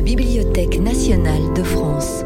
la 0.00 0.06
Bibliothèque 0.06 0.80
nationale 0.80 1.52
de 1.54 1.62
France. 1.62 2.24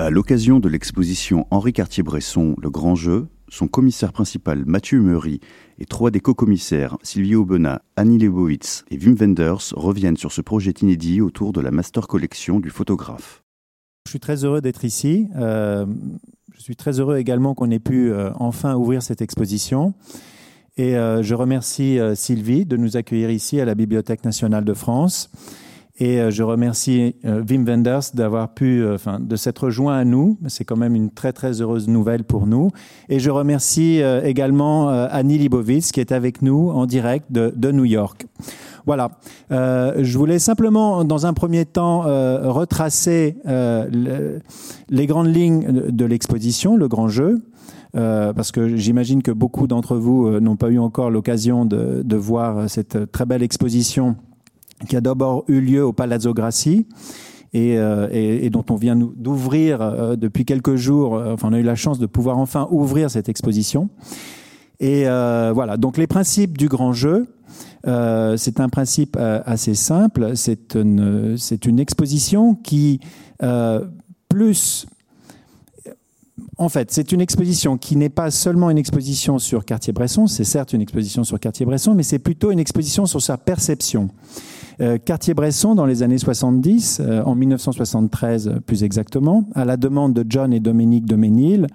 À 0.00 0.10
l'occasion 0.10 0.58
de 0.58 0.68
l'exposition 0.68 1.46
Henri 1.52 1.72
Cartier-Bresson 1.72 2.56
Le 2.60 2.68
Grand 2.68 2.96
Jeu, 2.96 3.28
son 3.48 3.68
commissaire 3.68 4.12
principal 4.12 4.64
Mathieu 4.66 5.00
Meury 5.00 5.38
et 5.78 5.84
trois 5.84 6.10
des 6.10 6.18
co-commissaires 6.18 6.98
Sylvie 7.04 7.36
Aubenas, 7.36 7.78
Annie 7.94 8.18
Lebowitz 8.18 8.84
et 8.90 8.98
Wim 8.98 9.14
Wenders 9.14 9.72
reviennent 9.76 10.16
sur 10.16 10.32
ce 10.32 10.40
projet 10.40 10.72
inédit 10.72 11.20
autour 11.20 11.52
de 11.52 11.60
la 11.60 11.70
master 11.70 12.08
collection 12.08 12.58
du 12.58 12.70
photographe. 12.70 13.44
Je 14.06 14.10
suis 14.10 14.20
très 14.20 14.44
heureux 14.44 14.60
d'être 14.60 14.84
ici. 14.84 15.28
Euh, 15.36 15.86
je 16.56 16.60
suis 16.60 16.74
très 16.74 16.98
heureux 16.98 17.18
également 17.18 17.54
qu'on 17.54 17.70
ait 17.70 17.78
pu 17.78 18.10
euh, 18.10 18.32
enfin 18.40 18.74
ouvrir 18.74 19.00
cette 19.00 19.22
exposition. 19.22 19.94
Et 20.76 20.96
euh, 20.96 21.22
je 21.22 21.36
remercie 21.36 22.00
Sylvie 22.16 22.66
de 22.66 22.76
nous 22.76 22.96
accueillir 22.96 23.30
ici 23.30 23.60
à 23.60 23.64
la 23.64 23.76
Bibliothèque 23.76 24.24
nationale 24.24 24.64
de 24.64 24.74
France. 24.74 25.30
Et 26.00 26.30
je 26.30 26.42
remercie 26.42 27.14
Wim 27.22 27.64
Wenders 27.64 28.00
d'avoir 28.14 28.52
pu, 28.52 28.84
enfin, 28.92 29.20
de 29.20 29.36
s'être 29.36 29.70
joint 29.70 29.96
à 29.96 30.04
nous. 30.04 30.38
C'est 30.48 30.64
quand 30.64 30.76
même 30.76 30.96
une 30.96 31.10
très 31.10 31.32
très 31.32 31.60
heureuse 31.60 31.86
nouvelle 31.86 32.24
pour 32.24 32.48
nous. 32.48 32.70
Et 33.08 33.20
je 33.20 33.30
remercie 33.30 34.02
également 34.24 34.88
Annie 34.88 35.38
Libovitz 35.38 35.92
qui 35.92 36.00
est 36.00 36.10
avec 36.10 36.42
nous 36.42 36.70
en 36.70 36.86
direct 36.86 37.30
de, 37.30 37.70
New 37.70 37.84
York. 37.84 38.26
Voilà. 38.86 39.12
Euh, 39.50 40.00
je 40.02 40.18
voulais 40.18 40.38
simplement, 40.38 41.04
dans 41.04 41.26
un 41.26 41.32
premier 41.32 41.64
temps, 41.64 42.06
euh, 42.06 42.50
retracer 42.50 43.36
euh, 43.46 44.38
les 44.88 45.06
grandes 45.06 45.34
lignes 45.34 45.90
de 45.90 46.04
l'exposition, 46.04 46.76
le 46.76 46.88
grand 46.88 47.08
jeu. 47.08 47.42
parce 47.92 48.50
que 48.50 48.76
j'imagine 48.76 49.22
que 49.22 49.30
beaucoup 49.30 49.66
d'entre 49.66 49.96
vous 49.96 50.40
n'ont 50.40 50.56
pas 50.56 50.68
eu 50.68 50.78
encore 50.78 51.10
l'occasion 51.10 51.64
de, 51.64 52.16
voir 52.16 52.68
cette 52.68 53.10
très 53.12 53.24
belle 53.24 53.42
exposition 53.42 54.16
qui 54.84 54.96
a 54.96 55.00
d'abord 55.00 55.44
eu 55.48 55.60
lieu 55.60 55.84
au 55.84 55.92
Palazzo 55.92 56.32
Grassi 56.34 56.86
et, 57.52 57.74
et, 57.74 58.50
dont 58.50 58.64
on 58.70 58.74
vient 58.74 58.96
d'ouvrir 58.96 60.16
depuis 60.16 60.44
quelques 60.44 60.74
jours. 60.74 61.12
Enfin, 61.12 61.50
on 61.50 61.52
a 61.52 61.58
eu 61.60 61.62
la 61.62 61.76
chance 61.76 62.00
de 62.00 62.06
pouvoir 62.06 62.38
enfin 62.38 62.66
ouvrir 62.72 63.10
cette 63.10 63.28
exposition. 63.28 63.90
Et 64.80 65.04
voilà, 65.04 65.76
donc 65.76 65.96
les 65.96 66.08
principes 66.08 66.58
du 66.58 66.68
grand 66.68 66.92
jeu. 66.92 67.28
Euh, 67.86 68.36
c'est 68.36 68.60
un 68.60 68.68
principe 68.68 69.16
euh, 69.18 69.42
assez 69.44 69.74
simple. 69.74 70.36
C'est 70.36 70.74
une, 70.74 71.78
exposition 71.78 72.54
qui, 72.54 73.00
euh, 73.42 73.84
plus 74.28 74.86
en 76.56 76.68
fait, 76.68 76.92
c'est 76.92 77.12
une 77.12 77.20
exposition 77.20 77.76
qui 77.76 77.96
n'est 77.96 78.08
pas 78.08 78.30
seulement 78.30 78.70
une 78.70 78.78
exposition 78.78 79.38
sur 79.38 79.64
Cartier-Bresson, 79.64 80.26
c'est 80.26 80.44
certes 80.44 80.72
une 80.72 80.82
exposition 80.82 81.24
sur 81.24 81.38
Cartier-Bresson, 81.38 81.94
mais 81.94 82.02
c'est 82.02 82.18
plutôt 82.18 82.50
une 82.50 82.58
exposition 82.58 83.06
sur 83.06 83.20
sa 83.20 83.36
perception. 83.36 84.08
Cartier-Bresson, 85.04 85.74
dans 85.74 85.86
les 85.86 86.02
années 86.02 86.18
70, 86.18 87.00
en 87.24 87.34
1973 87.34 88.60
plus 88.66 88.82
exactement, 88.82 89.44
à 89.54 89.64
la 89.64 89.76
demande 89.76 90.14
de 90.14 90.24
John 90.28 90.52
et 90.52 90.60
Dominique 90.60 91.06
de 91.06 91.16
Ménil, 91.16 91.66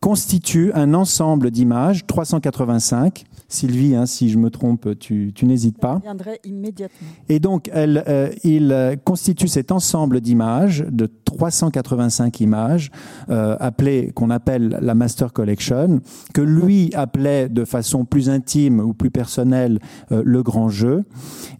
constitue 0.00 0.72
un 0.74 0.94
ensemble 0.94 1.50
d'images, 1.50 2.06
385. 2.06 3.24
Sylvie, 3.48 3.94
hein, 3.94 4.06
si 4.06 4.28
je 4.28 4.38
me 4.38 4.50
trompe, 4.50 4.98
tu, 4.98 5.32
n'hésites 5.42 5.78
pas. 5.78 6.00
Je 6.04 6.48
immédiatement. 6.48 7.08
Et 7.28 7.38
donc, 7.38 7.70
elle, 7.72 8.02
euh, 8.08 8.30
il 8.42 8.72
euh, 8.72 8.96
constitue 8.96 9.48
cet 9.48 9.70
ensemble 9.70 10.20
d'images, 10.20 10.84
de 10.90 11.08
385 11.24 12.40
images, 12.40 12.90
euh, 13.30 13.56
appelées, 13.60 14.10
qu'on 14.14 14.30
appelle 14.30 14.78
la 14.80 14.94
Master 14.94 15.32
Collection, 15.32 16.00
que 16.34 16.40
lui 16.40 16.90
appelait 16.94 17.48
de 17.48 17.64
façon 17.64 18.04
plus 18.04 18.28
intime 18.28 18.80
ou 18.80 18.94
plus 18.94 19.10
personnelle 19.10 19.78
le 20.10 20.42
grand 20.42 20.68
jeu. 20.68 21.04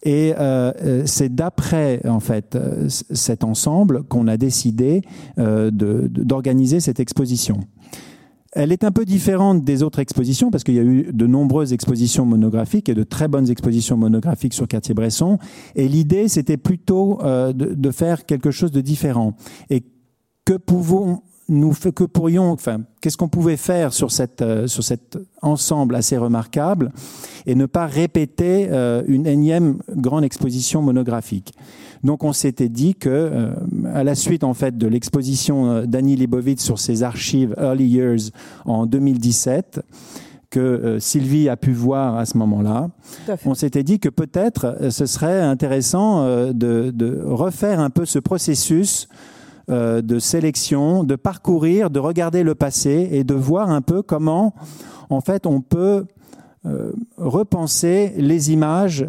Et 0.02 0.34
c'est 1.04 1.34
d'après, 1.34 2.00
en 2.06 2.20
fait, 2.20 2.58
cet 2.88 3.44
ensemble 3.44 4.04
qu'on 4.04 4.28
a 4.28 4.36
décidé 4.36 5.02
d'organiser 5.36 6.80
cette 6.80 7.00
exposition. 7.00 7.60
Elle 8.58 8.72
est 8.72 8.84
un 8.84 8.90
peu 8.90 9.04
différente 9.04 9.64
des 9.64 9.82
autres 9.82 9.98
expositions 9.98 10.50
parce 10.50 10.64
qu'il 10.64 10.74
y 10.74 10.78
a 10.78 10.82
eu 10.82 11.12
de 11.12 11.26
nombreuses 11.26 11.74
expositions 11.74 12.24
monographiques 12.24 12.88
et 12.88 12.94
de 12.94 13.02
très 13.02 13.28
bonnes 13.28 13.50
expositions 13.50 13.98
monographiques 13.98 14.54
sur 14.54 14.66
Cartier-Bresson. 14.66 15.38
Et 15.74 15.88
l'idée, 15.88 16.28
c'était 16.28 16.56
plutôt 16.56 17.22
euh, 17.22 17.52
de, 17.52 17.90
faire 17.90 18.24
quelque 18.24 18.50
chose 18.50 18.72
de 18.72 18.80
différent. 18.80 19.34
Et 19.68 19.84
que 20.46 20.54
pouvons 20.54 21.20
nous 21.48 21.72
que 21.72 22.04
pourrions, 22.04 22.50
enfin, 22.50 22.80
qu'est-ce 23.00 23.16
qu'on 23.16 23.28
pouvait 23.28 23.56
faire 23.56 23.92
sur 23.92 24.10
cette 24.10 24.42
euh, 24.42 24.66
sur 24.66 24.82
cet 24.82 25.18
ensemble 25.42 25.94
assez 25.94 26.16
remarquable 26.16 26.92
et 27.46 27.54
ne 27.54 27.66
pas 27.66 27.86
répéter 27.86 28.68
euh, 28.70 29.02
une 29.06 29.26
énième 29.26 29.78
grande 29.90 30.24
exposition 30.24 30.82
monographique? 30.82 31.54
Donc 32.02 32.24
on 32.24 32.32
s'était 32.32 32.68
dit 32.68 32.94
que 32.94 33.08
euh, 33.08 33.50
à 33.94 34.02
la 34.02 34.14
suite 34.14 34.42
en 34.42 34.54
fait 34.54 34.76
de 34.76 34.86
l'exposition 34.88 35.84
d'Annie 35.84 36.16
Leibovitz 36.16 36.62
sur 36.62 36.78
ses 36.78 37.02
archives 37.02 37.54
Early 37.58 37.86
Years 37.86 38.30
en 38.64 38.86
2017 38.86 39.80
que 40.50 40.98
Sylvie 41.00 41.48
a 41.48 41.56
pu 41.56 41.72
voir 41.72 42.16
à 42.16 42.24
ce 42.24 42.38
moment-là, 42.38 42.88
on 43.44 43.54
s'était 43.54 43.82
dit 43.82 43.98
que 43.98 44.08
peut-être 44.08 44.90
ce 44.90 45.04
serait 45.04 45.42
intéressant 45.42 46.24
de, 46.24 46.92
de, 46.94 47.20
refaire 47.24 47.80
un 47.80 47.90
peu 47.90 48.06
ce 48.06 48.20
processus 48.20 49.08
de 49.68 50.18
sélection, 50.18 51.02
de 51.02 51.16
parcourir, 51.16 51.90
de 51.90 51.98
regarder 51.98 52.44
le 52.44 52.54
passé 52.54 53.08
et 53.10 53.24
de 53.24 53.34
voir 53.34 53.70
un 53.70 53.82
peu 53.82 54.02
comment 54.02 54.54
en 55.10 55.20
fait 55.20 55.44
on 55.46 55.60
peut 55.60 56.06
repenser 57.16 58.12
les 58.16 58.52
images 58.52 59.06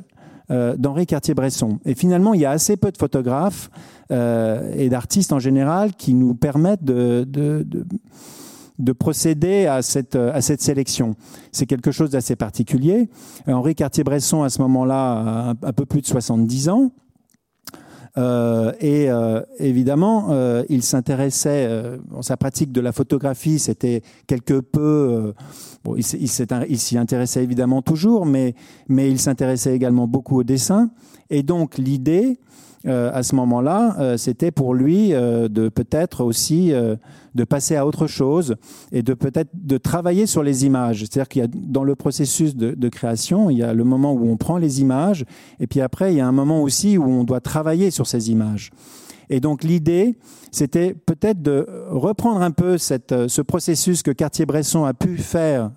euh, 0.50 0.78
d'Henri 0.78 1.06
Cartier-Bresson. 1.06 1.78
Et 1.84 1.94
finalement, 1.94 2.34
il 2.34 2.40
y 2.40 2.46
a 2.46 2.52
assez 2.52 2.78
peu 2.78 2.90
de 2.90 2.98
photographes 2.98 3.70
euh, 4.14 4.72
et 4.78 4.88
d'artistes 4.88 5.34
en 5.34 5.40
général 5.40 5.94
qui 5.94 6.14
nous 6.14 6.36
permettent 6.36 6.86
de, 6.86 7.28
de, 7.28 8.94
procéder 8.94 9.66
à 9.66 9.82
cette, 9.82 10.16
à 10.16 10.40
cette 10.40 10.62
sélection. 10.62 11.16
C'est 11.52 11.66
quelque 11.66 11.92
chose 11.92 12.12
d'assez 12.12 12.38
particulier. 12.38 13.10
Henri 13.46 13.76
Cartier-Bresson, 13.76 14.44
à 14.44 14.50
ce 14.50 14.62
moment-là, 14.62 15.50
a 15.50 15.54
un 15.64 15.74
peu 15.74 15.86
plus 15.86 16.00
de 16.00 16.08
70 16.08 16.70
ans. 16.70 16.92
Euh, 18.18 18.72
et 18.80 19.10
euh, 19.10 19.42
évidemment, 19.60 20.28
euh, 20.32 20.64
il 20.70 20.82
s'intéressait, 20.82 21.70
sa 22.22 22.38
pratique 22.38 22.72
de 22.72 22.82
la 22.82 22.92
photographie, 22.92 23.60
c'était 23.60 24.02
quelque 24.26 24.60
peu, 24.60 25.34
bon, 25.84 25.96
il, 25.96 26.04
s'y 26.04 26.98
intéressait 26.98 27.44
évidemment 27.44 27.82
toujours, 27.82 28.26
mais, 28.26 28.56
mais 28.88 29.10
il 29.12 29.20
s'intéressait 29.20 29.76
également 29.76 30.08
beaucoup 30.08 30.40
au 30.40 30.44
dessin. 30.44 30.90
Et 31.30 31.44
donc 31.44 31.78
l'idée, 31.78 32.40
euh, 32.86 33.10
à 33.14 33.24
ce 33.24 33.36
moment-là, 33.36 33.96
euh, 34.00 34.18
c'était 34.18 34.52
pour 34.52 34.74
lui 34.74 35.14
euh, 35.14 35.48
de 35.48 35.68
peut-être 35.70 36.24
aussi 36.24 36.72
de 37.36 37.44
passer 37.44 37.76
à 37.76 37.86
autre 37.86 38.08
chose 38.08 38.56
et 38.92 39.04
de 39.04 39.14
peut-être 39.14 39.50
de 39.54 39.78
travailler 39.78 40.26
sur 40.26 40.44
les 40.44 40.66
images. 40.66 41.00
C'est-à-dire 41.00 41.28
qu'il 41.28 41.42
y 41.42 41.46
a 41.46 41.48
dans 41.48 41.84
le 41.84 41.96
processus 41.96 42.56
de, 42.56 42.90
création, 42.90 43.50
il 43.50 43.58
y 43.58 43.64
a 43.64 43.74
le 43.74 43.84
moment 43.84 44.14
où 44.14 44.30
on 44.30 44.38
prend 44.38 44.58
les 44.58 44.82
images 44.82 45.26
et 45.60 45.68
puis 45.68 45.82
après, 45.82 46.14
il 46.14 46.18
y 46.18 46.22
a 46.22 46.28
un 46.28 46.32
moment 46.32 46.62
aussi 46.62 46.98
où 46.98 47.06
on 47.06 47.24
doit 47.24 47.42
travailler 47.42 47.92
sur 47.92 48.08
ces 48.08 48.32
images. 48.32 48.72
Et 49.30 49.40
donc 49.40 49.64
l'idée, 49.64 50.18
c'était 50.52 50.94
peut-être 50.94 51.42
de 51.42 51.66
reprendre 51.90 52.42
un 52.42 52.52
peu 52.52 52.78
cette, 52.78 53.28
ce 53.28 53.42
processus 53.42 54.04
que 54.04 54.12
Cartier-Bresson 54.12 54.86
a 54.86 54.94
pu 54.94 55.18
faire 55.18 55.72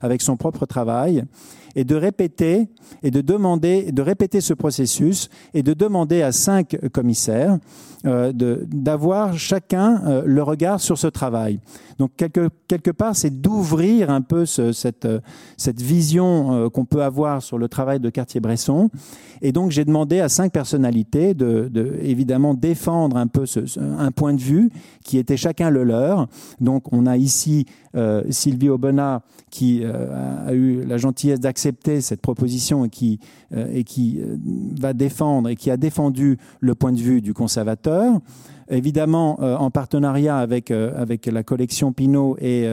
avec 0.00 0.22
son 0.22 0.36
propre 0.36 0.66
travail 0.66 1.24
et 1.76 1.84
de 1.84 1.94
répéter 1.94 2.68
et 3.02 3.10
de 3.10 3.20
demander, 3.20 3.92
de 3.92 4.02
répéter 4.02 4.40
ce 4.40 4.54
processus 4.54 5.28
et 5.54 5.62
de 5.62 5.74
demander 5.74 6.22
à 6.22 6.32
cinq 6.32 6.76
commissaires 6.92 7.58
euh, 8.06 8.32
d'avoir 8.34 9.36
chacun 9.38 10.02
euh, 10.06 10.22
le 10.24 10.42
regard 10.42 10.80
sur 10.80 10.96
ce 10.96 11.06
travail. 11.06 11.60
Donc 11.98 12.12
quelque, 12.16 12.48
quelque 12.66 12.90
part, 12.90 13.14
c'est 13.14 13.40
d'ouvrir 13.40 14.10
un 14.10 14.22
peu 14.22 14.46
ce, 14.46 14.72
cette, 14.72 15.08
cette 15.56 15.82
vision 15.82 16.52
euh, 16.52 16.68
qu'on 16.68 16.84
peut 16.84 17.02
avoir 17.02 17.42
sur 17.42 17.58
le 17.58 17.68
travail 17.68 18.00
de 18.00 18.08
Cartier-Bresson. 18.08 18.90
Et 19.42 19.52
donc 19.52 19.70
j'ai 19.70 19.84
demandé 19.84 20.20
à 20.20 20.28
cinq 20.28 20.52
personnalités 20.52 21.34
de, 21.34 21.68
de 21.70 21.98
évidemment 22.00 22.54
défendre 22.54 23.16
un 23.16 23.26
peu 23.26 23.44
ce, 23.44 23.60
un 23.98 24.10
point 24.10 24.34
de 24.34 24.40
vue 24.40 24.70
qui 25.04 25.18
était 25.18 25.36
chacun 25.36 25.70
le 25.70 25.84
leur. 25.84 26.28
Donc 26.60 26.92
on 26.92 27.06
a 27.06 27.16
ici 27.16 27.66
euh, 27.96 28.24
Sylvie 28.30 28.68
Aubenas 28.68 29.20
qui 29.50 29.80
euh, 29.82 30.46
a 30.46 30.52
eu 30.52 30.84
la 30.84 30.98
gentillesse 30.98 31.40
d'accepter 31.40 32.00
cette 32.00 32.20
proposition 32.20 32.84
et 32.84 32.90
qui, 32.90 33.20
euh, 33.54 33.68
et 33.72 33.84
qui 33.84 34.20
va 34.78 34.92
défendre 34.92 35.48
et 35.48 35.56
qui 35.56 35.70
a 35.70 35.76
défendu 35.76 36.36
le 36.60 36.74
point 36.74 36.92
de 36.92 36.98
vue 36.98 37.22
du 37.22 37.32
conservateur. 37.32 38.20
Évidemment, 38.68 39.38
en 39.40 39.70
partenariat 39.70 40.38
avec, 40.38 40.72
avec 40.72 41.26
la 41.26 41.44
collection 41.44 41.92
Pinault 41.92 42.36
et 42.40 42.68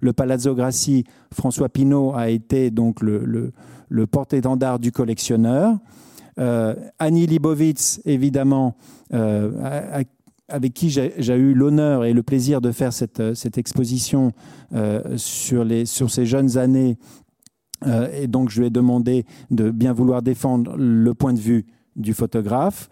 le 0.00 0.12
Palazzo 0.12 0.54
Grassi, 0.54 1.04
François 1.32 1.70
Pinault 1.70 2.12
a 2.14 2.28
été 2.28 2.70
donc 2.70 3.00
le, 3.00 3.24
le, 3.24 3.52
le 3.88 4.06
porte-étendard 4.06 4.78
du 4.78 4.92
collectionneur. 4.92 5.78
Annie 6.36 7.26
Libovitz, 7.26 8.02
évidemment, 8.04 8.76
a, 9.10 10.02
avec 10.48 10.74
qui 10.74 10.90
j'ai 10.90 11.34
eu 11.34 11.54
l'honneur 11.54 12.04
et 12.04 12.12
le 12.12 12.22
plaisir 12.22 12.60
de 12.60 12.72
faire 12.72 12.92
cette, 12.92 13.34
cette 13.34 13.58
exposition 13.58 14.32
euh, 14.74 15.16
sur, 15.16 15.64
les, 15.64 15.84
sur 15.84 16.10
ces 16.10 16.26
jeunes 16.26 16.56
années 16.56 16.98
et 18.12 18.26
donc, 18.26 18.50
je 18.50 18.58
lui 18.58 18.66
ai 18.66 18.70
demandé 18.70 19.24
de 19.52 19.70
bien 19.70 19.92
vouloir 19.92 20.20
défendre 20.20 20.76
le 20.76 21.14
point 21.14 21.32
de 21.32 21.38
vue 21.38 21.64
du 21.94 22.12
photographe. 22.12 22.88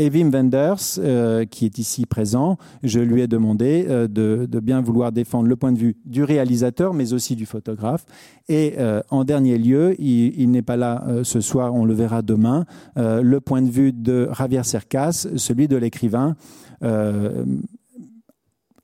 Et 0.00 0.10
Wim 0.10 0.30
Wenders, 0.30 0.98
euh, 0.98 1.44
qui 1.44 1.64
est 1.64 1.78
ici 1.78 2.06
présent, 2.06 2.56
je 2.84 3.00
lui 3.00 3.20
ai 3.20 3.26
demandé 3.26 3.86
euh, 3.88 4.06
de, 4.06 4.60
bien 4.60 4.80
vouloir 4.80 5.10
défendre 5.10 5.48
le 5.48 5.56
point 5.56 5.72
de 5.72 5.78
vue 5.78 5.96
du 6.04 6.22
réalisateur, 6.22 6.94
mais 6.94 7.12
aussi 7.12 7.34
du 7.34 7.46
photographe. 7.46 8.06
Et 8.48 8.74
euh, 8.78 9.02
en 9.10 9.24
dernier 9.24 9.58
lieu, 9.58 10.00
il, 10.00 10.50
n'est 10.52 10.62
pas 10.62 10.76
là 10.76 11.04
ce 11.24 11.40
soir, 11.40 11.74
on 11.74 11.84
le 11.84 11.94
verra 11.94 12.22
demain, 12.22 12.64
le 12.96 13.38
point 13.38 13.60
de 13.60 13.70
vue 13.70 13.92
de 13.92 14.28
Javier 14.36 14.62
Cercas, 14.62 15.26
celui 15.36 15.68
de 15.68 15.76
l'écrivain. 15.76 16.36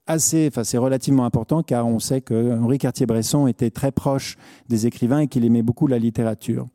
assez, 0.05 0.47
enfin 0.51 0.63
c'est 0.63 0.77
relativement 0.77 1.25
important 1.25 1.63
car 1.63 1.87
on 1.87 1.99
sait 1.99 2.21
que 2.21 2.59
Henri 2.59 2.77
Cartier-Bresson 2.77 3.47
était 3.47 3.71
très 3.71 3.91
proche 3.91 4.37
des 4.69 4.85
écrivains 4.85 5.19
et 5.19 5.27
qu'il 5.27 5.45
aimait 5.45 5.63
beaucoup 5.63 5.87
la 5.87 5.97
littérature. 5.97 6.67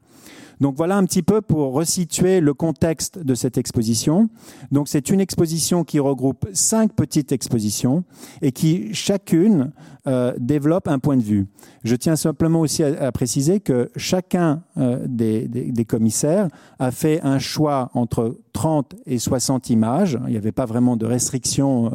Donc 0.60 0.76
voilà 0.76 0.96
un 0.96 1.04
petit 1.04 1.22
peu 1.22 1.40
pour 1.40 1.72
resituer 1.72 2.40
le 2.40 2.52
contexte 2.52 3.18
de 3.18 3.34
cette 3.34 3.56
exposition. 3.56 4.28
Donc 4.70 4.88
c'est 4.88 5.08
une 5.08 5.20
exposition 5.20 5.84
qui 5.84 5.98
regroupe 5.98 6.46
cinq 6.52 6.92
petites 6.92 7.32
expositions 7.32 8.04
et 8.42 8.52
qui 8.52 8.92
chacune 8.92 9.72
euh, 10.06 10.34
développe 10.38 10.86
un 10.88 10.98
point 10.98 11.16
de 11.16 11.22
vue. 11.22 11.46
Je 11.82 11.96
tiens 11.96 12.16
simplement 12.16 12.60
aussi 12.60 12.82
à, 12.82 13.10
préciser 13.12 13.60
que 13.60 13.90
chacun 13.96 14.62
euh, 14.76 14.98
des, 15.06 15.84
commissaires 15.88 16.48
a 16.78 16.90
fait 16.90 17.20
un 17.22 17.38
choix 17.38 17.90
entre 17.94 18.38
30 18.52 18.96
et 19.06 19.18
60 19.18 19.70
images. 19.70 20.18
Il 20.26 20.30
n'y 20.30 20.36
avait 20.36 20.52
pas 20.52 20.66
vraiment 20.66 20.96
de 20.96 21.06
restrictions 21.06 21.86
euh, 21.86 21.90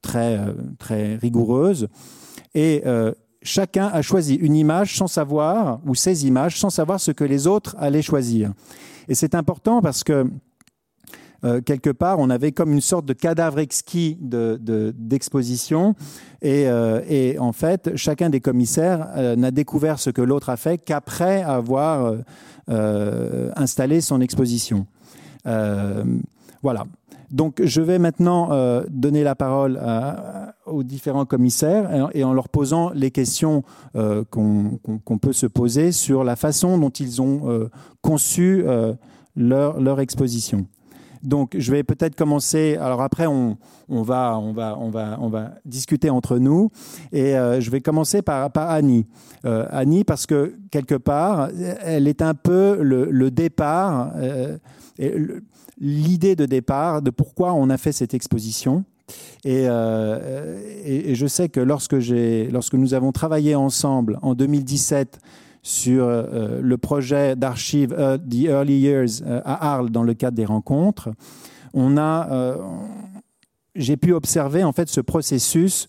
très, 0.00 0.38
très 0.78 1.16
rigoureuses. 1.16 1.88
Et 2.54 2.84
chacun 3.46 3.86
a 3.86 4.02
choisi 4.02 4.34
une 4.34 4.56
image 4.56 4.96
sans 4.96 5.06
savoir, 5.06 5.80
ou 5.86 5.94
ces 5.94 6.26
images, 6.26 6.58
sans 6.58 6.70
savoir 6.70 7.00
ce 7.00 7.12
que 7.12 7.24
les 7.24 7.46
autres 7.46 7.76
allaient 7.78 8.02
choisir. 8.02 8.52
Et 9.08 9.14
c'est 9.14 9.34
important 9.34 9.80
parce 9.80 10.04
que 10.04 10.26
euh, 11.44 11.60
quelque 11.60 11.90
part, 11.90 12.18
on 12.18 12.30
avait 12.30 12.52
comme 12.52 12.72
une 12.72 12.80
sorte 12.80 13.06
de 13.06 13.12
cadavre 13.12 13.58
exquis 13.58 14.18
d'exposition. 14.20 15.94
Euh, 16.44 17.02
et, 17.08 17.38
en 17.38 17.52
fait, 17.52 17.94
chacun 17.96 18.30
des 18.30 18.40
commissaires 18.40 19.08
euh, 19.16 19.36
n'a 19.36 19.50
découvert 19.50 19.98
ce 19.98 20.10
que 20.10 20.22
l'autre 20.22 20.48
a 20.48 20.56
fait 20.56 20.78
qu'après 20.78 21.42
avoir 21.42 22.14
installé 23.56 24.00
son 24.00 24.20
exposition. 24.20 24.86
voilà. 26.62 26.84
Donc, 27.30 27.60
je 27.62 27.80
vais 27.80 27.98
maintenant 27.98 28.52
euh, 28.52 28.84
donner 28.88 29.24
la 29.24 29.34
parole 29.34 29.80
aux 30.66 30.82
différents 30.82 31.24
commissaires 31.24 32.10
et, 32.14 32.24
en 32.24 32.32
leur 32.32 32.48
posant 32.48 32.90
les 32.90 33.10
questions 33.10 33.62
euh, 33.94 34.24
qu'on 34.30 35.18
peut 35.20 35.32
se 35.32 35.46
poser 35.46 35.92
sur 35.92 36.24
la 36.24 36.36
façon 36.36 36.78
dont 36.78 36.90
ils 36.90 37.22
ont 37.22 37.48
euh, 37.50 37.70
conçu 38.02 38.64
leur, 39.36 39.80
leur, 39.80 40.00
exposition. 40.00 40.66
Donc, 41.22 41.56
je 41.58 41.72
vais 41.72 41.82
peut-être 41.82 42.14
commencer. 42.14 42.76
Alors 42.80 43.02
après, 43.02 43.26
on, 43.26 43.56
va, 43.88 44.38
on, 44.38 44.52
va, 44.52 44.76
on, 44.78 44.90
va, 44.90 45.18
on 45.20 45.28
va 45.28 45.52
discuter 45.64 46.10
entre 46.10 46.38
nous. 46.38 46.70
Et 47.12 47.32
je 47.32 47.70
vais 47.70 47.80
commencer 47.80 48.22
par, 48.22 48.50
par 48.50 48.70
Annie. 48.70 49.06
Annie, 49.44 50.04
parce 50.04 50.26
que 50.26 50.54
quelque 50.70 50.94
part, 50.94 51.50
elle 51.82 52.06
est 52.06 52.22
un 52.22 52.34
peu 52.34 52.78
le, 52.80 53.30
départ. 53.30 54.12
L'idée 55.78 56.36
de 56.36 56.46
départ 56.46 57.02
de 57.02 57.10
pourquoi 57.10 57.52
on 57.52 57.68
a 57.70 57.76
fait 57.76 57.92
cette 57.92 58.14
exposition. 58.14 58.84
Et, 59.44 59.68
euh, 59.68 61.14
je 61.14 61.26
sais 61.26 61.48
que 61.48 61.60
lorsque, 61.60 61.96
lorsque 62.50 62.74
nous 62.74 62.94
avons 62.94 63.12
travaillé 63.12 63.54
ensemble 63.54 64.18
en 64.22 64.34
2017 64.34 65.18
sur 65.62 66.06
euh, 66.06 66.60
le 66.62 66.78
projet 66.78 67.36
d'archives 67.36 67.94
euh, 67.98 68.18
The 68.18 68.44
Early 68.46 68.78
Years 68.78 69.22
à 69.26 69.74
Arles 69.74 69.90
dans 69.90 70.02
le 70.02 70.14
cadre 70.14 70.36
des 70.36 70.44
rencontres, 70.44 71.10
on 71.74 71.96
a, 71.98 72.56
j'ai 73.76 73.96
pu 73.96 74.12
observer 74.12 74.64
en 74.64 74.72
fait 74.72 74.88
ce 74.88 75.00
processus 75.00 75.88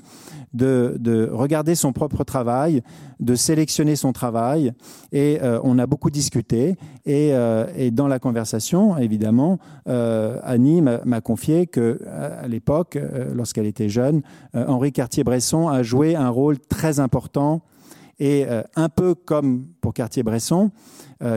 de, 0.53 1.29
regarder 1.31 1.75
son 1.75 1.93
propre 1.93 2.23
travail, 2.23 2.81
de 3.19 3.35
sélectionner 3.35 3.95
son 3.95 4.13
travail. 4.13 4.73
Et 5.11 5.39
euh, 5.41 5.59
on 5.63 5.79
a 5.79 5.85
beaucoup 5.85 6.09
discuté. 6.09 6.75
Et, 7.05 7.33
euh, 7.33 7.65
dans 7.91 8.07
la 8.07 8.19
conversation, 8.19 8.97
évidemment, 8.97 9.59
euh, 9.87 10.39
Annie 10.43 10.81
m'a 10.81 11.21
confié 11.21 11.67
que 11.67 11.99
à 12.07 12.47
l'époque, 12.47 12.97
lorsqu'elle 13.33 13.65
était 13.65 13.89
jeune, 13.89 14.21
Henri 14.53 14.91
Cartier-Bresson 14.91 15.67
a 15.67 15.83
joué 15.83 16.15
un 16.15 16.29
rôle 16.29 16.59
très 16.59 16.99
important. 16.99 17.61
Et 18.19 18.45
un 18.75 18.89
peu 18.89 19.13
comme 19.13 19.67
pour 19.79 19.93
Cartier-Bresson, 19.93 20.71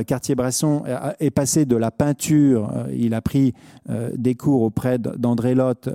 Cartier-Bresson 0.07 0.85
est 1.19 1.31
passé 1.31 1.67
de 1.67 1.77
la 1.77 1.91
peinture, 1.91 2.73
il 2.93 3.13
a 3.13 3.21
pris 3.21 3.53
des 4.17 4.35
cours 4.35 4.63
auprès 4.63 4.99
d'André 4.99 5.55
Lotte 5.55 5.91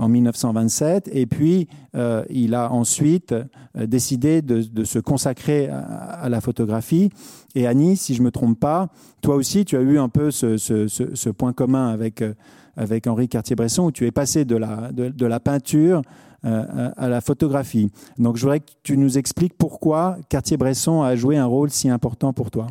en 0.00 0.08
1927. 0.08 1.10
Et 1.12 1.26
puis, 1.26 1.68
euh, 1.94 2.24
il 2.30 2.54
a 2.54 2.72
ensuite 2.72 3.32
euh, 3.32 3.86
décidé 3.86 4.42
de, 4.42 4.84
se 4.84 4.98
consacrer 4.98 5.68
à, 5.68 6.28
la 6.28 6.40
photographie. 6.40 7.10
Et 7.54 7.66
Annie, 7.66 7.96
si 7.96 8.14
je 8.14 8.20
ne 8.20 8.26
me 8.26 8.30
trompe 8.30 8.58
pas, 8.58 8.88
toi 9.20 9.36
aussi, 9.36 9.64
tu 9.64 9.76
as 9.76 9.82
eu 9.82 9.98
un 9.98 10.08
peu 10.08 10.30
ce, 10.30 11.28
point 11.30 11.52
commun 11.52 11.88
avec, 11.88 12.22
euh, 12.22 12.34
avec 12.76 13.06
Henri 13.06 13.28
Cartier-Bresson, 13.28 13.84
où 13.84 13.92
tu 13.92 14.06
es 14.06 14.10
passé 14.10 14.44
de 14.44 14.56
la, 14.56 14.90
de, 14.92 15.26
la 15.26 15.38
peinture 15.38 16.02
à 16.42 17.08
la 17.10 17.20
photographie. 17.20 17.90
Donc, 18.16 18.38
je 18.38 18.42
voudrais 18.42 18.60
que 18.60 18.70
tu 18.82 18.96
nous 18.96 19.18
expliques 19.18 19.52
pourquoi 19.58 20.16
Cartier-Bresson 20.30 21.02
a 21.02 21.14
joué 21.14 21.36
un 21.36 21.44
rôle 21.44 21.68
si 21.68 21.90
important 21.90 22.32
pour 22.32 22.50
toi. 22.50 22.68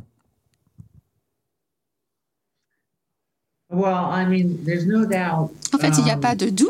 En 3.72 4.18
fait, 5.80 5.92
il 6.00 6.04
n'y 6.04 6.10
a 6.10 6.18
pas 6.18 6.34
de 6.34 6.46
um, 6.46 6.52
doute 6.52 6.70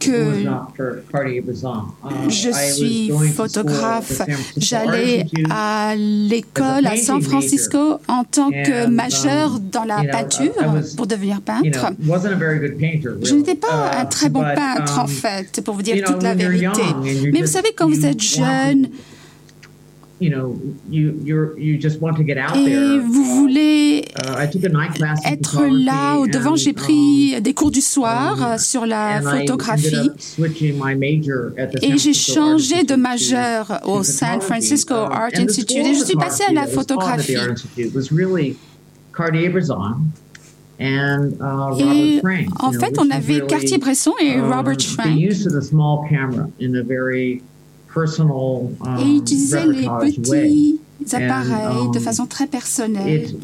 que 0.00 0.44
je 2.28 2.50
suis 2.50 3.12
photographe. 3.32 4.22
J'allais 4.56 5.26
à 5.50 5.94
l'école 5.96 6.88
à 6.88 6.96
San 6.96 7.22
Francisco 7.22 8.00
en 8.08 8.24
tant 8.24 8.50
que 8.50 8.86
um, 8.86 8.92
majeur 8.92 9.60
dans 9.60 9.84
la 9.84 10.02
peinture 10.02 10.52
pour 10.96 11.06
devenir 11.06 11.40
peintre. 11.42 11.92
Je 13.22 13.34
n'étais 13.36 13.54
pas 13.54 13.92
un 14.00 14.04
très 14.06 14.30
bon 14.30 14.40
peintre 14.40 14.98
en 14.98 15.04
um, 15.04 15.08
fait, 15.08 15.60
pour 15.64 15.76
vous 15.76 15.82
dire 15.82 16.04
toute 16.04 16.24
la 16.24 16.34
vérité. 16.34 16.82
Mais 17.32 17.40
vous 17.40 17.46
savez, 17.46 17.72
quand 17.76 17.88
vous 17.88 18.04
êtes 18.04 18.20
jeune, 18.20 18.88
et 22.56 22.98
vous 22.98 23.24
voulez 23.24 24.04
être 25.24 25.62
là 25.66 26.18
au 26.18 26.26
devant. 26.26 26.56
J'ai 26.56 26.72
pris 26.72 27.34
um, 27.36 27.40
des 27.40 27.54
cours 27.54 27.70
du 27.70 27.80
soir 27.80 28.52
um, 28.52 28.58
sur 28.58 28.86
la 28.86 29.20
photographie 29.20 30.10
et 31.82 31.98
j'ai 31.98 32.14
changé 32.14 32.84
de 32.84 32.94
majeur 32.94 33.80
au 33.84 34.02
San 34.02 34.40
Francisco 34.40 34.94
um, 34.94 35.12
Art 35.12 35.30
Institute 35.36 35.84
et 35.84 35.94
je 35.94 36.04
suis 36.04 36.16
passée 36.16 36.44
à 36.48 36.52
la 36.52 36.66
photographie. 36.66 37.36
Uh, 40.80 41.78
et 41.78 42.20
en 42.58 42.72
fait, 42.72 42.98
on 42.98 43.08
avait 43.10 43.46
Cartier-Bresson 43.46 44.14
et 44.20 44.40
Robert 44.40 44.80
Frank. 44.80 45.16
Et 47.94 49.02
um, 49.04 49.16
utiliser 49.16 49.66
les 49.66 49.86
petits 49.86 50.80
appareils 51.12 51.90
de 51.92 51.98
um, 51.98 52.02
façon 52.02 52.26
très 52.26 52.46
personnelle. 52.46 53.34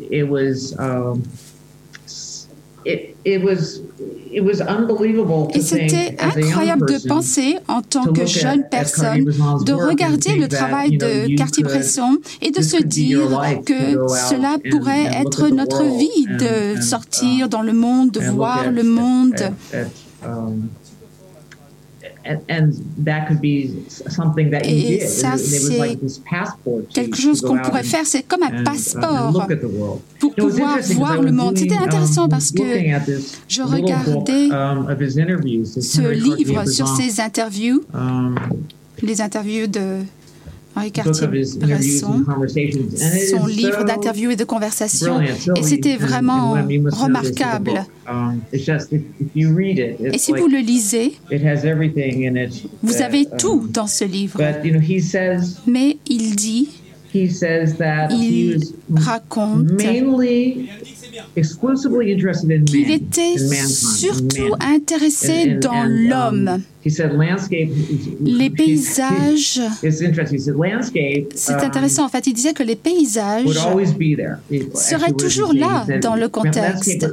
Et 5.55 5.61
c'était 5.61 6.17
incroyable 6.19 6.87
de 6.87 7.09
penser, 7.09 7.59
en 7.67 7.83
tant 7.83 8.13
que 8.13 8.25
jeune 8.25 8.65
personne, 8.71 9.25
de 9.25 9.73
regarder 9.73 10.37
le 10.37 10.49
travail 10.49 10.97
de 10.97 11.37
Cartier-Bresson 11.37 12.19
et 12.41 12.51
de 12.51 12.63
se 12.63 12.83
dire 12.83 13.21
que 13.67 14.07
cela 14.09 14.59
pourrait 14.71 15.11
être 15.21 15.49
notre 15.49 15.85
vie, 15.85 16.27
de 16.27 16.81
sortir 16.81 17.49
dans 17.49 17.63
le 17.63 17.73
monde, 17.73 18.11
de 18.11 18.21
voir 18.21 18.71
le 18.71 18.83
monde. 18.85 19.35
Et 24.65 25.01
ça, 25.01 25.37
c'est 25.37 25.99
quelque 26.93 27.17
chose 27.17 27.41
qu'on 27.41 27.59
pourrait 27.59 27.83
faire. 27.83 28.05
C'est 28.05 28.23
comme 28.23 28.43
un 28.43 28.61
uh, 28.61 28.65
passeport 28.65 29.47
pour 30.19 30.35
pouvoir 30.35 30.79
voir 30.95 31.23
le 31.23 31.33
monde. 31.33 31.57
C'était 31.57 31.77
um, 31.77 31.85
intéressant 31.85 32.29
parce 32.29 32.51
que 32.51 32.63
je 33.49 33.63
regardais 33.63 34.49
um, 34.51 34.87
ce 35.81 36.11
livre 36.11 36.65
sur 36.69 36.89
ses 36.89 37.21
interviews, 37.21 37.83
um, 37.95 38.35
les 39.03 39.21
interviews 39.21 39.67
de 39.67 40.03
Henri 40.79 40.93
Cartier-Bresson, 40.93 42.25
son 43.31 43.47
livre 43.47 43.85
d'interviews 43.85 44.31
et 44.31 44.37
de 44.37 44.45
conversations. 44.45 45.21
Et 45.57 45.63
c'était 45.63 45.97
vraiment 45.97 46.53
remarquable. 46.53 47.85
Um, 48.11 48.41
et 48.53 48.59
si 50.19 50.33
vous 50.33 50.49
le 50.49 50.59
lisez, 50.61 51.13
vous 52.83 53.03
avez 53.03 53.27
tout 53.39 53.69
dans 53.69 53.87
ce 53.87 54.05
livre. 54.05 54.41
Mais 55.67 55.99
il 56.07 56.37
dit, 56.37 56.69
il 57.15 58.61
raconte 58.95 59.67
qu'il 62.67 62.91
était 62.91 63.39
surtout 63.39 64.55
intéressé 64.61 65.55
dans 65.55 65.85
l'homme. 65.85 66.63
Les 68.21 68.51
paysages, 68.51 69.61
c'est 71.35 71.55
intéressant 71.55 72.05
en 72.05 72.09
fait, 72.09 72.27
il 72.27 72.33
disait 72.35 72.53
que 72.53 72.63
les 72.63 72.77
paysages 72.77 73.47
seraient 74.75 75.13
toujours 75.13 75.53
là 75.53 75.87
dans 76.01 76.17
le 76.17 76.29
contexte. 76.29 77.07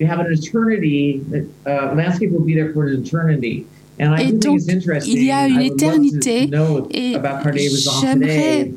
You 0.00 0.06
have 0.06 0.20
an 0.20 0.26
eternity. 0.30 1.20
Uh, 1.66 1.94
landscape 1.94 2.30
will 2.30 2.44
be 2.44 2.54
there 2.54 2.72
for 2.72 2.84
an 2.84 3.02
eternity. 3.02 3.66
Et 3.98 4.32
donc, 4.32 4.60
il 5.06 5.24
y 5.24 5.30
a 5.30 5.46
une 5.46 5.60
éternité 5.60 6.50
et 6.90 7.14
j'aimerais 8.00 8.72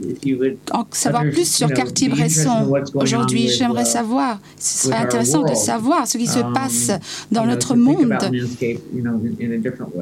en 0.71 0.85
savoir 0.91 1.23
plus 1.23 1.51
sur 1.51 1.73
Cartier-Bresson 1.73 2.71
aujourd'hui. 2.93 3.47
J'aimerais 3.47 3.83
uh, 3.83 3.85
savoir, 3.85 4.39
ce 4.59 4.87
serait 4.87 4.97
intéressant 4.97 5.43
de 5.43 5.55
savoir 5.55 6.07
ce 6.07 6.17
qui 6.17 6.27
se 6.27 6.39
um, 6.39 6.53
passe 6.53 6.91
dans 7.31 7.45
notre 7.45 7.75
monde, 7.75 8.15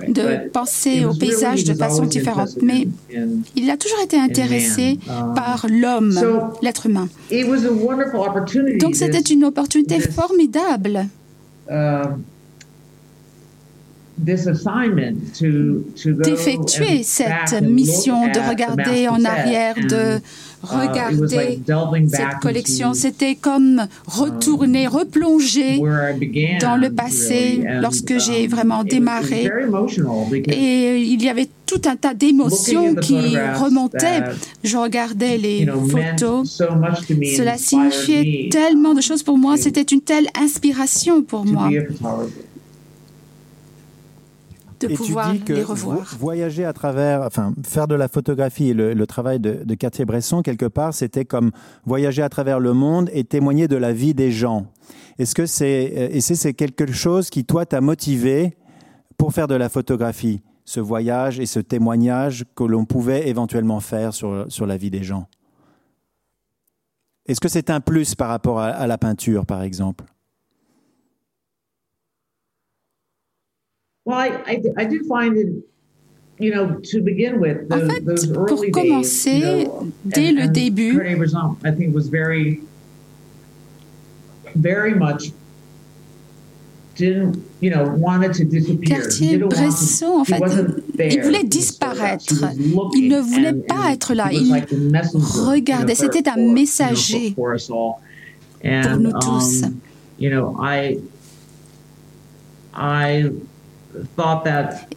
de 0.08 0.50
penser 0.50 1.06
au 1.06 1.14
paysage 1.14 1.64
de 1.64 1.74
façon 1.74 2.06
différente. 2.06 2.58
Mais 2.62 2.88
il 3.56 3.70
a 3.70 3.78
toujours 3.78 4.00
été 4.04 4.18
intéressé 4.18 5.00
um, 5.08 5.34
par 5.34 5.66
l'homme, 5.70 6.20
l'être 6.62 6.88
humain. 6.88 7.08
Donc 8.80 8.96
c'était 8.96 9.20
une 9.20 9.46
opportunité 9.46 10.00
formidable. 10.00 11.08
D'effectuer 16.24 17.04
cette 17.04 17.62
mission 17.62 18.28
de 18.28 18.50
regarder 18.50 19.10
en 19.10 19.26
arrière, 19.26 19.76
de 19.76 20.18
uh, 20.18 20.22
regarder 20.62 21.60
cette 22.08 22.40
collection. 22.42 22.94
C'était 22.94 23.36
comme 23.36 23.88
retourner, 24.08 24.88
um, 24.88 24.94
replonger 24.94 25.82
dans 26.62 26.78
le 26.78 26.90
passé 26.92 27.62
lorsque 27.82 28.18
j'ai 28.18 28.46
um, 28.46 28.52
vraiment 28.52 28.84
démarré. 28.86 29.52
Et 30.48 31.02
il 31.02 31.22
y 31.22 31.30
avait 31.30 31.50
tout 31.66 31.82
un 31.86 31.98
tas 31.98 32.14
d'émotions 32.14 32.96
qui 32.96 33.38
remontaient. 33.38 34.24
Je 34.64 34.78
regardais 34.78 35.38
les 35.38 35.68
photos. 35.90 36.50
Cela 36.50 37.58
signifiait 37.58 38.48
tellement 38.50 38.94
de 38.94 39.02
choses 39.02 39.24
pour 39.24 39.38
moi. 39.38 39.58
C'était 39.58 39.82
une 39.82 40.02
telle 40.02 40.28
inspiration 40.36 41.22
pour 41.22 41.46
moi 41.46 41.70
de 44.80 44.90
et 44.90 44.96
pouvoir 44.96 45.32
tu 45.32 45.38
dis 45.38 45.44
que 45.44 45.54
les 45.54 45.64
revoir. 45.64 46.16
Voyager 46.20 46.66
à 46.66 46.74
travers, 46.74 47.22
enfin, 47.22 47.54
faire 47.66 47.88
de 47.88 47.96
la 47.96 48.08
photographie 48.08 48.70
et 48.70 48.74
le, 48.74 49.08
travail 49.08 49.40
de, 49.40 49.64
de 49.64 49.76
Cartier-Bresson, 49.76 50.42
quelque 50.42 50.66
part, 50.66 50.94
c'était 50.94 51.26
comme 51.26 51.52
voyager 51.86 52.22
à 52.22 52.30
travers 52.30 52.60
le 52.60 52.74
monde 52.74 53.10
et 53.14 53.24
témoigner 53.24 53.68
de 53.68 53.76
la 53.76 53.94
vie 53.94 54.14
des 54.14 54.32
gens. 54.32 54.68
Est-ce 55.18 55.36
que 55.36 55.46
c'est, 55.46 56.10
et 56.12 56.22
c'est 56.22 56.54
quelque 56.54 56.92
chose 56.92 57.30
qui, 57.30 57.46
toi, 57.46 57.66
t'a 57.66 57.82
motivé 57.82 58.58
pour 59.18 59.34
faire 59.34 59.48
de 59.48 59.56
la 59.56 59.70
photographie, 59.70 60.42
ce 60.66 60.80
voyage 60.80 61.40
et 61.40 61.46
ce 61.46 61.60
témoignage 61.60 62.46
que 62.56 62.64
l'on 62.64 62.86
pouvait 62.86 63.28
éventuellement 63.28 63.80
faire 63.80 64.14
sur, 64.14 64.46
sur 64.50 64.66
la 64.66 64.78
vie 64.78 64.90
des 64.90 65.04
gens? 65.04 65.28
Est-ce 67.28 67.40
que 67.40 67.48
c'est 67.48 67.70
un 67.70 67.80
plus 67.80 68.14
par 68.14 68.30
rapport 68.30 68.60
à 68.60 68.86
la 68.86 68.98
peinture, 68.98 69.46
par 69.46 69.64
exemple? 69.64 70.06
En 77.72 77.78
fait, 77.90 78.02
pour 78.34 78.62
commencer, 78.72 79.68
dès 80.04 80.32
le 80.32 80.48
début, 80.48 80.94
Cartier-Bresson, 88.88 90.06
en 90.06 90.24
fait, 90.24 90.40
il 91.00 91.22
voulait 91.24 91.44
disparaître. 91.44 92.24
Il 92.96 93.10
ne 93.10 93.20
voulait 93.20 93.54
pas 93.54 93.92
être 93.92 94.14
là. 94.14 94.30
Il 94.32 94.52
regardait. 95.50 95.96
C'était 95.96 96.30
un 96.30 96.54
messager 96.54 97.32
pour 98.92 98.98
nous 99.00 99.12
tous. 99.20 99.64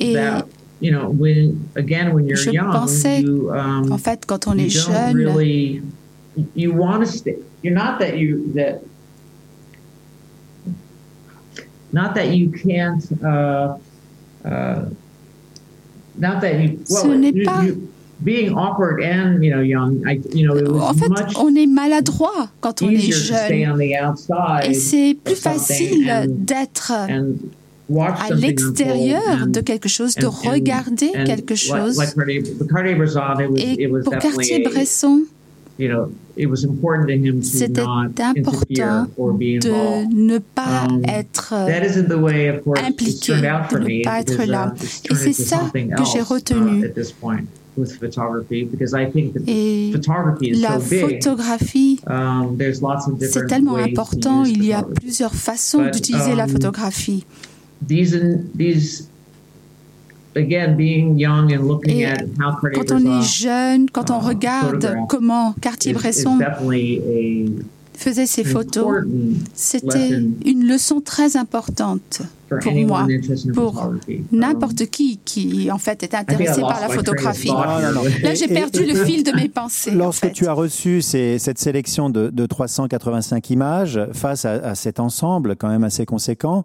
Et 0.00 0.14
je 2.36 2.60
pensais 2.72 3.24
um, 3.24 3.92
en 3.92 3.98
fait, 3.98 4.24
quand 4.26 4.46
on 4.46 4.56
est 4.56 4.68
jeune, 4.68 5.16
really, 5.16 5.82
you 6.54 6.72
want 6.72 7.00
to 7.00 7.06
stay. 7.06 7.38
You're 7.62 7.74
not 7.74 7.98
that 7.98 8.16
you 8.16 8.52
that 8.54 8.80
not 11.92 12.14
that 12.14 12.28
you 12.28 12.50
can't. 12.50 13.02
Uh, 13.22 13.76
uh, 14.44 14.84
not 16.16 16.40
that 16.40 16.60
you. 16.60 16.78
Well, 16.88 17.02
Ce 17.02 17.08
n'est 17.08 17.44
pas. 17.44 17.64
You, 17.64 17.88
being 18.22 18.56
awkward 18.56 19.00
and 19.00 19.44
you 19.44 19.50
know 19.50 19.60
young, 19.60 20.02
I, 20.06 20.20
you 20.32 20.46
know, 20.46 20.56
it 20.56 20.68
was 20.68 20.82
en 20.82 20.94
fait, 20.94 21.36
on 21.38 21.54
est 21.54 21.66
maladroit 21.66 22.50
quand 22.60 22.82
on 22.82 22.88
est 22.88 23.12
jeune. 23.12 23.80
Et 24.64 24.74
c'est 24.74 25.16
plus 25.22 25.36
facile 25.36 26.26
d'être 26.28 26.92
à 27.97 28.35
l'extérieur 28.35 29.47
de 29.47 29.61
quelque 29.61 29.88
chose, 29.88 30.14
de 30.14 30.26
regarder 30.26 31.11
quelque 31.25 31.54
chose. 31.54 32.00
Et 33.57 33.88
pour 33.88 34.12
Cartier-Bresson, 34.18 35.23
c'était 37.42 37.80
important 37.80 39.07
de 39.18 40.14
ne 40.14 40.38
pas 40.38 40.88
um, 40.90 41.02
être 41.07 41.54
impliqué, 41.54 43.33
de 43.33 43.78
ne 43.78 44.04
pas 44.04 44.21
être 44.21 44.45
là. 44.45 44.75
Et 45.09 45.14
c'est 45.14 45.33
ça 45.33 45.71
que 45.73 46.04
j'ai 46.12 46.21
retenu. 46.21 46.90
Uh, 49.47 49.92
Et 50.42 50.54
la 50.54 50.80
photographie, 50.80 52.00
um, 52.09 52.59
c'est 53.21 53.47
tellement 53.47 53.76
important, 53.76 54.45
il 54.45 54.64
y 54.64 54.73
a 54.73 54.83
plusieurs 54.83 55.35
façons 55.35 55.88
d'utiliser 55.90 56.35
la 56.35 56.49
um, 62.06 62.50
photographie 62.61 62.75
quand 62.75 62.92
on 62.92 63.20
est 63.20 63.23
jeune, 63.23 63.90
quand 63.90 64.11
on 64.11 64.20
uh, 64.20 64.26
regarde 64.26 64.94
comment 65.08 65.54
Cartier-Bresson 65.61 66.38
faisait 67.94 68.26
ses 68.26 68.44
photos, 68.44 69.04
c'était 69.54 70.23
une 70.44 70.64
leçon 70.66 71.00
très 71.00 71.37
importante 71.37 72.23
pour 72.49 72.73
moi, 72.73 73.06
pour 73.52 73.92
n'importe 74.30 74.87
qui 74.87 75.18
qui 75.25 75.70
en 75.70 75.78
fait 75.78 76.02
est 76.04 76.14
intéressé 76.14 76.61
par 76.61 76.80
la 76.80 76.88
photographie. 76.88 77.49
Là, 78.23 78.35
j'ai 78.35 78.49
perdu 78.49 78.85
le 78.85 78.94
fil 79.04 79.25
de 79.25 79.32
mes 79.32 79.49
pensées. 79.49 79.90
Lorsque 79.90 80.32
tu 80.32 80.47
as 80.47 80.52
reçu 80.52 81.02
cette 81.02 81.58
sélection 81.58 82.08
de, 82.08 82.47
385 82.47 83.50
images 83.50 84.00
face 84.12 84.44
à 84.44 84.75
cet 84.75 85.00
ensemble 85.00 85.56
quand 85.56 85.68
même 85.68 85.85
assez 85.85 86.06
conséquent, 86.06 86.64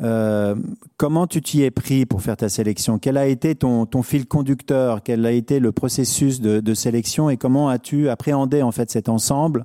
euh, 0.00 0.54
comment 0.96 1.26
tu 1.26 1.42
t'y 1.42 1.62
es 1.62 1.70
pris 1.70 2.06
pour 2.06 2.22
faire 2.22 2.36
ta 2.36 2.48
sélection? 2.48 2.98
Quel 2.98 3.16
a 3.16 3.26
été 3.26 3.54
ton, 3.54 3.86
ton, 3.86 4.02
fil 4.02 4.26
conducteur? 4.26 5.02
Quel 5.02 5.26
a 5.26 5.32
été 5.32 5.58
le 5.58 5.72
processus 5.72 6.40
de, 6.40 6.60
de 6.60 6.74
sélection? 6.74 7.30
Et 7.30 7.36
comment 7.36 7.68
as-tu 7.68 8.08
appréhendé 8.08 8.62
en 8.62 8.72
fait 8.72 8.90
cet 8.90 9.08
ensemble? 9.08 9.64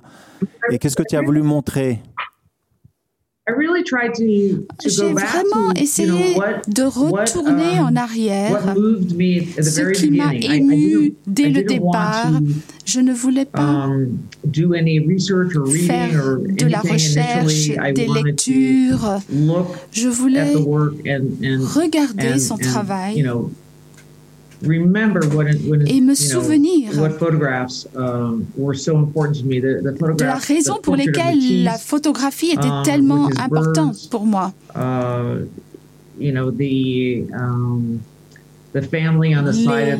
Et 0.70 0.78
qu'est-ce 0.78 0.96
que 0.96 1.04
tu 1.08 1.16
as 1.16 1.22
voulu 1.22 1.42
montrer? 1.42 2.00
J'ai 4.86 5.12
vraiment 5.12 5.72
essayé 5.76 6.36
de 6.66 6.82
retourner 6.82 7.78
en 7.78 7.94
arrière 7.94 8.74
ce 8.74 9.92
qui 9.92 10.10
m'a 10.10 10.34
ému 10.34 11.14
dès 11.26 11.50
le 11.50 11.62
départ. 11.62 12.30
Je 12.86 13.00
ne 13.00 13.12
voulais 13.12 13.44
pas 13.44 13.86
um, 13.86 14.16
faire 14.44 14.78
de 16.38 16.66
la 16.66 16.80
recherche, 16.80 17.70
des 17.94 18.06
lectures. 18.06 19.20
Je 19.92 20.08
voulais 20.08 20.54
regarder 20.54 22.38
son 22.38 22.56
travail 22.56 23.26
et 25.86 26.00
me 26.00 26.14
souvenir 26.14 26.90
um, 26.92 28.44
de 30.16 30.24
la 30.24 30.34
raison 30.36 30.78
pour 30.82 30.96
laquelle 30.96 31.64
la 31.64 31.78
photographie 31.78 32.52
était 32.52 32.68
um, 32.68 32.82
tellement 32.84 33.28
importante 33.38 33.96
pour 34.10 34.26
moi. 34.26 34.52
Um, 34.74 35.46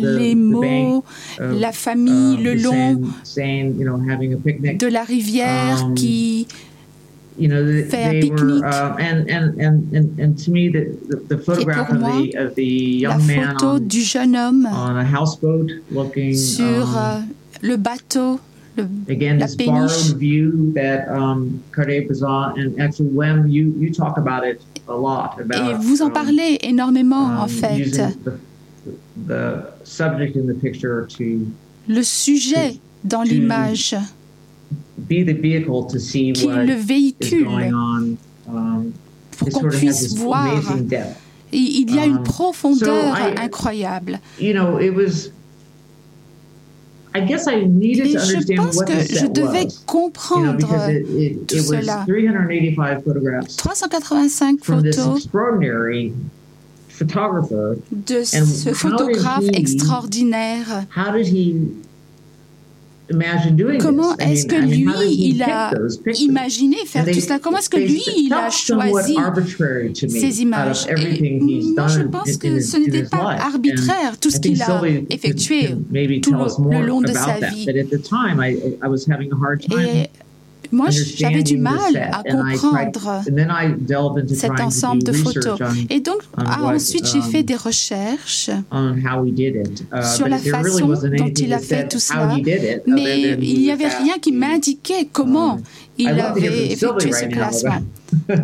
les, 0.02 0.34
mots, 0.34 1.04
la 1.38 1.72
famille 1.72 2.42
le 2.42 2.54
long 2.54 3.00
de 3.24 4.86
la 4.86 5.04
rivière 5.04 5.88
um, 7.38 7.82
qui 7.82 7.90
fait 7.90 8.04
un 8.04 8.20
pique-nique. 8.20 8.64
Et 11.60 11.64
pour 11.64 11.94
moi, 11.94 12.12
la 13.02 13.18
photo 13.18 13.78
du 13.78 14.00
jeune 14.00 14.36
homme 14.36 14.68
sur 16.34 16.86
uh, 16.88 17.22
le 17.62 17.76
bateau 17.76 18.40
le, 18.76 18.88
Again, 19.08 19.38
la 19.38 19.46
this 19.46 19.56
borrowed 19.56 20.18
view 20.18 20.72
that 20.74 21.08
um, 21.08 21.62
Cartier-Bresson 21.72 22.54
and 22.56 22.80
actually 22.80 23.10
Wem, 23.10 23.46
you 23.46 23.72
you 23.78 23.92
talk 23.92 24.18
about 24.18 24.44
it 24.44 24.60
a 24.88 24.94
lot. 24.94 25.38
About, 25.38 25.70
Et 25.70 25.74
vous 25.74 26.02
en 26.02 26.06
um, 26.06 26.12
parlez 26.12 26.58
énormément 26.62 27.26
um, 27.26 27.38
en 27.38 27.48
fait. 27.48 27.84
The, 27.92 28.38
the 29.28 29.64
subject 29.84 30.36
in 30.36 30.46
the 30.46 30.54
picture 30.60 31.06
to, 31.16 31.46
le 31.88 32.02
sujet 32.02 32.72
to, 32.72 32.78
dans 33.04 33.22
l'image. 33.22 33.94
Be 34.96 35.24
the 35.24 35.34
vehicle 35.34 35.86
to 35.90 35.98
see 35.98 36.32
qui 36.32 36.46
what 36.46 36.64
le 36.64 36.74
véhicule 36.74 37.42
is 37.42 37.44
going 37.44 37.74
on. 37.74 38.16
Um, 38.48 38.92
pour 39.36 39.48
qu'on 39.50 39.68
puisse 39.68 40.14
voir. 40.16 40.62
Il 41.52 41.94
y 41.94 41.98
a 41.98 42.06
une 42.06 42.16
um, 42.16 42.24
profondeur 42.24 43.16
so 43.16 43.22
I, 43.22 43.44
incroyable. 43.44 44.18
You 44.40 44.54
know, 44.54 44.78
it 44.78 44.90
was 44.90 45.30
Et 47.14 47.26
je 47.28 48.56
pense 48.56 48.82
que 48.82 48.92
je 48.92 49.26
devais 49.26 49.68
comprendre 49.86 50.56
tout 51.46 51.58
cela. 51.58 52.04
385 53.56 54.64
photos 54.64 55.28
de 57.92 58.24
ce 58.24 58.72
photographe 58.72 59.44
extraordinaire. 59.52 60.86
Comment 63.80 64.16
est-ce 64.16 64.46
que 64.46 64.56
lui, 64.56 64.86
il 65.10 65.42
a 65.42 65.72
imaginé 66.20 66.76
faire 66.86 67.04
tout 67.04 67.20
cela? 67.20 67.38
Comment 67.38 67.58
est-ce 67.58 67.68
que 67.68 67.76
lui, 67.76 68.02
il 68.16 68.32
a 68.32 68.48
choisi 68.50 69.16
ces 70.08 70.40
images? 70.40 70.86
Et 70.88 71.38
moi, 71.76 71.86
je 71.88 72.00
pense 72.02 72.36
que 72.36 72.60
ce 72.60 72.76
n'était 72.78 73.04
pas 73.04 73.36
arbitraire, 73.38 74.18
tout 74.18 74.30
ce 74.30 74.40
qu'il 74.40 74.62
a 74.62 74.82
effectué 75.10 75.76
tout 76.22 76.34
le 76.34 76.86
long 76.86 77.02
de 77.02 77.12
sa 77.12 77.38
vie. 77.40 77.68
Et 79.76 80.08
moi, 80.72 80.88
j'avais 80.90 81.42
du 81.42 81.56
mal 81.56 81.96
à 81.96 82.22
comprendre 82.22 83.22
cet 84.28 84.60
ensemble 84.60 85.02
de 85.02 85.12
photos. 85.12 85.58
Et 85.90 86.00
donc, 86.00 86.18
ah, 86.36 86.74
ensuite, 86.74 87.06
j'ai 87.06 87.20
fait 87.20 87.40
um, 87.40 87.44
des 87.44 87.56
recherches 87.56 88.50
uh, 88.50 90.02
sur 90.02 90.28
la 90.28 90.38
façon 90.38 90.88
dont 90.88 91.32
il 91.36 91.52
a 91.52 91.58
fait 91.58 91.88
tout 91.88 91.98
cela. 91.98 92.36
Mais 92.86 93.36
il 93.40 93.60
n'y 93.60 93.70
avait 93.70 93.88
rien 93.88 94.18
qui 94.20 94.32
m'indiquait 94.32 95.08
comment 95.12 95.54
um, 95.54 95.62
il 95.98 96.08
avait 96.08 96.72
effectué 96.72 97.12
ce 97.12 97.24
classement. 97.26 97.82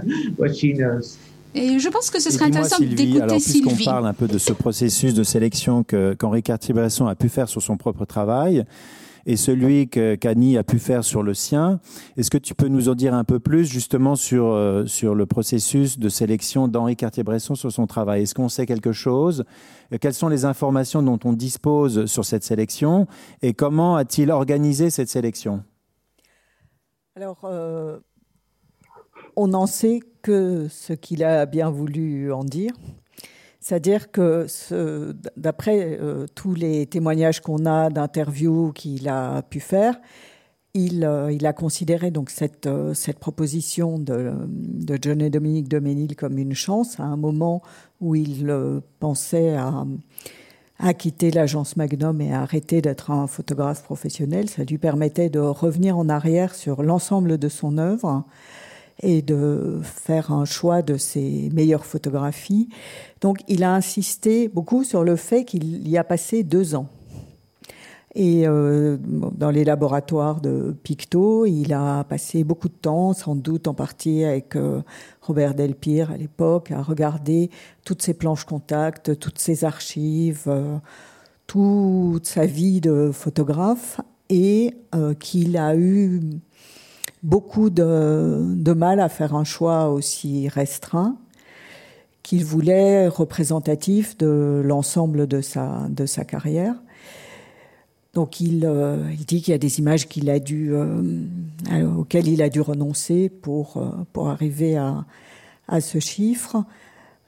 Et 1.52 1.80
je 1.80 1.88
pense 1.88 2.10
que 2.10 2.20
ce 2.20 2.30
serait 2.30 2.44
intéressant 2.46 2.78
d'écouter 2.78 3.40
Sylvie. 3.40 3.66
Puisqu'on 3.66 3.84
parle 3.84 4.06
un 4.06 4.12
peu 4.12 4.28
de 4.28 4.38
ce 4.38 4.52
processus 4.52 5.14
de 5.14 5.24
sélection 5.24 5.84
qu'Henri 5.84 6.42
Cartier-Bresson 6.42 7.06
a 7.06 7.14
pu 7.14 7.28
faire 7.28 7.48
sur 7.48 7.60
son 7.60 7.76
propre 7.76 8.04
travail, 8.04 8.64
et 9.30 9.36
celui 9.36 9.88
que 9.88 10.16
qu'Annie 10.16 10.58
a 10.58 10.64
pu 10.64 10.80
faire 10.80 11.04
sur 11.04 11.22
le 11.22 11.34
sien. 11.34 11.78
Est-ce 12.16 12.32
que 12.32 12.38
tu 12.38 12.52
peux 12.52 12.66
nous 12.66 12.88
en 12.88 12.96
dire 12.96 13.14
un 13.14 13.22
peu 13.22 13.38
plus 13.38 13.64
justement 13.64 14.16
sur, 14.16 14.46
euh, 14.46 14.86
sur 14.86 15.14
le 15.14 15.24
processus 15.24 16.00
de 16.00 16.08
sélection 16.08 16.66
d'Henri 16.66 16.96
Cartier-Bresson 16.96 17.54
sur 17.54 17.70
son 17.70 17.86
travail? 17.86 18.22
Est-ce 18.22 18.34
qu'on 18.34 18.48
sait 18.48 18.66
quelque 18.66 18.90
chose? 18.90 19.44
Quelles 20.00 20.14
sont 20.14 20.28
les 20.28 20.46
informations 20.46 21.00
dont 21.00 21.20
on 21.24 21.32
dispose 21.32 22.06
sur 22.06 22.24
cette 22.24 22.42
sélection? 22.42 23.06
Et 23.40 23.54
comment 23.54 23.94
a-t-il 23.94 24.32
organisé 24.32 24.90
cette 24.90 25.08
sélection? 25.08 25.62
Alors, 27.14 27.42
euh, 27.44 28.00
on 29.36 29.46
n'en 29.46 29.66
sait 29.66 30.00
que 30.22 30.66
ce 30.68 30.92
qu'il 30.92 31.22
a 31.22 31.46
bien 31.46 31.70
voulu 31.70 32.32
en 32.32 32.42
dire. 32.42 32.72
C'est-à-dire 33.60 34.10
que 34.10 34.46
d'après 35.36 35.98
euh, 36.00 36.26
tous 36.34 36.54
les 36.54 36.86
témoignages 36.86 37.40
qu'on 37.40 37.66
a 37.66 37.90
d'interviews 37.90 38.72
qu'il 38.72 39.06
a 39.08 39.42
pu 39.42 39.60
faire, 39.60 40.00
il, 40.72 41.04
euh, 41.04 41.30
il, 41.30 41.44
a 41.46 41.52
considéré 41.52 42.10
donc 42.10 42.30
cette, 42.30 42.66
euh, 42.66 42.94
cette 42.94 43.18
proposition 43.18 43.98
de, 43.98 44.32
de, 44.48 44.98
John 45.00 45.20
et 45.20 45.28
Dominique 45.28 45.68
de 45.68 45.78
Ménil 45.78 46.16
comme 46.16 46.38
une 46.38 46.54
chance 46.54 46.98
à 47.00 47.02
un 47.02 47.16
moment 47.16 47.60
où 48.00 48.14
il 48.14 48.50
pensait 48.98 49.56
à, 49.56 49.84
à 50.78 50.94
quitter 50.94 51.30
l'agence 51.30 51.76
Magnum 51.76 52.20
et 52.20 52.32
à 52.32 52.42
arrêter 52.42 52.80
d'être 52.80 53.10
un 53.10 53.26
photographe 53.26 53.82
professionnel. 53.82 54.48
Ça 54.48 54.64
lui 54.64 54.78
permettait 54.78 55.28
de 55.28 55.40
revenir 55.40 55.98
en 55.98 56.08
arrière 56.08 56.54
sur 56.54 56.82
l'ensemble 56.82 57.36
de 57.36 57.48
son 57.48 57.76
œuvre 57.76 58.24
et 59.02 59.22
de 59.22 59.80
faire 59.82 60.32
un 60.32 60.44
choix 60.44 60.82
de 60.82 60.96
ses 60.96 61.48
meilleures 61.52 61.86
photographies. 61.86 62.68
Donc 63.20 63.38
il 63.48 63.64
a 63.64 63.74
insisté 63.74 64.48
beaucoup 64.48 64.84
sur 64.84 65.04
le 65.04 65.16
fait 65.16 65.44
qu'il 65.44 65.88
y 65.88 65.98
a 65.98 66.04
passé 66.04 66.42
deux 66.42 66.74
ans. 66.74 66.88
Et 68.14 68.46
euh, 68.46 68.96
dans 69.00 69.50
les 69.50 69.64
laboratoires 69.64 70.40
de 70.40 70.74
Picto, 70.82 71.46
il 71.46 71.72
a 71.72 72.02
passé 72.04 72.42
beaucoup 72.42 72.68
de 72.68 72.74
temps, 72.74 73.12
sans 73.12 73.36
doute 73.36 73.68
en 73.68 73.74
partie 73.74 74.24
avec 74.24 74.56
euh, 74.56 74.82
Robert 75.20 75.54
Delpire 75.54 76.10
à 76.10 76.16
l'époque, 76.16 76.72
à 76.72 76.82
regarder 76.82 77.50
toutes 77.84 78.02
ses 78.02 78.14
planches 78.14 78.44
contact, 78.44 79.16
toutes 79.20 79.38
ses 79.38 79.64
archives, 79.64 80.44
euh, 80.48 80.78
toute 81.46 82.26
sa 82.26 82.46
vie 82.46 82.80
de 82.80 83.10
photographe, 83.12 84.00
et 84.28 84.74
qu'il 85.18 85.56
a 85.56 85.74
eu 85.74 86.20
beaucoup 87.22 87.70
de, 87.70 88.72
mal 88.72 89.00
à 89.00 89.08
faire 89.08 89.34
un 89.34 89.44
choix 89.44 89.90
aussi 89.90 90.48
restreint 90.48 91.16
qu'il 92.22 92.44
voulait 92.44 93.08
représentatif 93.08 94.16
de 94.18 94.62
l'ensemble 94.64 95.26
de 95.26 95.40
sa, 95.40 95.86
de 95.88 96.06
sa 96.06 96.24
carrière. 96.24 96.74
Donc 98.14 98.40
il, 98.40 98.64
euh, 98.66 99.10
il 99.12 99.24
dit 99.24 99.40
qu'il 99.40 99.52
y 99.52 99.54
a 99.54 99.58
des 99.58 99.78
images 99.78 100.08
qu'il 100.08 100.28
a 100.30 100.38
dû, 100.38 100.72
euh, 100.72 100.92
auxquelles 101.96 102.28
il 102.28 102.42
a 102.42 102.48
dû 102.48 102.60
renoncer 102.60 103.28
pour, 103.28 103.76
euh, 103.76 103.90
pour 104.12 104.28
arriver 104.28 104.76
à, 104.76 105.04
à 105.68 105.80
ce 105.80 105.98
chiffre 106.00 106.64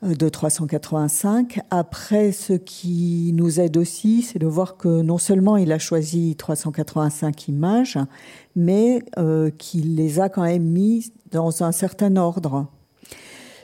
de 0.02 0.28
385. 0.28 1.60
Après, 1.70 2.32
ce 2.32 2.54
qui 2.54 3.32
nous 3.34 3.60
aide 3.60 3.76
aussi, 3.76 4.22
c'est 4.22 4.38
de 4.38 4.46
voir 4.46 4.76
que 4.76 5.02
non 5.02 5.18
seulement 5.18 5.56
il 5.56 5.70
a 5.70 5.78
choisi 5.78 6.34
385 6.36 7.48
images, 7.48 7.98
mais 8.56 9.02
euh, 9.18 9.50
qu'il 9.50 9.94
les 9.94 10.18
a 10.18 10.28
quand 10.28 10.42
même 10.42 10.64
mis 10.64 11.12
dans 11.30 11.62
un 11.62 11.72
certain 11.72 12.16
ordre. 12.16 12.66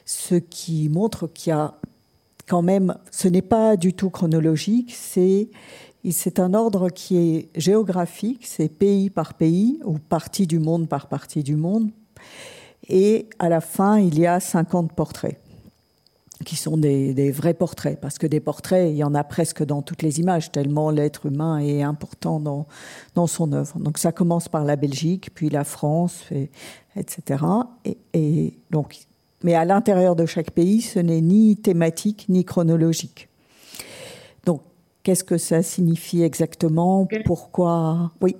Ce 0.04 0.36
qui 0.36 0.88
montre 0.88 1.26
qu'il 1.26 1.50
y 1.50 1.54
a 1.54 1.74
quand 2.46 2.62
même, 2.62 2.96
ce 3.10 3.28
n'est 3.28 3.42
pas 3.42 3.76
du 3.76 3.92
tout 3.92 4.10
chronologique, 4.10 4.94
c'est 4.94 5.50
c'est 6.10 6.38
un 6.38 6.54
ordre 6.54 6.88
qui 6.88 7.18
est 7.18 7.48
géographique, 7.54 8.46
c'est 8.46 8.68
pays 8.68 9.10
par 9.10 9.34
pays 9.34 9.78
ou 9.84 9.98
partie 9.98 10.46
du 10.46 10.58
monde 10.58 10.88
par 10.88 11.08
partie 11.08 11.42
du 11.42 11.56
monde. 11.56 11.90
Et 12.88 13.28
à 13.38 13.50
la 13.50 13.60
fin, 13.60 13.98
il 13.98 14.18
y 14.18 14.26
a 14.26 14.40
50 14.40 14.92
portraits 14.92 15.38
qui 16.44 16.56
sont 16.56 16.76
des, 16.76 17.30
vrais 17.32 17.54
portraits, 17.54 18.00
parce 18.00 18.18
que 18.18 18.26
des 18.26 18.40
portraits, 18.40 18.90
il 18.90 18.96
y 18.96 19.04
en 19.04 19.14
a 19.14 19.24
presque 19.24 19.64
dans 19.64 19.82
toutes 19.82 20.02
les 20.02 20.20
images, 20.20 20.52
tellement 20.52 20.90
l'être 20.90 21.26
humain 21.26 21.58
est 21.58 21.82
important 21.82 22.38
dans, 22.38 22.66
dans 23.14 23.26
son 23.26 23.52
œuvre. 23.52 23.78
Donc 23.78 23.98
ça 23.98 24.12
commence 24.12 24.48
par 24.48 24.64
la 24.64 24.76
Belgique, 24.76 25.30
puis 25.34 25.50
la 25.50 25.64
France, 25.64 26.24
etc. 26.96 27.44
Et, 28.14 28.58
donc, 28.70 28.98
mais 29.42 29.54
à 29.54 29.64
l'intérieur 29.64 30.16
de 30.16 30.26
chaque 30.26 30.52
pays, 30.52 30.80
ce 30.80 30.98
n'est 30.98 31.20
ni 31.20 31.56
thématique 31.56 32.26
ni 32.28 32.44
chronologique. 32.44 33.28
Donc, 34.44 34.62
qu'est-ce 35.02 35.24
que 35.24 35.38
ça 35.38 35.62
signifie 35.62 36.22
exactement? 36.22 37.08
Pourquoi? 37.24 38.12
Oui. 38.20 38.36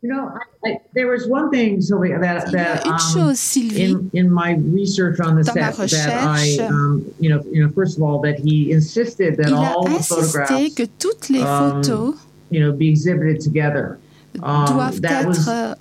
You 0.00 0.10
know, 0.10 0.38
I, 0.64 0.78
there 0.92 1.08
was 1.08 1.26
one 1.26 1.50
thing, 1.50 1.80
Sylvia, 1.80 2.20
that, 2.20 2.52
that 2.52 2.86
um, 2.86 2.98
chose, 3.12 3.40
Sylvie, 3.40 3.82
in, 3.82 4.10
in 4.14 4.30
my 4.30 4.52
research 4.52 5.18
on 5.18 5.34
the 5.34 5.44
set, 5.44 5.74
that 5.74 6.24
I, 6.24 6.64
um, 6.64 7.04
you 7.18 7.30
know, 7.30 7.42
you 7.50 7.66
know, 7.66 7.72
first 7.72 7.96
of 7.96 8.04
all, 8.04 8.20
that 8.20 8.38
he 8.38 8.70
insisted 8.70 9.36
that 9.38 9.52
all 9.52 9.88
the 9.88 9.98
photographs, 9.98 10.74
que 10.74 10.86
toutes 11.00 11.30
les 11.30 11.42
um, 11.42 11.82
photos, 11.82 12.14
um, 12.14 12.20
you 12.50 12.60
know, 12.60 12.72
be 12.72 12.88
exhibited 12.88 13.40
together. 13.40 13.98
Um, 14.40 14.66
doivent 14.66 15.04
être 15.04 15.78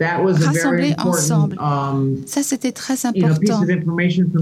rassemblés 0.00 0.94
ensemble. 0.98 1.56
Um, 1.58 2.16
Ça, 2.26 2.42
c'était 2.42 2.72
très 2.72 3.06
important. 3.06 3.62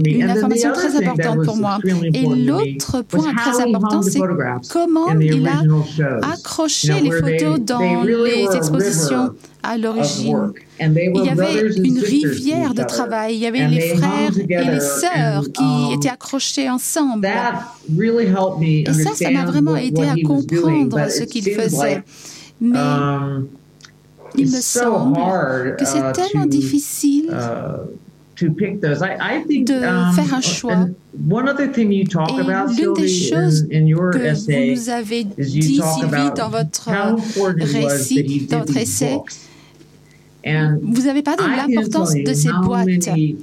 Une 0.05 0.23
information 0.23 0.71
très 0.73 0.95
importante 0.95 1.45
pour 1.45 1.57
moi. 1.57 1.79
Et 2.13 2.25
l'autre 2.25 3.01
point 3.01 3.33
très 3.35 3.61
important, 3.61 4.01
c'est 4.01 4.19
comment 4.69 5.09
il 5.19 5.47
a 5.47 5.61
accroché 6.33 6.99
les 7.01 7.11
photos 7.11 7.59
dans 7.59 8.03
les 8.03 8.47
expositions 8.55 9.31
à 9.63 9.77
l'origine. 9.77 10.51
Il 10.79 11.23
y 11.23 11.29
avait 11.29 11.61
une 11.77 11.99
rivière 11.99 12.73
de 12.73 12.83
travail. 12.83 13.35
Il 13.35 13.39
y 13.39 13.47
avait 13.47 13.67
les 13.67 13.95
frères 13.95 14.37
et 14.37 14.71
les 14.71 14.79
sœurs 14.79 15.45
qui 15.53 15.63
um, 15.63 15.93
étaient 15.93 16.09
accrochés 16.09 16.69
ensemble. 16.69 17.29
Et 18.61 18.85
ça, 18.93 19.11
ça 19.15 19.31
m'a 19.31 19.45
vraiment 19.45 19.77
aidé 19.77 20.01
à 20.01 20.15
comprendre 20.25 21.09
ce 21.09 21.23
qu'il 21.23 21.49
faisait. 21.49 22.03
Mais 22.59 22.77
um, 22.77 23.47
il 24.37 24.45
me 24.45 24.61
semble 24.61 25.75
que 25.77 25.85
c'est 25.85 25.99
uh, 25.99 26.13
tellement 26.13 26.45
difficile 26.45 27.25
uh, 27.29 28.45
de 28.45 29.73
um, 29.75 30.13
faire 30.13 30.33
un 30.33 30.41
choix. 30.41 30.87
Et 31.13 32.43
l'une 32.81 32.93
des 32.93 33.07
choses 33.07 33.67
que 33.67 33.77
vous 34.45 34.81
nous 34.81 34.89
avez 34.89 35.23
dit, 35.23 35.81
Sylvie, 35.81 36.31
dans 36.35 36.49
votre 36.49 36.89
récit, 37.47 38.47
dans 38.49 38.59
votre 38.59 38.77
essai, 38.77 39.19
vous 40.81 41.07
avez 41.07 41.21
parlé 41.21 41.43
de 41.43 41.73
l'importance 41.75 42.13
de 42.13 42.33
ces 42.33 42.49
boîtes. 42.63 42.87
Et 42.87 43.35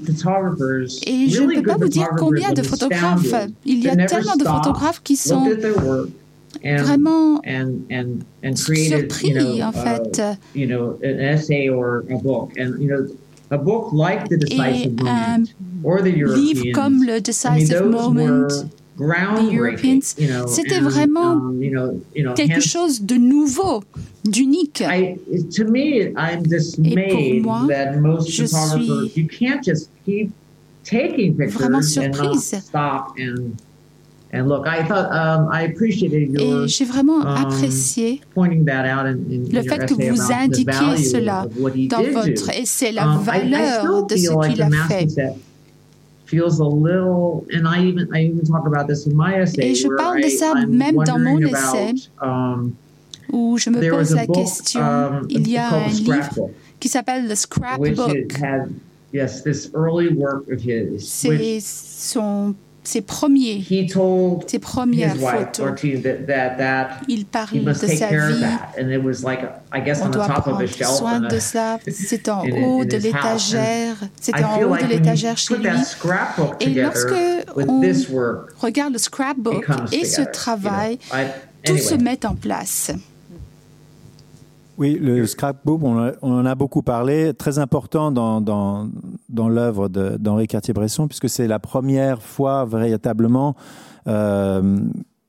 je 1.29 1.43
ne 1.43 1.55
peux 1.55 1.63
pas 1.63 1.77
vous 1.77 1.89
dire 1.89 2.09
combien 2.19 2.53
de 2.53 2.63
photographes. 2.63 3.35
Il 3.65 3.79
y 3.83 3.89
a 3.89 3.97
tellement 3.97 4.37
de 4.37 4.45
photographes 4.45 5.03
qui 5.03 5.17
sont 5.17 5.49
vraiment 6.65 7.41
surpris, 8.55 9.63
en 9.63 9.73
fait. 9.73 10.23
Et 10.57 10.73
un 15.07 15.39
livre 16.37 16.65
comme 16.73 17.03
le 17.05 17.21
Decisive 17.21 17.83
Moment, 17.85 18.49
The 18.99 19.55
Europeans, 19.55 20.15
c'était 20.47 20.81
vraiment 20.81 21.53
quelque 22.37 22.61
chose 22.61 23.03
de 23.03 23.15
nouveau, 23.17 23.83
d'unique. 24.25 24.83
Et 24.83 25.17
pour 27.09 27.31
moi, 27.43 27.67
je 28.27 28.31
suis 28.31 28.47
vraiment 31.49 31.83
surprise. 31.83 32.63
Um, 34.33 34.49
Et 36.39 36.69
j'ai 36.69 36.85
vraiment 36.85 37.21
um, 37.21 37.27
apprécié 37.27 38.21
le 38.37 39.63
fait 39.63 39.87
que 39.87 39.95
vous 39.95 40.33
indiquiez 40.33 40.97
cela 41.03 41.49
dans 41.89 42.03
votre 42.13 42.51
essai, 42.51 42.93
la 42.93 43.09
um, 43.09 43.19
valeur 43.19 44.07
de 44.07 44.15
ce 44.17 44.49
qu'il 44.49 44.63
a 44.63 44.71
fait. 44.87 45.09
Et 46.33 46.37
je 49.75 49.89
parle 49.97 50.23
de 50.23 50.29
ça 50.29 50.55
même 50.69 50.95
dans 51.05 51.19
mon 51.19 51.41
essai, 51.41 51.93
où 53.33 53.59
je 53.59 53.69
me 53.71 53.91
pose 53.91 54.15
la 54.15 54.29
question, 54.29 54.81
il 55.29 55.51
y 55.51 55.57
a 55.57 55.75
un 55.75 55.89
livre 55.89 56.51
qui 56.79 56.89
s'appelle 56.89 57.27
The 57.29 57.35
Scrapbook. 57.35 58.33
C'est 60.99 61.59
son 61.61 62.55
ses 62.83 63.01
premiers, 63.03 63.65
ses 64.47 64.59
premières 64.59 65.17
photos. 65.17 65.73
Il 67.09 67.27
parle 67.27 67.65
de 67.65 67.73
sa 67.73 67.87
vie. 67.87 68.45
On 70.03 70.09
doit 70.09 70.29
prendre 70.29 70.67
soin 70.67 71.21
de 71.21 71.39
ça. 71.39 71.79
C'est 71.89 72.29
en 72.29 72.43
haut 72.45 72.85
de 72.85 72.97
l'étagère. 72.97 73.97
C'était 74.21 74.45
en 74.45 74.63
haut 74.63 74.77
de 74.77 74.87
l'étagère 74.87 75.37
chez 75.37 75.57
lui. 75.57 75.69
Et 76.61 76.75
lorsque 76.75 77.15
on 77.57 77.83
regarde 78.59 78.93
le 78.93 78.99
scrapbook 78.99 79.67
et 79.93 80.05
ce 80.05 80.23
travail, 80.23 80.99
tout 81.65 81.79
se 81.79 81.95
met 81.95 82.25
en 82.25 82.35
place. 82.35 82.91
Oui, 84.81 84.99
le 84.99 85.27
scrapbook, 85.27 85.83
on, 85.83 86.15
en 86.23 86.47
a 86.47 86.55
beaucoup 86.55 86.81
parlé, 86.81 87.35
très 87.35 87.59
important 87.59 88.11
dans, 88.11 88.41
dans, 88.41 88.89
dans 89.29 89.51
l'œuvre 89.51 89.89
d'Henri 89.89 90.47
Cartier-Bresson, 90.47 91.07
puisque 91.07 91.29
c'est 91.29 91.47
la 91.47 91.59
première 91.59 92.23
fois 92.23 92.65
véritablement 92.65 93.57
euh, 94.07 94.79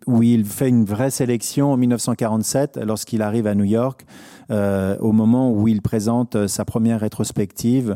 où 0.07 0.23
il 0.23 0.45
fait 0.45 0.69
une 0.69 0.85
vraie 0.85 1.11
sélection 1.11 1.73
en 1.73 1.75
1947, 1.75 2.79
lorsqu'il 2.81 3.21
arrive 3.21 3.45
à 3.45 3.53
New 3.53 3.65
York, 3.65 4.05
euh, 4.51 4.95
au 5.01 5.11
moment 5.11 5.51
où 5.51 5.67
il 5.67 5.81
présente 5.81 6.47
sa 6.47 6.63
première 6.63 7.01
rétrospective 7.01 7.95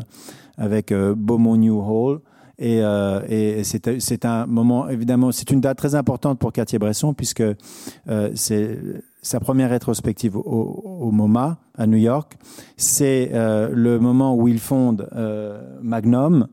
avec 0.58 0.92
euh, 0.92 1.16
Beaumont 1.16 1.56
New 1.56 1.80
Hall. 1.80 2.20
Et, 2.58 2.82
euh, 2.82 3.22
et 3.28 3.64
c'est 3.64 4.26
un 4.26 4.46
moment, 4.46 4.88
évidemment, 4.88 5.32
c'est 5.32 5.52
une 5.52 5.62
date 5.62 5.78
très 5.78 5.96
importante 5.96 6.40
pour 6.40 6.54
Cartier-Bresson, 6.54 7.14
puisque 7.14 7.42
euh, 7.42 8.32
c'est 8.36 8.78
sa 9.26 9.40
première 9.40 9.72
rétrospective 9.72 10.38
au, 10.38 11.10
MoMA 11.12 11.58
à 11.76 11.88
New 11.88 11.98
York. 11.98 12.38
C'est 12.78 13.32
euh, 13.34 13.70
le 13.74 14.00
moment 14.00 14.36
où 14.36 14.48
il 14.48 14.60
fonde 14.60 15.10
euh, 15.16 15.60
Magnum 15.82 16.48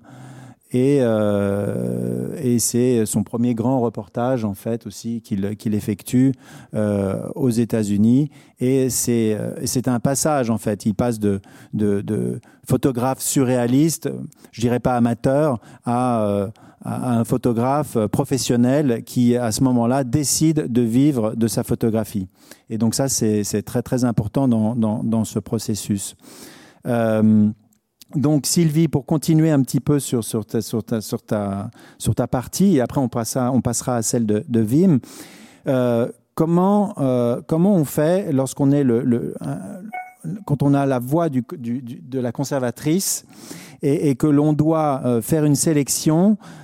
et, 0.71 1.01
euh, 1.03 2.35
et 2.43 2.59
c'est 2.59 3.05
son 3.05 3.25
premier 3.25 3.55
grand 3.55 3.81
reportage 3.81 4.47
en 4.47 4.55
fait 4.55 4.87
aussi 4.87 5.21
qu'il 5.21 5.75
effectue 5.75 6.33
aux 6.73 7.51
États-Unis 7.51 8.31
et 8.59 8.89
c'est 8.89 9.37
c'est 9.67 9.87
un 9.87 10.01
passage 10.01 10.49
en 10.49 10.57
fait. 10.57 10.87
Il 10.87 10.95
passe 10.95 11.21
de 11.21 11.43
de, 11.75 12.01
de 12.01 12.41
photographe 12.67 13.21
surréaliste, 13.21 14.09
je 14.51 14.63
dirais 14.63 14.81
pas 14.81 14.97
amateur, 14.97 15.61
à 15.85 16.49
un 16.85 17.25
photographe 17.25 17.97
professionnel 18.09 19.03
qui, 19.05 19.37
à 19.37 19.53
ce 19.53 19.63
moment-là, 19.65 20.05
décide 20.05 20.73
de 20.73 20.83
vivre 20.83 21.35
de 21.37 21.47
sa 21.47 21.63
photographie. 21.63 22.29
Et 22.71 22.79
donc 22.79 22.95
ça, 22.95 23.09
c'est 23.09 23.63
très 23.63 23.83
très 23.83 24.05
important 24.05 24.49
dans, 24.49 24.75
dans, 24.75 25.03
dans 25.05 25.25
ce 25.25 25.39
processus. 25.39 26.17
Euh, 26.87 27.49
donc 28.15 28.47
Sylvie, 28.47 28.89
pour 28.89 29.07
continuer 29.07 29.51
un 29.51 29.63
petit 29.63 29.81
peu 29.81 29.99
sur, 29.99 30.25
sur, 30.25 30.45
ta, 30.45 30.61
sur, 30.61 30.85
ta, 30.85 31.01
sur, 31.01 31.23
ta, 31.23 31.71
sur 31.99 32.15
ta 32.15 32.27
partie, 32.27 32.77
et 32.77 32.81
après 32.81 33.01
on 33.01 33.09
passera, 33.09 33.51
on 33.53 33.61
passera 33.61 33.97
à 33.97 34.03
celle 34.03 34.27
de, 34.27 34.45
de 34.49 34.67
euh, 35.69 36.09
comment, 36.35 36.95
euh, 36.99 37.41
comment 37.47 37.75
on 37.75 37.85
fait 37.85 38.33
lorsqu'on 38.33 38.71
est 38.71 38.85
le, 38.85 39.03
le, 39.03 39.35
quand 40.45 40.63
on 40.63 40.75
a 40.75 40.87
la 40.87 40.99
voix 40.99 41.29
du, 41.29 41.45
du, 41.59 41.81
de 41.81 42.19
la 42.19 42.33
conservatrice 42.33 43.25
et, 43.83 44.15
que 44.15 44.27
l'on 44.29 44.53
doit 44.53 45.03
euh, 45.05 45.21
faire 45.23 45.45
une 45.45 45.57
sélection 45.57 46.37
euh, 46.41 46.62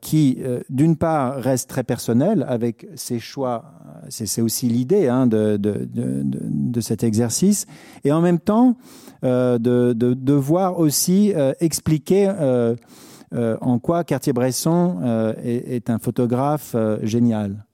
qui, 0.00 0.38
euh, 0.40 0.60
d'une 0.68 0.96
part, 0.96 1.36
reste 1.36 1.70
très 1.70 1.84
personnelle 1.84 2.44
avec 2.48 2.86
ses 2.96 3.20
choix. 3.20 3.64
C'est 4.08 4.42
aussi 4.42 4.68
l'idée 4.68 5.08
hein, 5.08 5.26
de, 5.26 5.56
de, 5.56 5.88
de, 5.92 6.80
cet 6.80 7.04
exercice, 7.04 7.66
et 8.02 8.12
en 8.12 8.20
même 8.20 8.40
temps 8.40 8.76
euh, 9.24 9.58
de, 9.58 9.92
devoir 9.92 10.78
aussi 10.78 11.32
expliquer 11.60 12.32
en 13.32 13.78
quoi 13.78 14.04
Cartier-Bresson 14.04 15.34
est, 15.42 15.74
est, 15.76 15.90
un 15.90 15.98
photographe 15.98 16.76
génial. 17.02 17.64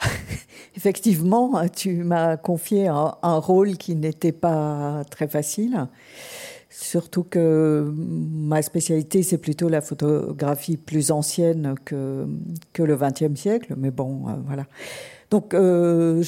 Effectivement, 0.76 1.66
tu 1.68 2.04
m'as 2.04 2.36
confié 2.36 2.86
un, 2.88 3.38
rôle 3.38 3.76
qui 3.76 3.96
n'était 3.96 4.32
pas 4.32 5.02
très 5.10 5.26
facile. 5.26 5.88
Surtout 6.70 7.24
que 7.24 7.90
ma 7.96 8.60
spécialité, 8.60 9.22
c'est 9.22 9.38
plutôt 9.38 9.68
la 9.68 9.80
photographie 9.80 10.76
plus 10.76 11.10
ancienne 11.10 11.74
que, 11.84 12.26
que 12.74 12.82
le 12.82 12.96
XXe 12.96 13.34
siècle. 13.40 13.74
Mais 13.76 13.90
bon, 13.90 14.28
euh, 14.28 14.32
voilà. 14.46 14.66
Donc, 15.30 15.52
euh, 15.52 16.22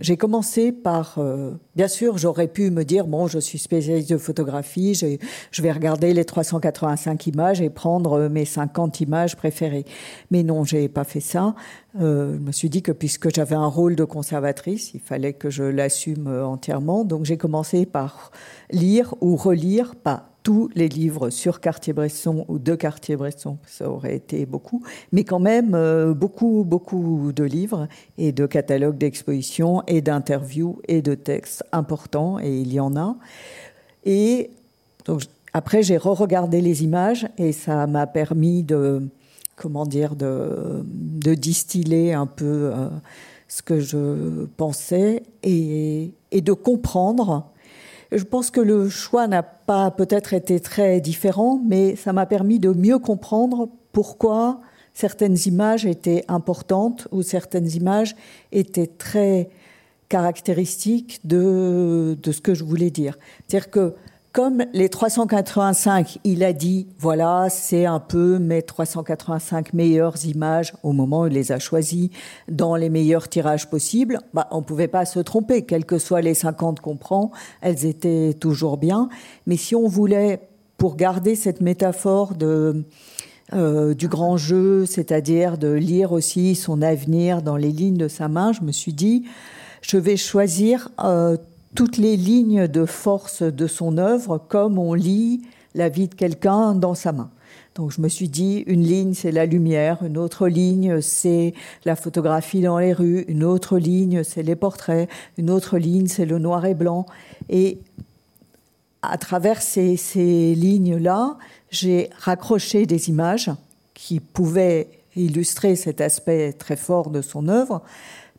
j'ai 0.00 0.16
commencé 0.18 0.72
par, 0.72 1.14
euh, 1.16 1.52
bien 1.74 1.88
sûr, 1.88 2.18
j'aurais 2.18 2.48
pu 2.48 2.70
me 2.70 2.84
dire, 2.84 3.06
bon, 3.06 3.28
je 3.28 3.38
suis 3.38 3.58
spécialiste 3.58 4.10
de 4.10 4.18
photographie, 4.18 4.94
je 4.94 5.62
vais 5.62 5.72
regarder 5.72 6.12
les 6.12 6.26
385 6.26 7.26
images 7.28 7.62
et 7.62 7.70
prendre 7.70 8.28
mes 8.28 8.44
50 8.44 9.00
images 9.00 9.36
préférées. 9.36 9.86
Mais 10.30 10.42
non, 10.42 10.64
j'ai 10.64 10.88
pas 10.88 11.04
fait 11.04 11.20
ça. 11.20 11.54
Euh, 11.98 12.34
je 12.34 12.40
me 12.40 12.52
suis 12.52 12.68
dit 12.68 12.82
que 12.82 12.92
puisque 12.92 13.34
j'avais 13.34 13.56
un 13.56 13.66
rôle 13.66 13.96
de 13.96 14.04
conservatrice, 14.04 14.92
il 14.92 15.00
fallait 15.00 15.32
que 15.32 15.48
je 15.48 15.64
l'assume 15.64 16.26
entièrement. 16.26 17.04
Donc, 17.04 17.24
j'ai 17.24 17.38
commencé 17.38 17.86
par 17.86 18.32
lire 18.70 19.14
ou 19.22 19.34
relire, 19.36 19.94
pas 19.96 20.33
tous 20.44 20.68
les 20.74 20.88
livres 20.88 21.30
sur 21.30 21.58
Cartier-Bresson 21.58 22.44
ou 22.48 22.58
de 22.58 22.74
Cartier-Bresson, 22.74 23.56
ça 23.66 23.90
aurait 23.90 24.14
été 24.14 24.44
beaucoup, 24.44 24.82
mais 25.10 25.24
quand 25.24 25.40
même 25.40 25.74
euh, 25.74 26.12
beaucoup, 26.12 26.64
beaucoup 26.64 27.32
de 27.34 27.44
livres 27.44 27.88
et 28.18 28.30
de 28.30 28.44
catalogues 28.46 28.98
d'expositions 28.98 29.82
et 29.86 30.02
d'interviews 30.02 30.80
et 30.86 31.00
de 31.00 31.14
textes 31.14 31.64
importants, 31.72 32.38
et 32.38 32.60
il 32.60 32.72
y 32.74 32.78
en 32.78 32.94
a. 32.94 33.16
Et 34.04 34.50
donc, 35.06 35.22
après, 35.54 35.82
j'ai 35.82 35.96
re-regardé 35.96 36.60
les 36.60 36.84
images 36.84 37.26
et 37.38 37.52
ça 37.52 37.86
m'a 37.86 38.06
permis 38.06 38.62
de, 38.62 39.08
comment 39.56 39.86
dire, 39.86 40.14
de, 40.14 40.84
de 40.84 41.34
distiller 41.34 42.12
un 42.12 42.26
peu 42.26 42.70
euh, 42.74 42.88
ce 43.48 43.62
que 43.62 43.80
je 43.80 44.44
pensais 44.58 45.22
et, 45.42 46.12
et 46.32 46.40
de 46.42 46.52
comprendre 46.52 47.50
Je 48.14 48.22
pense 48.22 48.52
que 48.52 48.60
le 48.60 48.88
choix 48.88 49.26
n'a 49.26 49.42
pas 49.42 49.90
peut-être 49.90 50.34
été 50.34 50.60
très 50.60 51.00
différent, 51.00 51.60
mais 51.66 51.96
ça 51.96 52.12
m'a 52.12 52.26
permis 52.26 52.60
de 52.60 52.70
mieux 52.70 53.00
comprendre 53.00 53.68
pourquoi 53.92 54.60
certaines 54.92 55.36
images 55.46 55.84
étaient 55.84 56.24
importantes 56.28 57.08
ou 57.10 57.22
certaines 57.22 57.68
images 57.72 58.14
étaient 58.52 58.86
très 58.86 59.50
caractéristiques 60.08 61.20
de, 61.24 62.16
ce 62.24 62.40
que 62.40 62.54
je 62.54 62.62
voulais 62.62 62.90
dire. 62.90 63.18
C'est-à-dire 63.48 63.70
que 63.70 63.94
comme 64.34 64.64
les 64.72 64.88
385, 64.88 66.18
il 66.24 66.42
a 66.42 66.52
dit, 66.52 66.88
voilà, 66.98 67.46
c'est 67.48 67.86
un 67.86 68.00
peu 68.00 68.40
mes 68.40 68.62
385 68.62 69.72
meilleures 69.72 70.26
images 70.26 70.72
au 70.82 70.90
moment 70.90 71.20
où 71.20 71.26
il 71.28 71.34
les 71.34 71.52
a 71.52 71.60
choisies 71.60 72.10
dans 72.48 72.74
les 72.74 72.88
meilleurs 72.88 73.28
tirages 73.28 73.70
possibles, 73.70 74.18
bah, 74.34 74.48
on 74.50 74.58
ne 74.58 74.64
pouvait 74.64 74.88
pas 74.88 75.04
se 75.04 75.20
tromper. 75.20 75.62
Quels 75.62 75.84
que 75.84 75.98
soient 75.98 76.20
les 76.20 76.34
50 76.34 76.80
qu'on 76.80 76.96
prend, 76.96 77.30
elles 77.60 77.86
étaient 77.86 78.34
toujours 78.34 78.76
bien. 78.76 79.08
Mais 79.46 79.56
si 79.56 79.76
on 79.76 79.86
voulait, 79.86 80.40
pour 80.78 80.96
garder 80.96 81.36
cette 81.36 81.60
métaphore 81.60 82.34
de, 82.34 82.84
euh, 83.52 83.94
du 83.94 84.08
grand 84.08 84.36
jeu, 84.36 84.84
c'est-à-dire 84.84 85.58
de 85.58 85.70
lire 85.70 86.10
aussi 86.10 86.56
son 86.56 86.82
avenir 86.82 87.40
dans 87.40 87.56
les 87.56 87.70
lignes 87.70 87.98
de 87.98 88.08
sa 88.08 88.26
main, 88.26 88.52
je 88.52 88.62
me 88.62 88.72
suis 88.72 88.94
dit, 88.94 89.26
je 89.80 89.96
vais 89.96 90.16
choisir 90.16 90.88
euh, 91.04 91.36
toutes 91.74 91.96
les 91.96 92.16
lignes 92.16 92.68
de 92.68 92.84
force 92.84 93.42
de 93.42 93.66
son 93.66 93.98
œuvre 93.98 94.38
comme 94.38 94.78
on 94.78 94.94
lit 94.94 95.42
la 95.74 95.88
vie 95.88 96.08
de 96.08 96.14
quelqu'un 96.14 96.74
dans 96.74 96.94
sa 96.94 97.12
main. 97.12 97.30
Donc 97.74 97.90
je 97.90 98.00
me 98.00 98.08
suis 98.08 98.28
dit, 98.28 98.62
une 98.66 98.82
ligne, 98.82 99.14
c'est 99.14 99.32
la 99.32 99.46
lumière, 99.46 100.04
une 100.04 100.16
autre 100.16 100.46
ligne, 100.46 101.00
c'est 101.00 101.54
la 101.84 101.96
photographie 101.96 102.60
dans 102.60 102.78
les 102.78 102.92
rues, 102.92 103.24
une 103.26 103.42
autre 103.42 103.78
ligne, 103.78 104.22
c'est 104.22 104.44
les 104.44 104.54
portraits, 104.54 105.08
une 105.38 105.50
autre 105.50 105.78
ligne, 105.78 106.06
c'est 106.06 106.26
le 106.26 106.38
noir 106.38 106.64
et 106.66 106.74
blanc. 106.74 107.06
Et 107.48 107.78
à 109.02 109.18
travers 109.18 109.60
ces, 109.60 109.96
ces 109.96 110.54
lignes-là, 110.54 111.36
j'ai 111.70 112.10
raccroché 112.16 112.86
des 112.86 113.08
images 113.08 113.50
qui 113.94 114.20
pouvaient 114.20 114.88
illustrer 115.16 115.74
cet 115.74 116.00
aspect 116.00 116.52
très 116.52 116.76
fort 116.76 117.10
de 117.10 117.22
son 117.22 117.48
œuvre, 117.48 117.82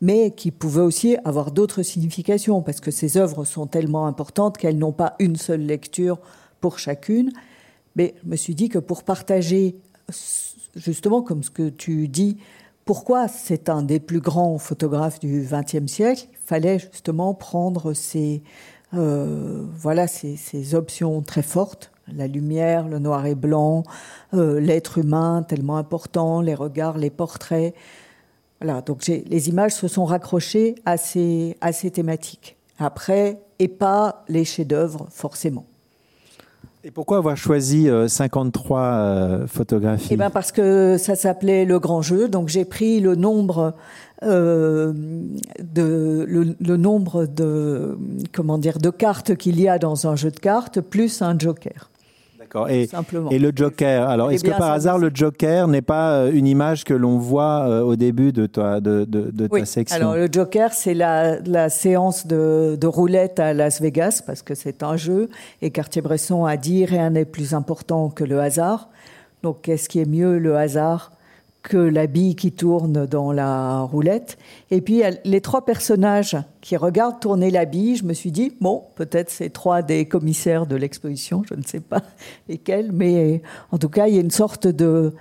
mais 0.00 0.30
qui 0.32 0.50
pouvaient 0.50 0.82
aussi 0.82 1.16
avoir 1.24 1.52
d'autres 1.52 1.82
significations, 1.82 2.62
parce 2.62 2.80
que 2.80 2.90
ces 2.90 3.16
œuvres 3.16 3.44
sont 3.44 3.66
tellement 3.66 4.06
importantes 4.06 4.58
qu'elles 4.58 4.78
n'ont 4.78 4.92
pas 4.92 5.14
une 5.18 5.36
seule 5.36 5.62
lecture 5.62 6.18
pour 6.60 6.78
chacune. 6.78 7.32
Mais 7.94 8.14
je 8.22 8.28
me 8.28 8.36
suis 8.36 8.54
dit 8.54 8.68
que 8.68 8.78
pour 8.78 9.04
partager, 9.04 9.76
justement, 10.74 11.22
comme 11.22 11.42
ce 11.42 11.50
que 11.50 11.68
tu 11.68 12.08
dis, 12.08 12.36
pourquoi 12.84 13.26
c'est 13.26 13.68
un 13.68 13.82
des 13.82 13.98
plus 13.98 14.20
grands 14.20 14.58
photographes 14.58 15.18
du 15.18 15.46
XXe 15.50 15.90
siècle, 15.90 16.28
il 16.30 16.46
fallait 16.46 16.78
justement 16.78 17.34
prendre 17.34 17.94
ces, 17.94 18.42
euh, 18.94 19.64
voilà, 19.76 20.06
ces, 20.06 20.74
options 20.74 21.20
très 21.22 21.42
fortes, 21.42 21.90
la 22.12 22.28
lumière, 22.28 22.88
le 22.88 23.00
noir 23.00 23.26
et 23.26 23.34
blanc, 23.34 23.82
euh, 24.34 24.60
l'être 24.60 24.98
humain 24.98 25.42
tellement 25.42 25.78
important, 25.78 26.40
les 26.40 26.54
regards, 26.54 26.98
les 26.98 27.10
portraits, 27.10 27.74
voilà, 28.60 28.80
donc 28.80 29.06
les 29.06 29.48
images 29.48 29.74
se 29.74 29.88
sont 29.88 30.04
raccrochées 30.04 30.76
à 30.84 30.96
ces, 30.96 31.56
à 31.60 31.72
ces 31.72 31.90
thématiques. 31.90 32.56
Après, 32.78 33.38
et 33.58 33.68
pas 33.68 34.24
les 34.28 34.44
chefs-d'œuvre, 34.44 35.06
forcément. 35.10 35.66
Et 36.86 36.92
pourquoi 36.92 37.16
avoir 37.16 37.36
choisi 37.36 37.88
53 38.06 38.80
euh, 38.80 38.82
euh, 38.84 39.46
photographies? 39.48 40.10
Eh 40.12 40.16
ben 40.16 40.30
parce 40.30 40.52
que 40.52 40.96
ça 40.98 41.16
s'appelait 41.16 41.64
le 41.64 41.80
grand 41.80 42.00
jeu. 42.00 42.28
Donc 42.28 42.48
j'ai 42.48 42.64
pris 42.64 43.00
le 43.00 43.16
nombre 43.16 43.74
euh, 44.22 44.92
de 45.60 46.24
le, 46.28 46.54
le, 46.60 46.76
nombre 46.76 47.26
de 47.26 47.98
comment 48.32 48.56
dire 48.56 48.78
de 48.78 48.90
cartes 48.90 49.34
qu'il 49.34 49.60
y 49.60 49.68
a 49.68 49.80
dans 49.80 50.06
un 50.06 50.14
jeu 50.14 50.30
de 50.30 50.38
cartes 50.38 50.80
plus 50.80 51.22
un 51.22 51.36
joker. 51.36 51.90
Et, 52.68 52.88
et, 53.30 53.38
le 53.38 53.52
Joker. 53.54 54.08
Alors, 54.08 54.30
est-ce 54.30 54.44
que 54.44 54.50
par 54.50 54.70
hasard 54.70 54.98
le 54.98 55.10
Joker 55.12 55.68
n'est 55.68 55.82
pas 55.82 56.12
euh, 56.12 56.30
une 56.32 56.46
image 56.46 56.84
que 56.84 56.94
l'on 56.94 57.18
voit 57.18 57.66
euh, 57.68 57.82
au 57.82 57.96
début 57.96 58.32
de, 58.32 58.46
toi, 58.46 58.80
de, 58.80 59.04
de, 59.04 59.30
de 59.30 59.46
ta 59.46 59.64
section? 59.64 59.96
Alors, 59.96 60.14
le 60.14 60.28
Joker, 60.30 60.72
c'est 60.72 60.94
la, 60.94 61.40
la, 61.40 61.68
séance 61.68 62.26
de, 62.26 62.76
de, 62.80 62.86
roulette 62.86 63.38
à 63.38 63.52
Las 63.52 63.80
Vegas 63.80 64.22
parce 64.26 64.42
que 64.42 64.54
c'est 64.54 64.82
un 64.82 64.96
jeu. 64.96 65.28
Et 65.62 65.70
Cartier-Bresson 65.70 66.44
a 66.44 66.56
dit 66.56 66.84
rien 66.84 67.10
n'est 67.10 67.24
plus 67.24 67.54
important 67.54 68.08
que 68.08 68.24
le 68.24 68.40
hasard. 68.40 68.88
Donc, 69.42 69.62
qu'est-ce 69.62 69.88
qui 69.88 70.00
est 70.00 70.08
mieux, 70.08 70.38
le 70.38 70.56
hasard 70.56 71.12
que 71.66 71.76
la 71.76 72.06
bille 72.06 72.36
qui 72.36 72.52
tourne 72.52 73.06
dans 73.06 73.32
la 73.32 73.80
roulette. 73.80 74.38
Et 74.70 74.80
puis 74.80 75.02
les 75.24 75.40
trois 75.40 75.64
personnages 75.64 76.36
qui 76.60 76.76
regardent 76.76 77.18
tourner 77.18 77.50
la 77.50 77.64
bille, 77.64 77.96
je 77.96 78.04
me 78.04 78.14
suis 78.14 78.30
dit, 78.30 78.52
bon, 78.60 78.84
peut-être 78.94 79.30
c'est 79.30 79.50
trois 79.50 79.82
des 79.82 80.06
commissaires 80.06 80.66
de 80.66 80.76
l'exposition, 80.76 81.42
je 81.48 81.54
ne 81.54 81.62
sais 81.62 81.80
pas 81.80 82.02
lesquels, 82.48 82.92
mais 82.92 83.42
en 83.72 83.78
tout 83.78 83.88
cas, 83.88 84.06
il 84.06 84.14
y 84.14 84.18
a 84.18 84.20
une 84.20 84.30
sorte 84.30 84.68
de, 84.68 85.12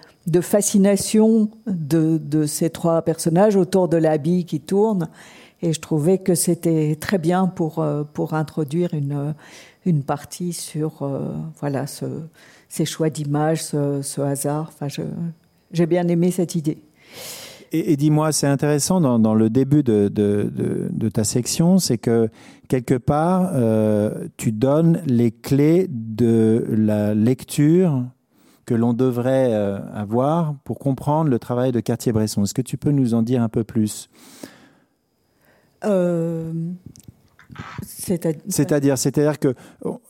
fascination 0.41 1.49
de, 1.65 2.19
de, 2.19 2.45
ces 2.45 2.69
trois 2.69 3.01
personnages 3.01 3.55
autour 3.55 3.87
de 3.87 3.97
la 3.97 4.19
bille 4.19 4.45
qui 4.45 4.59
tourne. 4.59 5.09
Et 5.63 5.73
je 5.73 5.81
trouvais 5.81 6.19
que 6.19 6.35
c'était 6.35 6.95
très 6.95 7.17
bien 7.17 7.47
pour, 7.47 7.79
euh, 7.79 8.03
pour 8.03 8.35
introduire 8.35 8.93
une, 8.93 9.33
une 9.85 10.03
partie 10.03 10.53
sur 10.53 11.01
euh, 11.01 11.33
voilà, 11.59 11.87
ce, 11.87 12.05
ces 12.69 12.85
choix 12.85 13.09
d'images, 13.09 13.63
ce, 13.63 14.03
ce 14.03 14.21
hasard. 14.21 14.69
Enfin, 14.71 14.89
je, 14.89 15.01
j'ai 15.71 15.85
bien 15.85 16.07
aimé 16.07 16.31
cette 16.31 16.55
idée. 16.55 16.77
Et, 17.71 17.97
dis-moi, 17.97 18.31
c'est 18.31 18.47
intéressant 18.47 19.01
dans, 19.01 19.33
le 19.33 19.49
début 19.49 19.83
de, 19.83 21.09
ta 21.09 21.23
section, 21.23 21.77
c'est 21.77 21.97
que 21.97 22.29
quelque 22.69 22.95
part, 22.95 23.51
euh, 23.53 24.27
tu 24.37 24.51
donnes 24.51 25.01
les 25.05 25.31
clés 25.31 25.87
de 25.89 26.65
la 26.69 27.13
lecture 27.13 28.03
que 28.65 28.73
l'on 28.73 28.93
devrait 28.93 29.53
euh, 29.53 29.77
avoir 29.93 30.55
pour 30.63 30.79
comprendre 30.79 31.29
le 31.29 31.37
travail 31.37 31.71
de 31.71 31.79
Cartier-Bresson. 31.79 32.43
Est-ce 32.43 32.53
que 32.53 32.61
tu 32.61 32.77
peux 32.77 32.91
nous 32.91 33.13
en 33.13 33.21
dire 33.21 33.43
un 33.43 33.49
peu 33.49 33.63
plus? 33.63 34.09
Euh, 35.83 36.51
c'est-à-dire, 37.83 38.97
c'est-à-dire 38.97 39.39
que 39.39 39.55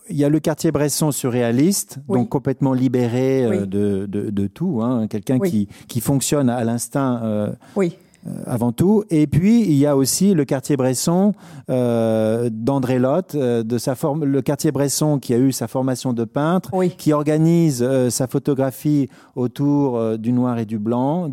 il 0.10 0.18
y 0.18 0.24
a 0.24 0.30
le 0.30 0.40
quartier 0.40 0.72
Bresson 0.72 1.12
surréaliste, 1.12 2.00
donc 2.08 2.30
complètement 2.30 2.74
libéré 2.74 3.44
euh, 3.44 3.66
de, 3.66 4.06
de, 4.08 4.48
tout, 4.48 4.82
hein, 4.82 5.08
quelqu'un 5.08 5.40
qui, 5.40 5.68
qui 5.88 6.02
fonctionne 6.02 6.50
à 6.50 6.64
l'instinct. 6.64 7.22
Euh, 7.24 7.52
oui. 7.76 7.98
Euh, 8.28 8.42
avant 8.48 8.72
tout. 8.72 9.04
Et 9.12 9.28
puis, 9.28 9.62
il 9.62 9.74
y 9.74 9.86
a 9.86 9.96
aussi 9.96 10.34
le 10.34 10.46
quartier 10.46 10.76
Bresson 10.78 11.34
euh, 11.70 12.50
d'André 12.52 12.98
Lotte, 12.98 13.36
de 13.36 13.78
sa 13.78 13.94
forme, 13.94 14.26
le 14.26 14.42
quartier 14.42 14.72
Bresson 14.72 15.20
qui 15.20 15.36
a 15.36 15.38
eu 15.38 15.52
sa 15.52 15.68
formation 15.68 16.12
de 16.12 16.24
peintre, 16.24 16.72
qui 16.98 17.14
organise 17.14 17.88
sa 18.10 18.26
photographie 18.26 19.10
autour 19.36 20.18
du 20.18 20.32
noir 20.32 20.58
et 20.58 20.66
du 20.66 20.80
blanc, 20.80 21.30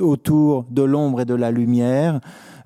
autour 0.00 0.64
de 0.70 0.80
l'ombre 0.80 1.20
et 1.20 1.26
de 1.26 1.34
la 1.34 1.50
lumière. 1.50 2.20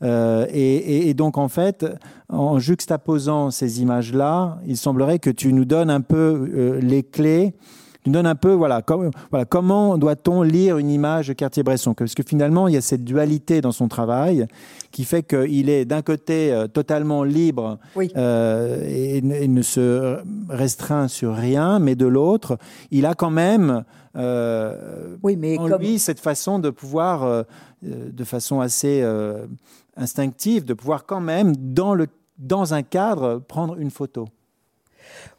Euh, 0.05 0.47
et, 0.51 1.15
donc, 1.15 1.39
en 1.39 1.49
fait, 1.49 1.87
en 2.29 2.59
juxtaposant 2.59 3.51
ces 3.51 3.81
images-là, 3.81 4.59
il 4.67 4.77
semblerait 4.77 5.19
que 5.19 5.31
tu 5.31 5.53
nous 5.53 5.65
donnes 5.65 5.91
un 5.91 6.01
peu 6.01 6.51
euh, 6.55 6.81
les 6.81 7.03
clés 7.03 7.55
tu 8.03 8.11
nous 8.11 8.17
donnes 8.17 8.27
un 8.27 8.35
peu, 8.35 8.53
voilà, 8.53 8.83
voilà 9.31 9.47
comment 9.47 9.97
doit-on 9.97 10.43
lire 10.43 10.77
une 10.77 10.91
image 10.91 11.29
de 11.29 11.33
Cartier-Bresson? 11.33 11.95
Parce 11.95 12.15
que 12.15 12.23
finalement, 12.23 12.69
il 12.69 12.75
y 12.75 12.77
a 12.77 12.83
cette 12.83 13.03
dualité 13.03 13.63
dans 13.63 13.73
son 13.73 13.89
travail 13.89 14.47
qui 14.91 15.05
fait 15.05 15.23
qu'il 15.23 15.71
est 15.71 15.87
d'un 15.87 16.03
côté 16.03 16.53
euh, 16.53 16.67
totalement 16.67 17.25
libre 17.25 17.79
et, 17.97 19.23
ne 19.23 19.63
se 19.63 20.19
restreint 20.51 21.09
sur 21.09 21.35
rien, 21.35 21.79
mais 21.79 21.95
de 21.95 22.05
l'autre, 22.05 22.59
il 22.91 23.07
a 23.07 23.15
quand 23.15 23.31
même 23.31 23.85
oui, 25.23 25.37
mais 25.39 25.57
en 25.57 25.79
lui 25.79 25.99
cette 25.99 26.21
façon 26.21 26.59
de 26.59 26.69
pouvoir, 26.69 27.45
de 27.83 28.25
façon 28.25 28.61
assez 28.61 29.03
instinctive 29.97 30.65
de 30.65 30.75
pouvoir 30.75 31.07
quand 31.07 31.21
même, 31.21 31.57
dans, 31.57 31.95
le, 31.95 32.09
dans 32.39 32.75
un 32.75 32.83
cadre, 32.83 33.39
prendre 33.47 33.79
une 33.79 33.91
photo. 33.91 34.27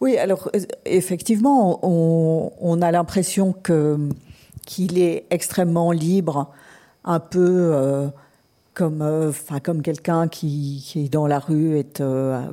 Oui, 0.02 0.18
alors 0.18 0.50
euh, 0.56 0.60
effectivement, 0.86 1.80
on, 1.84 2.82
a 2.82 2.92
l'impression 2.92 3.54
que 3.54 3.98
qu'il 4.66 4.98
est 4.98 5.26
extrêmement 5.30 5.92
libre, 5.92 6.52
un 7.04 7.20
peu 7.20 7.70
euh, 7.72 8.08
comme, 8.74 9.04
euh, 9.04 9.32
comme 9.64 9.84
quelqu'un 9.84 10.28
qui, 10.28 10.84
qui, 10.84 11.08
dans 11.08 11.28
la 11.28 11.38
rue 11.38 11.78
est, 11.78 12.02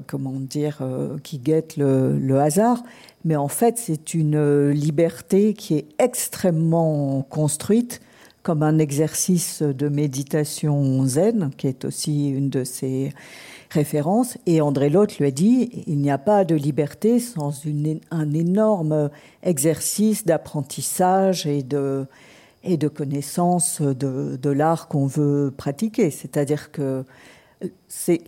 comment 0.06 0.32
dire, 0.32 0.80
qui 1.22 1.38
guette 1.38 1.76
le, 1.76 2.18
le, 2.18 2.38
hasard. 2.38 2.82
Mais 3.24 3.36
en 3.36 3.48
fait, 3.48 3.78
c'est 3.78 4.12
une 4.12 4.70
liberté 4.70 5.54
qui 5.54 5.76
est 5.76 5.86
extrêmement 5.98 7.22
construite 7.30 8.02
comme 8.42 8.62
un 8.62 8.78
exercice 8.78 9.62
de 9.62 9.88
méditation 9.88 11.04
zen, 11.06 11.50
qui 11.56 11.68
est 11.68 11.84
aussi 11.84 12.30
une 12.30 12.50
de 12.50 12.64
ses 12.64 13.12
références. 13.70 14.36
Et 14.46 14.60
André 14.60 14.90
Lotte 14.90 15.18
lui 15.18 15.26
a 15.26 15.30
dit, 15.30 15.84
il 15.86 15.98
n'y 15.98 16.10
a 16.10 16.18
pas 16.18 16.44
de 16.44 16.54
liberté 16.54 17.20
sans 17.20 17.52
un 18.10 18.32
énorme 18.32 19.10
exercice 19.42 20.24
d'apprentissage 20.24 21.46
et 21.46 21.62
de, 21.62 22.06
et 22.64 22.76
de 22.76 22.88
connaissance 22.88 23.80
de, 23.80 24.38
de 24.40 24.50
l'art 24.50 24.88
qu'on 24.88 25.06
veut 25.06 25.52
pratiquer. 25.56 26.10
C'est-à-dire 26.10 26.72
que 26.72 27.04
c'est 27.88 28.22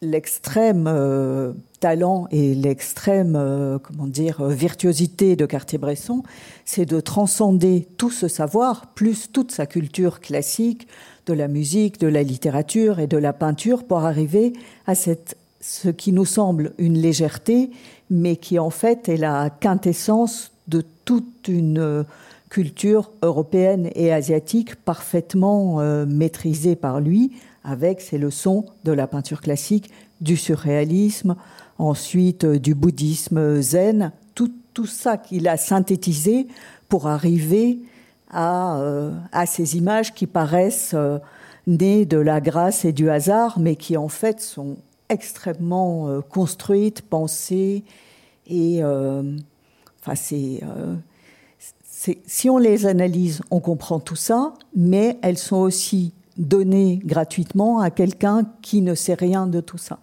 l'extrême 0.00 0.86
euh, 0.86 1.52
talent 1.80 2.28
et 2.30 2.54
l'extrême 2.54 3.34
euh, 3.36 3.78
comment 3.78 4.06
dire 4.06 4.44
virtuosité 4.44 5.36
de 5.36 5.46
Cartier-Bresson, 5.46 6.22
c'est 6.64 6.86
de 6.86 7.00
transcender 7.00 7.86
tout 7.96 8.10
ce 8.10 8.28
savoir 8.28 8.86
plus 8.88 9.30
toute 9.32 9.52
sa 9.52 9.66
culture 9.66 10.20
classique 10.20 10.86
de 11.26 11.32
la 11.32 11.48
musique, 11.48 12.00
de 12.00 12.06
la 12.06 12.22
littérature 12.22 13.00
et 13.00 13.06
de 13.06 13.18
la 13.18 13.32
peinture 13.32 13.84
pour 13.84 13.98
arriver 13.98 14.52
à 14.86 14.94
cette 14.94 15.36
ce 15.60 15.88
qui 15.88 16.12
nous 16.12 16.24
semble 16.24 16.72
une 16.78 16.96
légèreté, 16.96 17.70
mais 18.10 18.36
qui 18.36 18.60
en 18.60 18.70
fait 18.70 19.08
est 19.08 19.16
la 19.16 19.50
quintessence 19.50 20.52
de 20.68 20.84
toute 21.04 21.48
une 21.48 21.78
euh, 21.78 22.04
culture 22.48 23.10
européenne 23.22 23.90
et 23.96 24.12
asiatique 24.12 24.76
parfaitement 24.76 25.82
maîtrisée 26.06 26.76
par 26.76 26.98
lui, 26.98 27.32
avec 27.68 28.00
ses 28.00 28.16
leçons 28.16 28.64
de 28.84 28.92
la 28.92 29.06
peinture 29.06 29.42
classique, 29.42 29.90
du 30.22 30.36
surréalisme, 30.36 31.36
ensuite 31.76 32.44
euh, 32.44 32.58
du 32.58 32.74
bouddhisme 32.74 33.60
zen, 33.60 34.12
tout, 34.34 34.52
tout 34.72 34.86
ça 34.86 35.18
qu'il 35.18 35.46
a 35.46 35.56
synthétisé 35.56 36.48
pour 36.88 37.06
arriver 37.06 37.80
à, 38.30 38.80
euh, 38.80 39.12
à, 39.32 39.44
ces 39.44 39.76
images 39.76 40.14
qui 40.14 40.26
paraissent 40.26 40.94
euh, 40.94 41.18
nées 41.66 42.06
de 42.06 42.16
la 42.16 42.40
grâce 42.40 42.86
et 42.86 42.92
du 42.92 43.10
hasard, 43.10 43.58
mais 43.58 43.76
qui 43.76 43.98
en 43.98 44.08
fait 44.08 44.40
sont 44.40 44.78
extrêmement 45.10 46.20
construites, 46.28 47.00
pensées, 47.00 47.82
et 48.46 48.82
enfin 48.84 50.14
si 50.14 50.60
on 52.50 52.58
les 52.58 52.84
analyse, 52.84 53.40
on 53.50 53.60
comprend 53.60 54.00
tout 54.00 54.16
ça, 54.16 54.52
mais 54.76 55.18
elles 55.22 55.38
sont 55.38 55.56
aussi 55.56 56.12
données 56.38 57.00
gratuitement 57.04 57.80
à 57.80 57.90
quelqu'un 57.90 58.44
qui 58.62 58.80
ne 58.80 58.94
sait 58.94 59.14
rien 59.14 59.46
de 59.46 59.60
tout 59.60 59.78
ça 59.78 59.98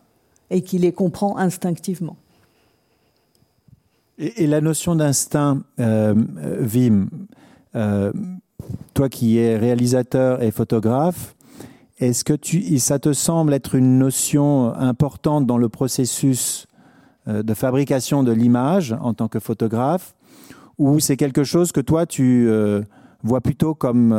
et 0.49 0.61
qui 0.61 0.77
les 0.77 0.91
comprend 0.91 1.37
instinctivement. 1.37 2.17
Et, 4.17 4.47
la 4.47 4.61
notion 4.61 4.95
d'instinct, 4.95 5.63
euh, 5.79 6.13
Vim, 6.59 7.07
euh, 7.75 8.13
toi 8.93 9.09
qui 9.09 9.37
es 9.37 9.57
réalisateur 9.57 10.41
et 10.41 10.51
photographe, 10.51 11.35
est-ce 11.97 12.23
que 12.23 12.33
tu, 12.33 12.77
ça 12.79 12.99
te 12.99 13.13
semble 13.13 13.53
être 13.53 13.75
une 13.75 13.97
notion 13.97 14.73
importante 14.75 15.45
dans 15.45 15.57
le 15.57 15.69
processus 15.69 16.67
euh, 17.27 17.43
de 17.43 17.53
fabrication 17.53 18.23
de 18.23 18.31
l'image 18.31 18.95
en 19.01 19.13
tant 19.13 19.27
que 19.27 19.39
photographe, 19.39 20.15
ou 20.77 20.99
c'est 20.99 21.17
quelque 21.17 21.43
chose 21.43 21.71
que 21.71 21.81
toi 21.81 22.05
tu 22.05 22.49
vois 23.23 23.39
plutôt 23.39 23.73
comme 23.73 24.13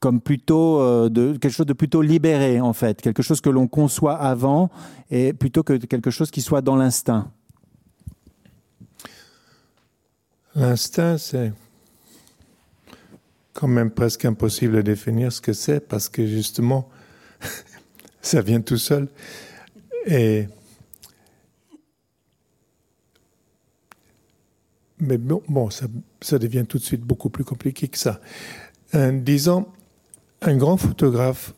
comme 0.00 0.20
plutôt 0.20 0.80
euh, 0.80 1.08
de 1.08 1.32
quelque 1.32 1.52
chose 1.52 1.66
de 1.66 1.72
plutôt 1.72 2.02
libéré 2.02 2.60
en 2.60 2.72
fait, 2.72 3.00
quelque 3.00 3.22
chose 3.22 3.40
que 3.40 3.50
l'on 3.50 3.66
conçoit 3.66 4.16
avant 4.16 4.70
et 5.10 5.32
plutôt 5.32 5.62
que 5.62 5.74
quelque 5.74 6.10
chose 6.10 6.30
qui 6.30 6.40
soit 6.40 6.62
dans 6.62 6.76
l'instinct. 6.76 7.30
L'instinct, 10.54 11.18
c'est 11.18 11.52
quand 13.52 13.68
même 13.68 13.90
presque 13.90 14.24
impossible 14.24 14.76
de 14.76 14.82
définir 14.82 15.32
ce 15.32 15.40
que 15.40 15.52
c'est 15.52 15.80
parce 15.80 16.08
que 16.08 16.26
justement, 16.26 16.88
ça 18.22 18.40
vient 18.40 18.60
tout 18.60 18.78
seul. 18.78 19.08
Et 20.06 20.46
mais 25.00 25.18
bon, 25.18 25.70
ça, 25.70 26.38
devient 26.38 26.64
tout 26.68 26.78
de 26.78 26.82
suite 26.82 27.02
beaucoup 27.02 27.30
plus 27.30 27.44
compliqué 27.44 27.88
que 27.88 27.98
ça. 27.98 28.20
Euh, 28.94 29.12
disons, 29.12 29.66
un 30.42 30.56
grand 30.56 30.76
photographe 30.76 31.54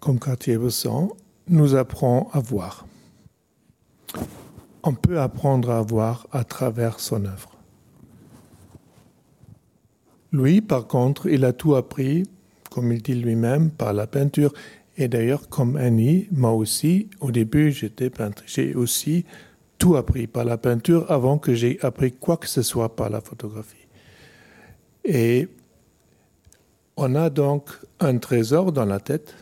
comme 0.00 0.18
Cartier-Bresson 0.18 1.12
nous 1.48 1.74
apprend 1.74 2.28
à 2.32 2.40
voir. 2.40 2.86
On 4.82 4.92
peut 4.92 5.20
apprendre 5.20 5.70
à 5.70 5.80
voir 5.82 6.26
à 6.32 6.44
travers 6.44 7.00
son 7.00 7.24
œuvre. 7.24 7.50
Lui, 10.32 10.60
par 10.60 10.86
contre, 10.86 11.26
il 11.26 11.44
a 11.44 11.52
tout 11.52 11.74
appris, 11.74 12.24
comme 12.70 12.92
il 12.92 13.00
dit 13.00 13.14
lui-même, 13.14 13.70
par 13.70 13.92
la 13.92 14.06
peinture. 14.06 14.52
Et 14.98 15.08
d'ailleurs, 15.08 15.48
comme 15.48 15.76
Annie, 15.76 16.26
moi 16.32 16.52
aussi, 16.52 17.08
au 17.20 17.30
début, 17.30 17.72
j'étais 17.72 18.10
peintre. 18.10 18.42
J'ai 18.46 18.74
aussi 18.74 19.24
tout 19.78 19.96
appris 19.96 20.26
par 20.26 20.44
la 20.44 20.58
peinture 20.58 21.10
avant 21.10 21.38
que 21.38 21.54
j'ai 21.54 21.78
appris 21.82 22.12
quoi 22.12 22.36
que 22.36 22.48
ce 22.48 22.62
soit 22.62 22.94
par 22.94 23.10
la 23.10 23.20
photographie. 23.20 23.86
Et 25.04 25.48
on 26.96 27.14
a 27.14 27.30
donc 27.30 27.70
un 28.00 28.18
trésor 28.18 28.72
dans 28.72 28.84
la 28.84 29.00
tête. 29.00 29.34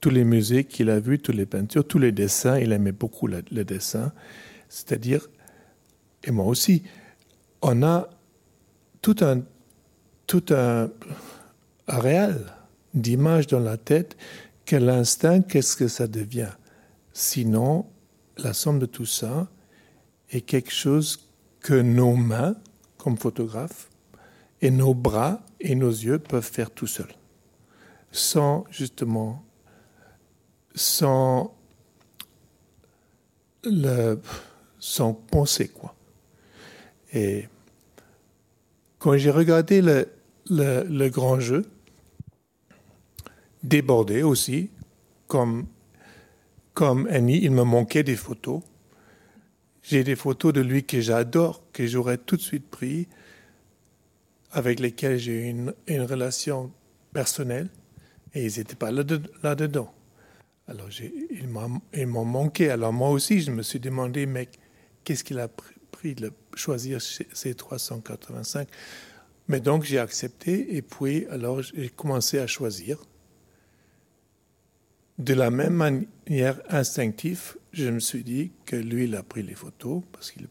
Tous 0.00 0.10
les 0.10 0.24
musées 0.24 0.64
qu'il 0.64 0.90
a 0.90 1.00
vus, 1.00 1.18
toutes 1.18 1.34
les 1.34 1.46
peintures, 1.46 1.86
tous 1.86 1.98
les 1.98 2.12
dessins, 2.12 2.58
il 2.58 2.72
aimait 2.72 2.92
beaucoup 2.92 3.26
les 3.26 3.64
dessins. 3.64 4.12
C'est-à-dire, 4.68 5.28
et 6.24 6.30
moi 6.30 6.46
aussi, 6.46 6.82
on 7.62 7.82
a 7.82 8.08
tout 9.02 9.16
un, 9.20 9.42
tout 10.26 10.44
un 10.50 10.90
d'images 12.94 13.46
dans 13.46 13.60
la 13.60 13.76
tête. 13.76 14.16
Quel 14.64 14.88
instinct, 14.88 15.42
qu'est-ce 15.42 15.76
que 15.76 15.88
ça 15.88 16.06
devient? 16.06 16.50
Sinon, 17.12 17.86
la 18.36 18.52
somme 18.52 18.78
de 18.78 18.86
tout 18.86 19.06
ça 19.06 19.48
est 20.30 20.42
quelque 20.42 20.72
chose 20.72 21.28
que 21.60 21.74
nos 21.74 22.14
mains, 22.14 22.54
comme 22.98 23.16
photographes, 23.16 23.87
et 24.60 24.70
nos 24.70 24.94
bras 24.94 25.40
et 25.60 25.74
nos 25.74 25.90
yeux 25.90 26.18
peuvent 26.18 26.48
faire 26.48 26.70
tout 26.70 26.86
seuls, 26.86 27.14
sans 28.10 28.64
justement, 28.70 29.44
sans, 30.74 31.54
le, 33.64 34.20
sans 34.78 35.14
penser 35.14 35.68
quoi. 35.68 35.94
Et 37.12 37.48
quand 38.98 39.16
j'ai 39.16 39.30
regardé 39.30 39.80
le, 39.80 40.08
le, 40.50 41.08
grand 41.08 41.40
jeu, 41.40 41.64
débordé 43.62 44.22
aussi, 44.22 44.70
comme, 45.26 45.66
comme 46.74 47.06
Annie, 47.08 47.40
il 47.42 47.52
me 47.52 47.62
manquait 47.62 48.02
des 48.02 48.16
photos. 48.16 48.62
J'ai 49.82 50.04
des 50.04 50.16
photos 50.16 50.52
de 50.52 50.60
lui 50.60 50.84
que 50.84 51.00
j'adore, 51.00 51.62
que 51.72 51.86
j'aurais 51.86 52.18
tout 52.18 52.36
de 52.36 52.42
suite 52.42 52.68
pris, 52.68 53.08
avec 54.52 54.80
lesquels 54.80 55.18
j'ai 55.18 55.48
eu 55.48 55.74
une, 55.86 56.02
relation 56.02 56.72
personnelle 57.12 57.68
et 58.34 58.44
ils 58.44 58.58
n'étaient 58.58 58.76
pas 58.76 58.90
là-dedans. 58.90 59.92
Alors 60.66 60.88
ils 60.90 62.06
m'ont 62.06 62.24
manqué. 62.24 62.70
Alors 62.70 62.92
moi 62.92 63.10
aussi, 63.10 63.40
je 63.40 63.50
me 63.50 63.62
suis 63.62 63.80
demandé, 63.80 64.26
mais 64.26 64.48
qu'est-ce 65.04 65.24
qu'il 65.24 65.38
a 65.38 65.48
pris 65.90 66.14
de 66.14 66.32
choisir 66.54 67.00
ces 67.00 67.54
385 67.54 68.68
Mais 69.48 69.60
donc 69.60 69.84
j'ai 69.84 69.98
accepté 69.98 70.76
et 70.76 70.82
puis 70.82 71.26
alors 71.26 71.62
j'ai 71.62 71.88
commencé 71.88 72.38
à 72.38 72.46
choisir. 72.46 72.98
De 75.18 75.34
la 75.34 75.50
même 75.50 75.72
manière 75.74 76.60
instinctive, 76.68 77.56
je 77.72 77.88
me 77.88 77.98
suis 77.98 78.22
dit 78.22 78.52
que 78.64 78.76
lui, 78.76 79.04
il 79.04 79.16
a 79.16 79.22
pris 79.22 79.42
les 79.42 79.54
photos 79.54 80.02
parce 80.12 80.30
qu'il 80.30 80.46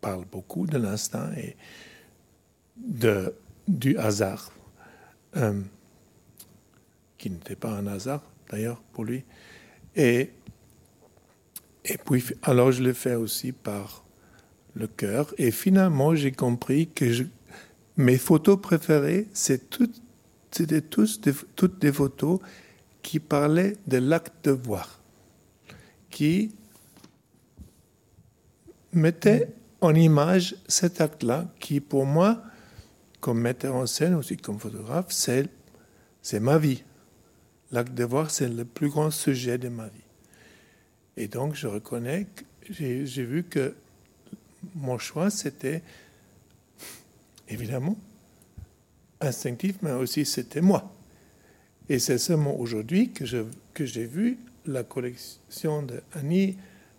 parle 0.00 0.24
beaucoup 0.24 0.66
de 0.66 0.78
l'instinct 0.78 1.30
et 1.36 1.56
de, 2.76 3.34
du 3.68 3.96
hasard, 3.98 4.52
euh, 5.36 5.60
qui 7.18 7.30
n'était 7.30 7.56
pas 7.56 7.70
un 7.70 7.86
hasard 7.86 8.22
d'ailleurs 8.50 8.82
pour 8.92 9.04
lui. 9.04 9.24
Et, 9.96 10.30
et 11.84 11.98
puis, 11.98 12.24
alors 12.42 12.72
je 12.72 12.82
l'ai 12.82 12.94
fait 12.94 13.14
aussi 13.14 13.52
par 13.52 14.04
le 14.74 14.86
cœur. 14.86 15.34
Et 15.38 15.50
finalement, 15.50 16.14
j'ai 16.14 16.32
compris 16.32 16.88
que 16.88 17.04
mes 17.96 18.18
photos 18.18 18.60
préférées, 18.60 19.28
c'est 19.32 19.62
c'était 20.50 20.82
tous 20.82 21.20
toutes 21.56 21.78
des 21.78 21.92
photos 21.92 22.38
qui 23.02 23.20
parlaient 23.20 23.76
de 23.86 23.96
l'acte 23.98 24.44
de 24.44 24.50
voir, 24.50 25.00
qui 26.10 26.54
mettaient 28.92 29.48
en 29.80 29.94
image 29.94 30.54
cet 30.68 31.00
acte-là, 31.00 31.48
qui 31.58 31.80
pour 31.80 32.06
moi 32.06 32.42
comme 33.22 33.40
metteur 33.40 33.76
en 33.76 33.86
scène, 33.86 34.14
aussi 34.14 34.36
comme 34.36 34.58
photographe, 34.58 35.06
c'est, 35.10 35.48
c'est 36.22 36.40
ma 36.40 36.58
vie. 36.58 36.82
L'acte 37.70 37.94
de 37.94 38.02
voir, 38.02 38.32
c'est 38.32 38.48
le 38.48 38.64
plus 38.64 38.90
grand 38.90 39.12
sujet 39.12 39.58
de 39.58 39.68
ma 39.68 39.86
vie. 39.86 40.04
Et 41.16 41.28
donc, 41.28 41.54
je 41.54 41.68
reconnais 41.68 42.26
que 42.34 42.42
j'ai, 42.68 43.24
vu 43.24 43.44
que 43.44 43.76
mon 44.74 44.98
choix, 44.98 45.30
c'était 45.30 45.82
évidemment 47.48 47.96
instinctif, 49.20 49.76
mais 49.82 49.92
aussi 49.92 50.24
c'était 50.26 50.60
moi. 50.60 50.92
Et 51.88 52.00
c'est 52.00 52.18
seulement 52.18 52.58
aujourd'hui 52.58 53.12
que, 53.12 53.24
je, 53.24 53.44
que 53.72 53.86
j'ai 53.86 54.04
vu 54.04 54.36
la 54.66 54.82
collection 54.82 55.82
de 55.82 56.02
Annie, 56.14 56.56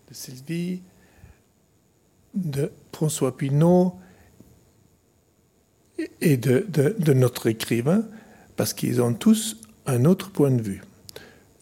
de 0.08 0.14
Sylvie, 0.14 0.82
de 2.34 2.72
François 2.94 3.36
Pinault, 3.36 4.00
et 6.22 6.38
de, 6.38 7.14
notre 7.14 7.48
écrivain, 7.48 8.04
parce 8.56 8.74
qu'ils 8.74 9.02
ont 9.02 9.14
tous 9.14 9.58
un 9.86 10.06
autre 10.06 10.32
point 10.32 10.52
de 10.52 10.62
vue. 10.62 10.82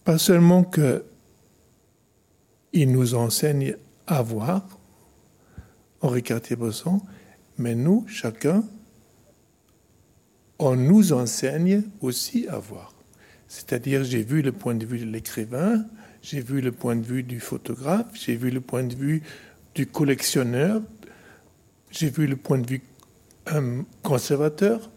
Pas 0.04 0.18
seulement 0.18 0.64
que 0.64 1.04
il 2.72 2.90
nous 2.90 3.14
enseigne 3.14 3.76
à 4.06 4.22
voir, 4.22 4.66
Henri 6.00 6.22
Cartier-Bresson, 6.22 7.02
mais 7.58 7.74
nous, 7.74 8.04
chacun, 8.08 8.64
on 10.58 10.76
nous 10.76 11.12
enseigne 11.12 11.82
aussi 12.00 12.48
à 12.48 12.58
voir. 12.58 12.94
C'est-à-dire, 13.48 14.04
j'ai 14.04 14.22
vu 14.22 14.40
le 14.40 14.52
point 14.52 14.74
de 14.74 14.86
vue 14.86 15.00
de 15.00 15.04
l'écrivain, 15.04 15.84
j'ai 16.22 16.40
vu 16.40 16.60
le 16.60 16.72
point 16.72 16.96
de 16.96 17.04
vue 17.04 17.22
du 17.22 17.40
photographe, 17.40 18.06
j'ai 18.14 18.36
vu 18.36 18.50
le 18.50 18.60
point 18.60 18.84
de 18.84 18.94
vue 18.94 19.22
du 19.74 19.86
collectionneur, 19.86 20.80
j'ai 21.90 22.08
vu 22.08 22.26
le 22.26 22.36
point 22.36 22.58
de 22.58 22.66
vue 22.66 22.82
conservateur. 24.02 24.90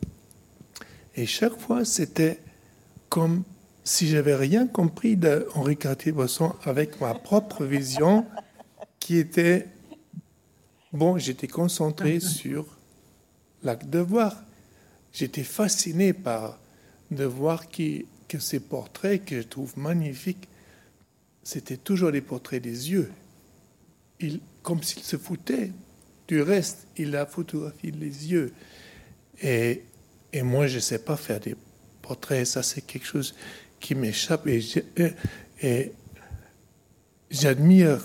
Et 1.16 1.26
chaque 1.26 1.58
fois, 1.60 1.86
c'était 1.86 2.40
comme 3.10 3.44
si 3.84 4.08
j'avais 4.08 4.36
rien 4.36 4.68
compris 4.68 5.16
d'Henri 5.16 5.78
Cartier-Bresson 5.78 6.54
avec 6.64 7.00
ma 7.00 7.14
propre 7.14 7.64
vision 7.64 8.26
qui 9.00 9.18
était 9.18 9.68
bon, 10.92 11.18
j'étais 11.18 11.48
concentré 11.48 12.20
sur 12.20 12.66
l'acte 13.64 13.90
de 13.90 14.00
voir. 14.00 14.36
J'étais 15.14 15.44
fasciné 15.44 16.14
par 16.14 16.60
de 17.12 17.24
voir 17.24 17.70
qui, 17.70 18.06
que 18.28 18.40
ces 18.40 18.60
portraits 18.60 19.24
que 19.24 19.42
je 19.42 19.48
trouve 19.48 19.78
magnifiques, 19.78 20.50
c'était 21.44 21.78
toujours 21.78 22.10
les 22.10 22.22
portraits 22.22 22.62
des 22.62 22.92
yeux. 22.92 23.12
Il, 24.20 24.40
comme 24.64 24.82
s'il 24.82 25.04
se 25.04 25.18
foutait 25.18 25.72
du 26.28 26.42
reste, 26.42 26.88
il 26.98 27.16
a 27.16 27.26
photographié 27.26 27.92
les 27.92 28.32
yeux. 28.32 28.54
Et, 29.42 29.84
et 30.34 30.42
moi, 30.42 30.68
je 30.68 30.76
ne 30.76 30.82
sais 30.82 31.00
pas 31.00 31.18
faire 31.18 31.40
des 31.40 31.56
portraits. 32.02 32.46
Ça, 32.46 32.64
c'est 32.64 32.82
quelque 32.82 33.06
chose 33.06 33.36
qui 33.80 33.96
m'échappe. 33.96 34.48
Et, 34.48 35.92
j'admire 37.30 38.00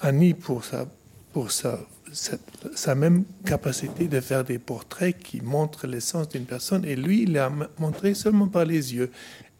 Annie 0.00 0.34
pour 0.34 0.64
sa, 0.64 0.86
pour 1.32 1.50
sa, 1.50 1.78
sa, 2.12 2.94
même 2.94 3.24
capacité 3.44 4.06
de 4.08 4.20
faire 4.20 4.44
des 4.44 4.58
portraits 4.58 5.18
qui 5.18 5.40
montrent 5.40 5.86
l'essence 5.86 6.28
d'une 6.28 6.46
personne. 6.46 6.84
Et 6.84 6.96
lui, 6.96 7.22
il 7.22 7.32
l'a 7.32 7.50
montré 7.78 8.14
seulement 8.14 8.48
par 8.48 8.64
les 8.64 8.94
yeux. 8.94 9.10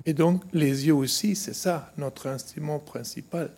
Et 0.07 0.13
donc, 0.13 0.43
les 0.53 0.87
yeux 0.87 0.95
aussi, 0.95 1.35
c'est 1.35 1.55
ça, 1.55 1.93
notre 1.97 2.27
instrument 2.27 2.79
principal. 2.79 3.51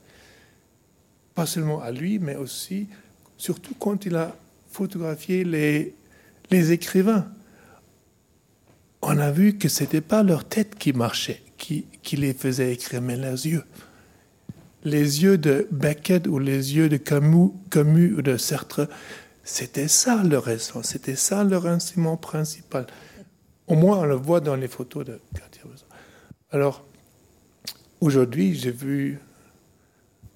Pas 1.35 1.47
seulement 1.47 1.83
à 1.83 1.91
lui, 1.91 2.19
mais 2.19 2.37
aussi, 2.37 2.89
surtout 3.37 3.75
quand 3.79 4.07
il 4.07 4.17
a 4.17 4.37
photographié 4.71 5.45
les, 5.45 5.95
les 6.51 6.73
écrivains. 6.73 7.27
On 9.03 9.19
a 9.19 9.31
vu 9.31 9.57
que 9.57 9.69
ce 9.69 9.85
n'était 9.85 10.01
pas 10.01 10.23
leur 10.23 10.45
tête 10.45 10.75
qui 10.77 10.93
marchait 10.93 11.43
qui, 11.57 12.17
les 12.17 12.35
faisait 12.35 12.73
écrire, 12.73 13.03
mais 13.03 13.17
leurs 13.17 13.33
yeux. 13.33 13.65
Les 14.85 15.23
yeux 15.23 15.39
de 15.39 15.67
Beckett 15.71 16.27
ou 16.27 16.39
les 16.39 16.77
yeux 16.77 16.89
de 16.89 16.97
Camus, 16.97 17.51
Camus 17.71 18.15
ou 18.15 18.23
de 18.23 18.37
Sartre, 18.37 18.89
c'était 19.43 19.89
ça 19.89 20.23
leur 20.23 20.49
essence, 20.49 20.89
c'était 20.89 21.17
ça 21.17 21.45
leur 21.45 21.67
instrument 21.67 22.17
principal. 22.17 22.87
Au 23.67 23.75
moins, 23.75 23.99
on 23.99 24.05
le 24.05 24.15
voit 24.15 24.41
dans 24.41 24.55
les 24.55 24.69
photos 24.69 25.05
de. 25.05 25.21
Alors, 26.51 26.85
aujourd'hui, 28.01 28.55
j'ai 28.55 28.71
vu 28.71 29.19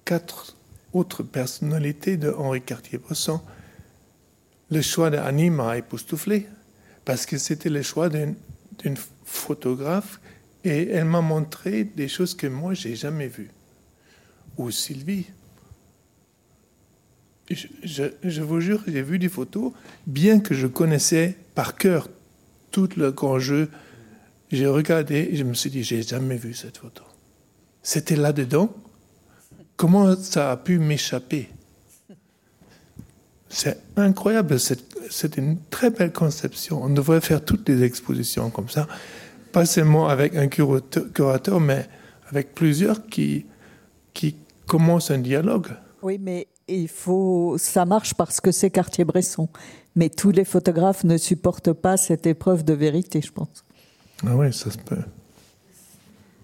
quatre 0.03 0.57
autres 0.93 1.23
personnalités 1.23 2.17
de 2.17 2.31
Henri 2.31 2.61
Cartier-Bresson. 2.61 3.41
Le 4.69 4.81
choix 4.81 5.09
d'Annie 5.09 5.49
m'a 5.49 5.77
époustouflé 5.77 6.47
parce 7.05 7.25
que 7.25 7.37
c'était 7.37 7.69
le 7.69 7.81
choix 7.81 8.09
d'une 8.09 8.35
photographe 9.25 10.19
et 10.63 10.89
elle 10.89 11.05
m'a 11.05 11.21
montré 11.21 11.83
des 11.83 12.07
choses 12.07 12.35
que 12.35 12.47
moi, 12.47 12.73
j'ai 12.73 12.95
jamais 12.95 13.27
vues. 13.27 13.51
Ou 14.57 14.69
Sylvie. 14.71 15.25
Je, 17.49 18.41
vous 18.41 18.61
jure, 18.61 18.81
j'ai 18.87 19.01
vu 19.01 19.19
des 19.19 19.27
photos, 19.27 19.73
bien 20.07 20.39
que 20.39 20.53
je 20.53 20.67
connaissais 20.67 21.35
par 21.53 21.75
cœur 21.75 22.07
tout 22.69 22.87
le 22.95 23.11
grand 23.11 23.39
jeu. 23.39 23.69
J'ai 24.51 24.67
regardé 24.67 25.29
et 25.31 25.35
je 25.35 25.43
me 25.43 25.53
suis 25.53 25.69
dit, 25.69 25.83
j'ai 25.83 26.01
jamais 26.01 26.37
vu 26.37 26.53
cette 26.53 26.77
photo. 26.77 27.03
C'était 27.83 28.15
là-dedans. 28.15 28.73
Comment 29.81 30.15
ça 30.15 30.51
a 30.51 30.57
pu 30.57 30.77
m'échapper? 30.77 31.49
C'est 33.49 33.79
incroyable. 33.97 34.57
C'est 34.59 35.37
une 35.37 35.57
très 35.69 35.89
belle 35.89 36.13
conception. 36.13 36.83
On 36.83 36.89
devrait 36.89 37.19
faire 37.19 37.43
toutes 37.43 37.67
les 37.67 37.83
expositions 37.83 38.51
comme 38.51 38.69
ça 38.69 38.87
pas 39.51 39.65
seulement 39.65 40.07
avec 40.07 40.35
un 40.35 40.47
curateur, 40.47 41.59
mais 41.59 41.87
avec 42.29 42.55
plusieurs 42.55 43.07
qui, 43.07 43.45
qui 44.13 44.35
commencent 44.65 45.11
un 45.11 45.17
dialogue. 45.17 45.67
Oui, 46.01 46.17
mais 46.19 46.47
il 46.67 46.87
faut, 46.87 47.57
ça 47.57 47.85
marche 47.85 48.13
parce 48.13 48.39
que 48.41 48.51
c'est 48.51 48.69
Cartier-Bresson. 48.69 49.49
Mais 49.95 50.09
tous 50.09 50.31
les 50.31 50.45
photographes 50.45 51.03
ne 51.03 51.17
supportent 51.17 51.73
pas 51.73 51.97
cette 51.97 52.25
épreuve 52.25 52.63
de 52.63 52.73
vérité, 52.73 53.21
je 53.21 53.31
pense. 53.31 53.65
Ah 54.25 54.35
oui, 54.35 54.53
ça 54.53 54.71
se 54.71 54.77
peut. 54.77 55.03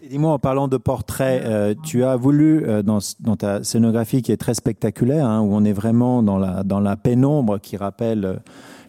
Dis-moi, 0.09 0.31
en 0.31 0.39
parlant 0.39 0.67
de 0.67 0.77
portraits, 0.77 1.43
euh, 1.43 1.73
tu 1.83 2.03
as 2.03 2.15
voulu, 2.15 2.63
euh, 2.65 2.81
dans, 2.81 2.99
ta 3.35 3.63
scénographie 3.63 4.21
qui 4.21 4.31
est 4.31 4.37
très 4.37 4.53
spectaculaire, 4.53 5.25
hein, 5.25 5.41
où 5.41 5.53
on 5.53 5.65
est 5.65 5.73
vraiment 5.73 6.23
dans 6.23 6.37
la, 6.37 6.63
dans 6.63 6.79
la 6.79 6.95
pénombre 6.95 7.59
qui 7.59 7.75
rappelle 7.75 8.25
euh, 8.25 8.35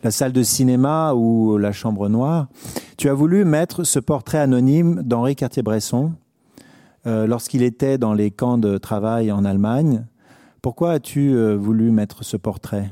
la 0.04 0.12
salle 0.12 0.32
de 0.32 0.42
cinéma 0.44 1.14
ou 1.14 1.58
la 1.58 1.72
chambre 1.72 2.08
noire. 2.08 2.46
Tu 2.96 3.08
as 3.08 3.14
voulu 3.14 3.44
mettre 3.44 3.82
ce 3.82 3.98
portrait 3.98 4.38
anonyme 4.38 5.02
d'Henri 5.02 5.34
Cartier-Bresson 5.34 6.12
lorsqu'il 7.04 7.62
était 7.62 7.96
dans 7.96 8.12
les 8.12 8.30
camps 8.30 8.58
de 8.58 8.76
travail 8.76 9.32
en 9.32 9.44
Allemagne. 9.46 10.04
Pourquoi 10.60 10.92
as-tu 10.92 11.34
voulu 11.54 11.90
mettre 11.90 12.22
ce 12.22 12.36
portrait? 12.36 12.90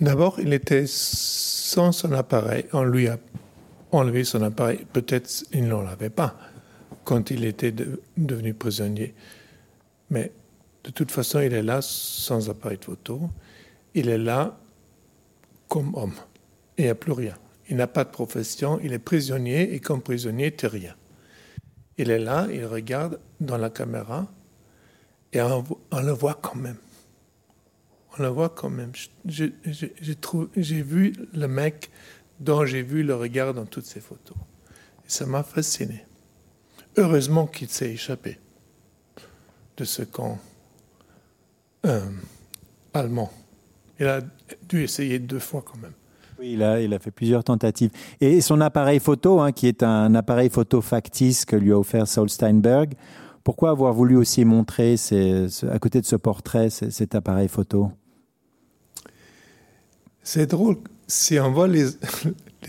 D'abord, 0.00 0.40
il 0.40 0.52
était 0.52 0.84
sans 0.86 1.92
son 1.92 2.12
appareil. 2.12 2.64
On 2.72 2.82
lui 2.82 3.06
a 3.06 3.16
enlevé 3.92 4.24
son 4.24 4.42
appareil. 4.42 4.84
Peut-être 4.92 5.44
il 5.52 5.68
n'en 5.68 5.86
avait 5.86 6.10
pas 6.10 6.36
quand 7.04 7.30
il 7.30 7.44
était 7.44 7.74
devenu 8.16 8.54
prisonnier. 8.54 9.14
Mais 10.10 10.32
de 10.84 10.90
toute 10.90 11.10
façon, 11.10 11.40
il 11.40 11.52
est 11.52 11.62
là 11.62 11.80
sans 11.82 12.50
appareil 12.50 12.78
de 12.78 12.84
photo. 12.84 13.30
Il 13.94 14.08
est 14.08 14.18
là 14.18 14.58
comme 15.68 15.94
homme. 15.94 16.14
Il 16.78 16.84
n'y 16.84 16.90
a 16.90 16.94
plus 16.94 17.12
rien. 17.12 17.34
Il 17.68 17.76
n'a 17.76 17.86
pas 17.86 18.04
de 18.04 18.10
profession. 18.10 18.80
Il 18.82 18.92
est 18.92 18.98
prisonnier 18.98 19.74
et 19.74 19.80
comme 19.80 20.02
prisonnier, 20.02 20.54
tu 20.54 20.66
rien. 20.66 20.94
Il 21.98 22.10
est 22.10 22.18
là, 22.18 22.48
il 22.50 22.64
regarde 22.66 23.20
dans 23.40 23.58
la 23.58 23.70
caméra 23.70 24.26
et 25.32 25.40
on, 25.40 25.64
le 26.02 26.12
voit 26.12 26.38
quand 26.40 26.54
même. 26.54 26.76
On 28.18 28.22
le 28.22 28.28
voit 28.28 28.50
quand 28.50 28.70
même. 28.70 28.92
J'ai 29.24 30.82
vu 30.82 31.14
le 31.32 31.46
mec 31.46 31.90
dont 32.42 32.66
j'ai 32.66 32.82
vu 32.82 33.02
le 33.02 33.14
regard 33.14 33.54
dans 33.54 33.64
toutes 33.64 33.86
ces 33.86 34.00
photos. 34.00 34.36
Et 35.06 35.08
ça 35.08 35.26
m'a 35.26 35.42
fasciné. 35.42 36.04
Heureusement 36.96 37.46
qu'il 37.46 37.68
s'est 37.68 37.90
échappé 37.90 38.38
de 39.76 39.84
ce 39.84 40.02
camp 40.02 40.38
euh, 41.86 42.00
allemand. 42.92 43.30
Il 43.98 44.06
a 44.06 44.20
dû 44.68 44.82
essayer 44.82 45.18
deux 45.18 45.38
fois 45.38 45.62
quand 45.64 45.78
même. 45.78 45.92
Oui, 46.38 46.54
il 46.54 46.62
a, 46.62 46.80
il 46.80 46.92
a 46.92 46.98
fait 46.98 47.12
plusieurs 47.12 47.44
tentatives. 47.44 47.90
Et 48.20 48.40
son 48.40 48.60
appareil 48.60 48.98
photo, 48.98 49.40
hein, 49.40 49.52
qui 49.52 49.68
est 49.68 49.82
un 49.82 50.14
appareil 50.14 50.50
photo 50.50 50.80
factice 50.80 51.44
que 51.44 51.56
lui 51.56 51.72
a 51.72 51.78
offert 51.78 52.08
Saul 52.08 52.28
Steinberg, 52.28 52.94
pourquoi 53.44 53.70
avoir 53.70 53.92
voulu 53.92 54.16
aussi 54.16 54.44
montrer 54.44 54.96
à 55.70 55.78
côté 55.78 56.00
de 56.00 56.06
ce 56.06 56.16
portrait 56.16 56.70
cet 56.70 57.14
appareil 57.14 57.48
photo? 57.48 57.92
C'est 60.22 60.46
drôle. 60.46 60.76
Si 61.06 61.38
on 61.38 61.52
voit 61.52 61.68
les, 61.68 61.86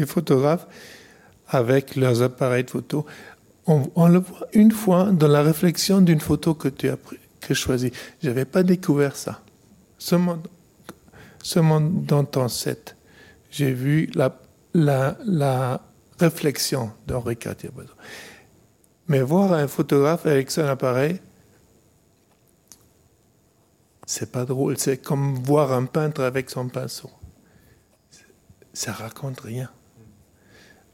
photographes 0.06 0.68
avec 1.48 1.96
leurs 1.96 2.22
appareils 2.22 2.64
de 2.64 2.70
photo, 2.70 3.06
on, 3.66 4.08
le 4.08 4.20
voit 4.20 4.48
une 4.54 4.72
fois 4.72 5.12
dans 5.12 5.28
la 5.28 5.42
réflexion 5.42 6.02
d'une 6.02 6.20
photo 6.20 6.54
que 6.54 6.68
tu 6.68 6.90
as 6.90 6.98
prise 6.98 7.20
que 7.44 7.54
choisi. 7.54 7.92
Je 8.22 8.30
n'avais 8.30 8.46
pas 8.46 8.64
découvert 8.64 9.16
ça. 9.16 9.42
Seulement, 9.98 10.38
seulement 11.42 11.82
dans 11.82 12.24
ton 12.24 12.48
set, 12.48 12.96
j'ai 13.52 13.72
vu 13.72 14.10
la, 14.16 14.38
la, 14.74 15.82
réflexion 16.20 16.92
d'Henri 17.08 17.36
cartier 17.36 17.70
Mais 19.08 19.22
voir 19.22 19.54
un 19.54 19.68
photographe 19.68 20.26
avec 20.26 20.52
son 20.52 20.64
appareil, 20.66 21.20
c'est 24.06 24.32
pas 24.32 24.46
drôle. 24.46 24.78
C'est 24.78 24.98
comme 24.98 25.36
voir 25.36 25.74
un 25.74 25.86
peintre 25.86 26.22
avec 26.22 26.50
son 26.50 26.70
pinceau. 26.70 27.10
Ça 28.74 28.92
raconte 28.92 29.42
rien. 29.42 29.70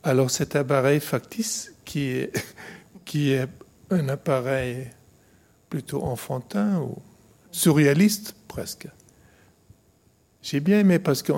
Alors 0.03 0.29
cet 0.29 0.55
appareil 0.55 0.99
factice, 0.99 1.73
qui 1.85 2.09
est, 2.09 2.45
qui 3.05 3.31
est 3.31 3.47
un 3.89 4.09
appareil 4.09 4.89
plutôt 5.69 6.03
enfantin 6.03 6.79
ou 6.79 6.97
surréaliste 7.51 8.35
presque. 8.47 8.87
J'ai 10.41 10.59
bien 10.59 10.79
aimé 10.79 10.99
parce 10.99 11.21
que 11.21 11.33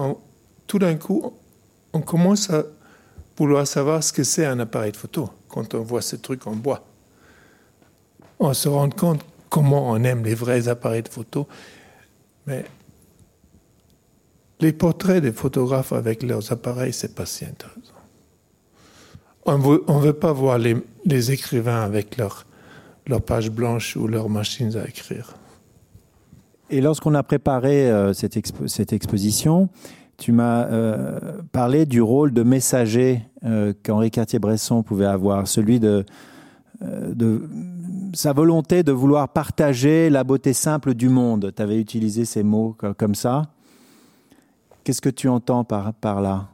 tout 0.67 0.79
d'un 0.79 0.95
coup, 0.95 1.33
on 1.93 2.01
commence 2.01 2.49
à 2.49 2.63
vouloir 3.37 3.65
savoir 3.65 4.03
ce 4.03 4.13
que 4.13 4.23
c'est 4.23 4.45
un 4.45 4.59
appareil 4.59 4.91
de 4.91 4.97
photo 4.97 5.29
quand 5.49 5.73
on 5.73 5.81
voit 5.81 6.01
ce 6.01 6.15
truc 6.15 6.45
en 6.47 6.55
bois. 6.55 6.85
On 8.39 8.53
se 8.53 8.69
rend 8.69 8.89
compte 8.89 9.21
comment 9.49 9.89
on 9.89 10.03
aime 10.03 10.23
les 10.23 10.35
vrais 10.35 10.67
appareils 10.67 11.03
de 11.03 11.09
photo, 11.09 11.47
mais 12.45 12.65
les 14.61 14.73
portraits 14.73 15.21
des 15.21 15.31
photographes 15.31 15.91
avec 15.91 16.23
leurs 16.23 16.51
appareils, 16.51 16.93
c'est 16.93 17.15
pas 17.15 17.25
si 17.25 17.45
intéressant. 17.45 17.79
On 19.45 19.57
ne 19.57 20.01
veut 20.01 20.13
pas 20.13 20.31
voir 20.31 20.59
les, 20.59 21.31
écrivains 21.31 21.81
avec 21.81 22.17
leurs 22.17 22.45
leur 23.07 23.21
pages 23.21 23.49
blanches 23.49 23.97
ou 23.97 24.07
leurs 24.07 24.29
machines 24.29 24.77
à 24.77 24.87
écrire. 24.87 25.33
Et 26.69 26.79
lorsqu'on 26.79 27.15
a 27.15 27.23
préparé 27.23 27.89
euh, 27.89 28.13
cette, 28.13 28.37
cette, 28.67 28.93
exposition, 28.93 29.69
tu 30.17 30.31
m'as 30.31 30.65
euh, 30.65 31.19
parlé 31.51 31.87
du 31.87 32.01
rôle 32.01 32.31
de 32.31 32.43
messager 32.43 33.23
euh, 33.43 33.73
qu'Henri 33.83 34.11
Cartier-Bresson 34.11 34.83
pouvait 34.83 35.07
avoir, 35.07 35.47
celui 35.47 35.79
de, 35.79 36.05
de 36.81 37.41
sa 38.13 38.31
volonté 38.31 38.83
de 38.83 38.91
vouloir 38.91 39.29
partager 39.29 40.11
la 40.11 40.23
beauté 40.23 40.53
simple 40.53 40.93
du 40.93 41.09
monde. 41.09 41.51
Tu 41.53 41.61
avais 41.61 41.79
utilisé 41.79 42.23
ces 42.25 42.43
mots 42.43 42.77
comme 42.97 43.15
ça. 43.15 43.49
Qu'est-ce 44.83 45.01
que 45.01 45.09
tu 45.09 45.27
entends 45.27 45.63
par, 45.63 46.21
là? 46.21 46.49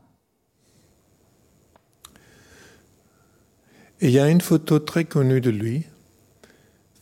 Il 4.01 4.11
y 4.11 4.19
a 4.19 4.29
une 4.29 4.41
photo 4.41 4.79
très 4.79 5.05
connue 5.05 5.41
de 5.41 5.49
lui, 5.49 5.85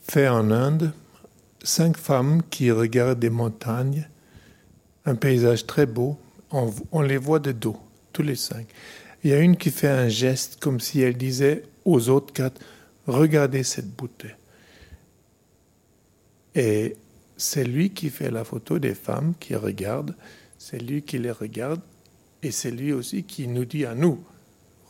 faite 0.01 0.29
en 0.29 0.51
Inde, 0.51 0.93
cinq 1.63 1.97
femmes 1.97 2.41
qui 2.49 2.71
regardent 2.71 3.19
des 3.19 3.29
montagnes, 3.29 4.07
un 5.05 5.15
paysage 5.15 5.65
très 5.65 5.85
beau, 5.85 6.17
on, 6.51 6.73
on, 6.91 7.01
les 7.01 7.17
voit 7.17 7.39
de 7.39 7.51
dos, 7.51 7.77
tous 8.13 8.21
les 8.21 8.35
cinq. 8.35 8.67
Il 9.23 9.31
y 9.31 9.33
a 9.33 9.39
une 9.39 9.57
qui 9.57 9.71
fait 9.71 9.89
un 9.89 10.07
geste 10.07 10.59
comme 10.59 10.79
si 10.79 11.01
elle 11.01 11.17
disait 11.17 11.63
aux 11.83 12.09
autres 12.09 12.31
quatre, 12.31 12.61
regardez 13.07 13.63
cette 13.63 13.89
beauté. 13.89 14.29
Et 16.53 16.95
c'est 17.35 17.65
lui 17.65 17.89
qui 17.89 18.09
fait 18.09 18.31
la 18.31 18.43
photo 18.45 18.79
des 18.79 18.95
femmes 18.95 19.33
qui 19.39 19.55
regardent, 19.55 20.15
c'est 20.57 20.79
lui 20.79 21.01
qui 21.01 21.17
les 21.17 21.31
regarde, 21.31 21.81
et 22.43 22.51
c'est 22.51 22.71
lui 22.71 22.93
aussi 22.93 23.23
qui 23.23 23.47
nous 23.47 23.65
dit 23.65 23.85
à 23.85 23.95
nous, 23.95 24.23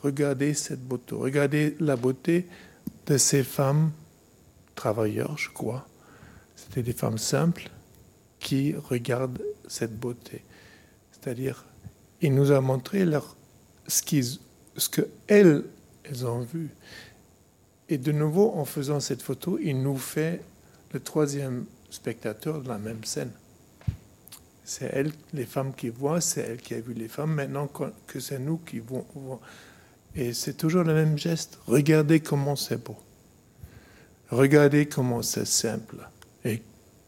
regardez 0.04 0.54
cette 0.54 0.84
beauté, 0.84 1.16
regardez 1.16 1.76
la 1.80 1.96
beauté 1.96 2.48
de 3.08 3.18
ces 3.18 3.44
femmes 3.44 3.92
travailleurs, 4.76 5.38
je 5.38 5.50
crois. 5.50 5.88
C'était 6.56 6.84
des 6.84 6.94
femmes 6.94 7.18
simples 7.18 7.70
qui 8.40 8.76
regardent 8.76 9.42
cette 9.68 9.98
beauté. 9.98 10.44
C'est-à-dire, 11.12 11.66
il 12.22 12.34
nous 12.34 12.52
a 12.52 12.62
montré 12.62 13.06
leur, 13.06 13.36
ce, 13.88 14.02
qu'ils, 14.02 14.38
ce 14.78 14.90
que 14.90 15.02
elles, 15.28 15.64
elles 16.04 16.26
ont 16.26 16.42
vu. 16.42 16.70
Et 17.90 17.98
de 17.98 18.12
nouveau, 18.12 18.52
en 18.56 18.66
faisant 18.66 19.00
cette 19.00 19.22
photo, 19.22 19.58
il 19.62 19.82
nous 19.82 19.98
fait 19.98 20.42
le 20.92 21.00
troisième 21.00 21.66
spectateur 21.90 22.62
de 22.62 22.68
la 22.68 22.78
même 22.78 23.04
scène. 23.04 23.32
C'est 24.66 24.90
elle, 24.92 25.12
les 25.34 25.46
femmes 25.46 25.74
qui 25.74 25.90
voient, 25.90 26.20
c'est 26.20 26.42
elle 26.42 26.58
qui 26.58 26.74
a 26.74 26.80
vu 26.80 26.94
les 26.94 27.08
femmes. 27.08 27.34
Maintenant 27.34 27.68
que 27.68 28.20
c'est 28.20 28.40
nous 28.40 28.58
qui 28.58 28.80
voyons, 28.80 29.40
et 30.16 30.34
c'est 30.34 30.56
toujours 30.56 30.84
le 30.84 30.94
même 30.94 31.18
geste. 31.18 31.60
Regardez 31.68 32.20
comment 32.22 32.56
c'est 32.56 32.84
beau. 32.84 32.98
Regardez 34.30 34.88
comment 34.88 35.22
c'est 35.22 35.46
simple. 35.46 35.98
Et 36.44 36.62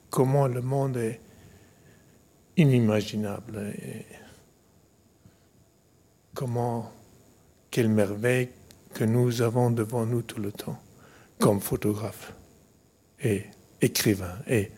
comment 0.10 0.48
le 0.48 0.62
monde 0.62 0.98
est 0.98 1.20
inimaginable. 2.58 3.74
Et 3.82 4.06
comment, 6.34 6.92
quelle 7.72 7.90
merveille 7.90 8.50
que 8.94 9.04
nous 9.04 9.42
avons 9.42 9.72
devant 9.72 10.06
nous 10.06 10.22
tout 10.22 10.40
le 10.40 10.52
temps, 10.52 10.80
comme 11.40 11.62
photographe 11.62 12.34
et 13.24 13.46
écrivain 13.82 14.38
et 14.48 14.72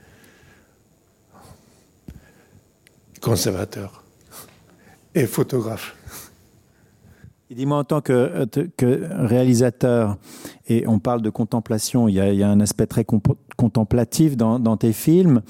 conservateur 3.19 4.03
et 5.15 5.25
photographe. 5.25 5.95
Dis-moi, 7.51 7.79
en 7.79 7.83
tant 7.83 8.01
que, 8.01 8.13
euh, 8.13 8.45
que, 8.77 9.07
réalisateur, 9.25 10.17
et 10.67 10.87
on 10.87 10.99
parle 10.99 11.23
de 11.23 11.31
contemplation, 11.31 12.07
il 12.07 12.13
y 12.15 12.43
a, 12.43 12.47
un 12.47 12.59
aspect 12.59 12.85
très 12.85 13.03
contemplatif 13.57 14.37
dans, 14.37 14.77
tes 14.77 14.93
films. 14.93 15.41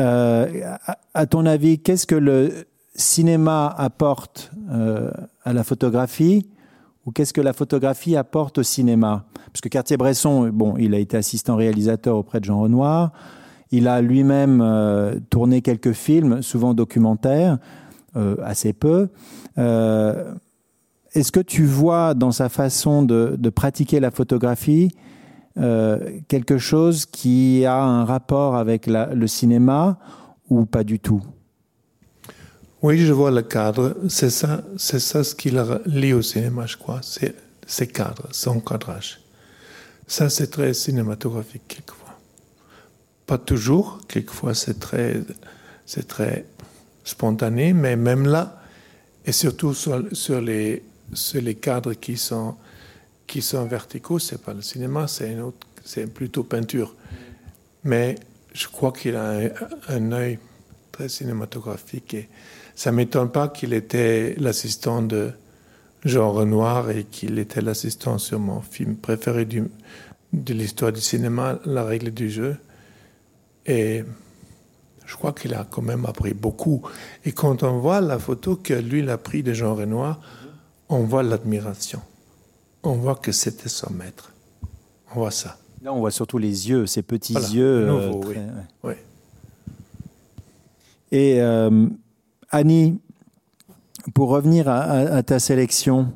Euh, 0.00 0.76
à, 0.86 0.98
à, 1.12 1.26
ton 1.26 1.44
avis, 1.44 1.78
qu'est-ce 1.78 2.06
que 2.06 2.14
le 2.14 2.64
cinéma 2.94 3.66
apporte 3.76 4.50
euh, 4.70 5.10
à 5.44 5.52
la 5.52 5.62
photographie 5.62 6.48
ou 7.04 7.10
qu'est-ce 7.10 7.34
que 7.34 7.40
la 7.40 7.52
photographie 7.52 8.16
apporte 8.16 8.58
au 8.58 8.62
cinéma? 8.62 9.26
Parce 9.52 9.60
que 9.60 9.68
Cartier-Bresson, 9.68 10.48
bon, 10.52 10.76
il 10.78 10.94
a 10.94 10.98
été 10.98 11.18
assistant 11.18 11.56
réalisateur 11.56 12.16
auprès 12.16 12.40
de 12.40 12.46
Jean 12.46 12.60
Renoir. 12.60 13.12
Il 13.72 13.88
a 13.88 14.02
lui-même 14.02 14.60
euh, 14.60 15.18
tourné 15.30 15.62
quelques 15.62 15.92
films, 15.92 16.42
souvent 16.42 16.74
documentaires, 16.74 17.58
euh, 18.16 18.36
assez 18.44 18.74
peu. 18.74 19.08
Euh, 19.56 20.34
est-ce 21.14 21.32
que 21.32 21.40
tu 21.40 21.64
vois 21.64 22.14
dans 22.14 22.32
sa 22.32 22.48
façon 22.50 23.02
de, 23.02 23.36
pratiquer 23.50 23.98
la 24.00 24.10
photographie 24.10 24.94
quelque 26.28 26.56
chose 26.56 27.04
qui 27.04 27.66
a 27.66 27.82
un 27.82 28.06
rapport 28.06 28.56
avec 28.56 28.86
le 28.86 29.26
cinéma 29.26 29.98
ou 30.48 30.64
pas 30.64 30.82
du 30.82 30.98
tout? 30.98 31.20
Oui, 32.80 32.98
je 32.98 33.12
vois 33.12 33.30
le 33.30 33.42
cadre. 33.42 33.94
C'est 34.08 34.30
ça, 34.30 34.62
c'est 34.78 34.98
ça 34.98 35.22
ce 35.22 35.34
qui 35.34 35.52
lie 35.84 36.14
au 36.14 36.22
cinéma, 36.22 36.64
je 36.64 36.78
crois. 36.78 37.00
C'est 37.02 37.34
ces 37.66 37.86
cadres, 37.86 38.28
son 38.32 38.60
cadrage. 38.60 39.20
Ça, 40.06 40.28
c'est 40.30 40.48
très 40.48 40.74
cinématographique 40.74 41.62
quelquefois. 41.68 42.01
Pas 43.26 43.38
toujours. 43.38 44.00
Quelquefois, 44.08 44.54
c'est 44.54 44.78
très, 44.80 45.22
très 46.08 46.44
spontané, 47.04 47.72
mais 47.72 47.96
même 47.96 48.26
là, 48.26 48.62
et 49.24 49.32
surtout 49.32 49.74
sur, 49.74 50.02
sur 50.12 50.40
les 50.40 50.82
c'est 51.14 51.40
les 51.40 51.56
cadres 51.56 51.94
qui 51.94 52.16
sont, 52.16 52.56
qui 53.26 53.42
sont 53.42 53.64
verticaux, 53.66 54.18
c'est 54.18 54.40
pas 54.40 54.54
le 54.54 54.62
cinéma, 54.62 55.06
c'est 55.08 56.06
plutôt 56.06 56.42
peinture. 56.44 56.94
Mais 57.84 58.16
je 58.54 58.66
crois 58.68 58.92
qu'il 58.92 59.16
a 59.16 59.32
un, 59.32 59.50
un 59.88 60.12
œil 60.12 60.38
très 60.90 61.08
cinématographique 61.08 62.14
et 62.14 62.28
ça 62.74 62.92
m'étonne 62.92 63.30
pas 63.30 63.48
qu'il 63.48 63.72
était 63.72 64.34
l'assistant 64.38 65.02
de 65.02 65.32
Jean 66.04 66.32
Renoir 66.32 66.90
et 66.90 67.04
qu'il 67.04 67.38
était 67.38 67.60
l'assistant 67.60 68.18
sur 68.18 68.38
mon 68.38 68.60
film 68.60 68.96
préféré 68.96 69.44
du, 69.44 69.64
de 70.32 70.54
l'histoire 70.54 70.92
du 70.92 71.00
cinéma, 71.00 71.58
La 71.64 71.84
règle 71.84 72.10
du 72.10 72.30
jeu. 72.30 72.56
Et 73.66 74.04
je 75.06 75.16
crois 75.16 75.32
qu'il 75.32 75.54
a 75.54 75.66
quand 75.70 75.82
même 75.82 76.06
appris 76.06 76.34
beaucoup. 76.34 76.82
Et 77.24 77.32
quand 77.32 77.62
on 77.62 77.78
voit 77.78 78.00
la 78.00 78.18
photo 78.18 78.56
que 78.56 78.74
lui 78.74 79.08
a 79.08 79.18
pris 79.18 79.42
de 79.42 79.52
Jean 79.52 79.74
Renoir, 79.74 80.20
on 80.88 81.04
voit 81.04 81.22
l'admiration. 81.22 82.00
On 82.82 82.94
voit 82.94 83.14
que 83.14 83.32
c'était 83.32 83.68
son 83.68 83.92
maître. 83.92 84.32
On 85.10 85.20
voit 85.20 85.30
ça. 85.30 85.58
Là, 85.82 85.92
on 85.92 85.98
voit 85.98 86.10
surtout 86.10 86.38
les 86.38 86.68
yeux, 86.68 86.86
ces 86.86 87.02
petits 87.02 87.32
voilà, 87.32 87.48
yeux. 87.48 87.86
Nouveau, 87.86 88.18
euh, 88.18 88.32
très, 88.32 88.40
oui. 88.40 88.44
oui. 88.84 88.94
Et 91.10 91.40
euh, 91.40 91.86
Annie, 92.50 92.98
pour 94.14 94.30
revenir 94.30 94.68
à, 94.68 94.80
à, 94.80 95.16
à 95.16 95.22
ta 95.22 95.38
sélection, 95.38 96.12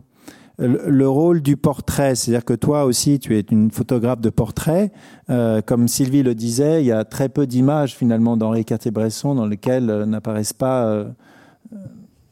le, 0.59 0.89
le, 0.89 1.09
rôle 1.09 1.43
du 1.43 1.57
portrait, 1.57 2.15
c'est-à-dire 2.15 2.45
que 2.45 2.55
toi 2.55 2.85
aussi, 2.85 3.19
tu 3.19 3.37
es 3.37 3.45
une 3.51 3.71
photographe 3.71 4.21
de 4.21 4.31
portrait. 4.31 4.91
Euh, 5.29 5.61
comme 5.61 5.87
Sylvie 5.87 6.23
le 6.23 6.35
disait, 6.35 6.83
il 6.83 6.87
y 6.87 6.93
a 6.93 7.05
très 7.05 7.29
peu 7.29 7.47
d'images 7.47 7.95
finalement 7.95 8.37
d'Henri 8.37 8.65
Cartier-Bresson 8.65 9.35
dans 9.35 9.47
lesquelles 9.47 9.91
euh, 9.91 10.07
n'apparaissent 10.07 10.55
pas 10.55 10.87
euh, 10.87 11.05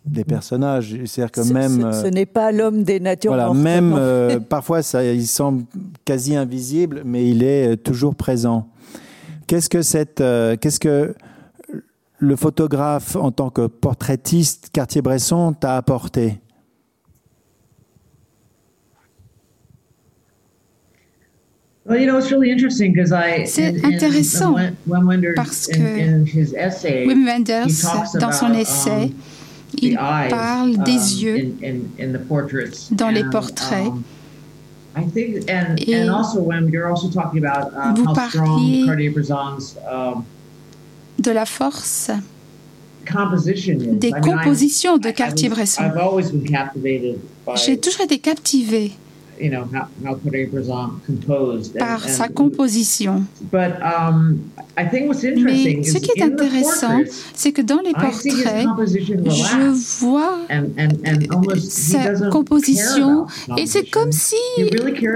des 0.06 0.24
personnages. 0.24 0.96
C'est-à-dire 1.04 1.32
que 1.32 1.52
même. 1.52 1.92
Ce, 1.92 2.06
n'est 2.06 2.26
pas 2.26 2.50
l'homme 2.50 2.82
des 2.82 2.98
natures 2.98 3.32
Voilà, 3.32 3.52
même 3.52 3.98
parfois, 4.48 4.82
ça, 4.82 5.04
il 5.04 5.26
semble 5.26 5.64
quasi 6.04 6.34
invisible, 6.34 7.02
mais 7.04 7.28
il 7.28 7.42
est 7.42 7.76
toujours 7.76 8.14
présent. 8.14 8.68
Qu'est-ce 9.46 9.68
que 9.68 9.82
cette, 9.82 10.22
qu'est-ce 10.60 10.80
que 10.80 11.14
le 12.18 12.36
photographe 12.36 13.16
en 13.16 13.30
tant 13.30 13.50
que 13.50 13.66
portraitiste 13.66 14.70
Cartier-Bresson 14.72 15.52
t'a 15.52 15.76
apporté? 15.76 16.40
C'est 21.86 23.84
intéressant 23.84 24.56
parce 25.36 25.66
que 25.66 27.06
Wim 27.06 27.26
Wenders, 27.26 27.66
dans 28.18 28.32
son 28.32 28.54
essai, 28.54 29.12
il 29.82 29.96
parle 29.96 30.78
des 30.84 30.96
um, 30.96 31.20
yeux 31.20 31.54
dans 32.90 33.10
les 33.10 33.24
portraits. 33.24 33.86
Um, 34.96 35.12
Et 35.78 36.04
vous 37.94 38.12
parliez 38.14 38.86
um, 38.88 40.24
de 41.18 41.30
la 41.30 41.44
force 41.44 42.10
des 43.76 44.12
compositions 44.22 44.96
de 44.96 45.10
Cartier-Bresson. 45.10 45.82
J'ai 47.56 47.78
toujours 47.78 48.02
été 48.02 48.18
captivé 48.18 48.92
par 51.78 52.08
sa 52.08 52.28
composition. 52.28 53.24
Um, 53.52 54.38
Mais 54.76 55.82
ce 55.82 55.98
qui 55.98 56.10
est 56.16 56.22
intéressant, 56.22 57.00
c'est 57.34 57.52
que 57.52 57.62
dans 57.62 57.80
les 57.80 57.92
portraits, 57.92 58.66
je 59.26 60.00
vois 60.00 60.38
sa 61.58 62.28
composition 62.30 63.26
et 63.56 63.66
c'est 63.66 63.88
comme 63.90 64.12
si 64.12 64.36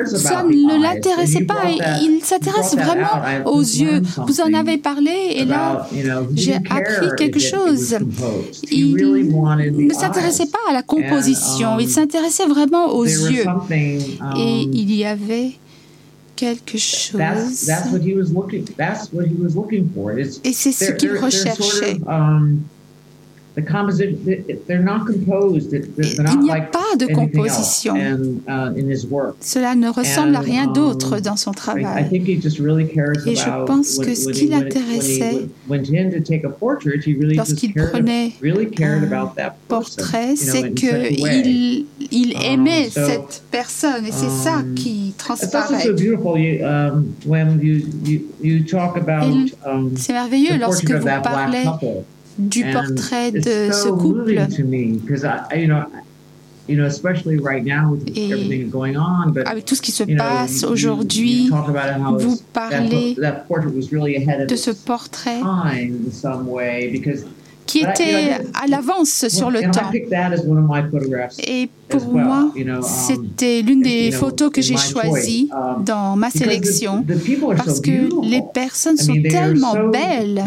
ça 0.07 0.45
ne 0.45 0.83
l'intéressait 0.83 1.45
pas. 1.45 1.65
Il 2.03 2.21
s'intéresse 2.23 2.77
vraiment 2.77 3.47
aux 3.47 3.61
yeux. 3.61 4.03
Vous 4.27 4.41
en 4.41 4.53
avez 4.55 4.79
parlé 4.79 5.35
et 5.37 5.45
là, 5.45 5.89
j'ai 6.35 6.57
appris 6.57 7.09
quelque 7.17 7.41
chose. 7.41 7.97
Il 8.71 8.95
ne 8.95 9.93
s'intéressait 9.93 10.47
pas 10.47 10.59
à 10.71 10.73
la 10.73 10.83
composition, 10.83 11.79
il 11.79 11.87
um, 11.87 11.91
s'intéressait 11.91 12.47
vraiment 12.47 12.93
aux 12.95 13.05
yeux. 13.05 13.45
Et 14.37 14.65
um, 14.65 14.71
il 14.73 14.95
y 14.95 15.05
avait 15.05 15.53
quelque 16.37 16.79
chose. 16.79 17.21
Et 20.45 20.53
c'est 20.53 20.73
ce 20.73 20.93
qu'il 20.93 21.13
recherchait. 21.17 21.99
Il 26.19 26.41
n'y 26.41 26.51
a 26.51 26.61
pas 26.61 26.97
de 26.99 27.07
composition. 27.13 27.95
Uh, 27.97 28.41
Cela 29.41 29.75
ne 29.75 29.89
ressemble 29.89 30.37
à 30.37 30.41
rien 30.41 30.67
d'autre 30.67 31.15
um, 31.17 31.21
dans 31.21 31.37
son 31.37 31.53
travail. 31.53 31.87
Et 32.13 33.35
je 33.35 33.65
pense 33.67 33.99
que 33.99 34.15
ce 34.15 34.31
qui 34.31 34.49
l'intéressait 34.49 35.49
lorsqu'il 37.37 37.75
prenait 37.75 38.33
un 38.89 39.53
portrait, 39.69 40.37
c'est 40.37 40.73
qu'il 40.73 41.87
il 42.11 42.35
aimait 42.43 42.89
cette 42.91 43.43
personne 43.51 44.07
et 44.07 44.13
c'est 44.13 44.31
ça 44.31 44.59
um, 44.59 44.75
qui 44.75 45.15
transparaît. 45.19 45.85
C'est 49.97 50.13
merveilleux 50.13 50.59
lorsque 50.59 50.91
vous 50.91 51.07
parlez 51.23 51.65
du 52.39 52.65
portrait 52.71 53.33
de 53.33 53.71
ce 53.73 53.89
couple. 53.89 54.47
Et 56.69 58.33
avec 59.47 59.65
tout 59.65 59.75
ce 59.75 59.83
qui 59.83 59.91
se 59.93 60.05
passe 60.05 60.65
aujourd'hui, 60.65 61.51
vous 62.19 62.39
parlez 62.53 63.17
de 63.17 64.57
ce 64.57 64.71
portrait 64.71 65.41
qui 67.69 67.81
était 67.81 68.41
à 68.55 68.67
l'avance 68.67 69.29
sur 69.29 69.51
le 69.51 69.61
temps. 69.71 69.93
Et 71.47 71.69
pour 71.89 72.13
moi, 72.13 72.51
um, 72.57 72.83
c'était 72.83 73.61
l'une 73.63 73.83
des 73.83 74.11
photos 74.11 74.51
que 74.51 74.63
j'ai 74.63 74.77
choisies 74.77 75.51
um, 75.53 75.85
dans 75.85 76.17
ma 76.17 76.31
sélection 76.31 77.05
parce 77.57 77.81
que 77.81 78.27
les 78.27 78.43
personnes 78.55 78.97
sont 78.97 79.21
tellement 79.23 79.89
belles, 79.91 80.45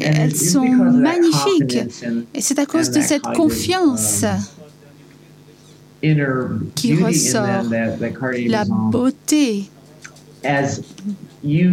elles 0.00 0.36
sont 0.36 0.66
magnifiques. 0.66 1.78
Et 2.34 2.40
c'est 2.40 2.58
à 2.58 2.66
cause 2.66 2.90
de 2.90 3.00
cette 3.00 3.22
confiance 3.22 4.24
um, 6.04 6.66
qui 6.74 6.94
ressort, 6.94 7.64
la 8.48 8.64
beauté 8.64 9.70
et 11.42 11.66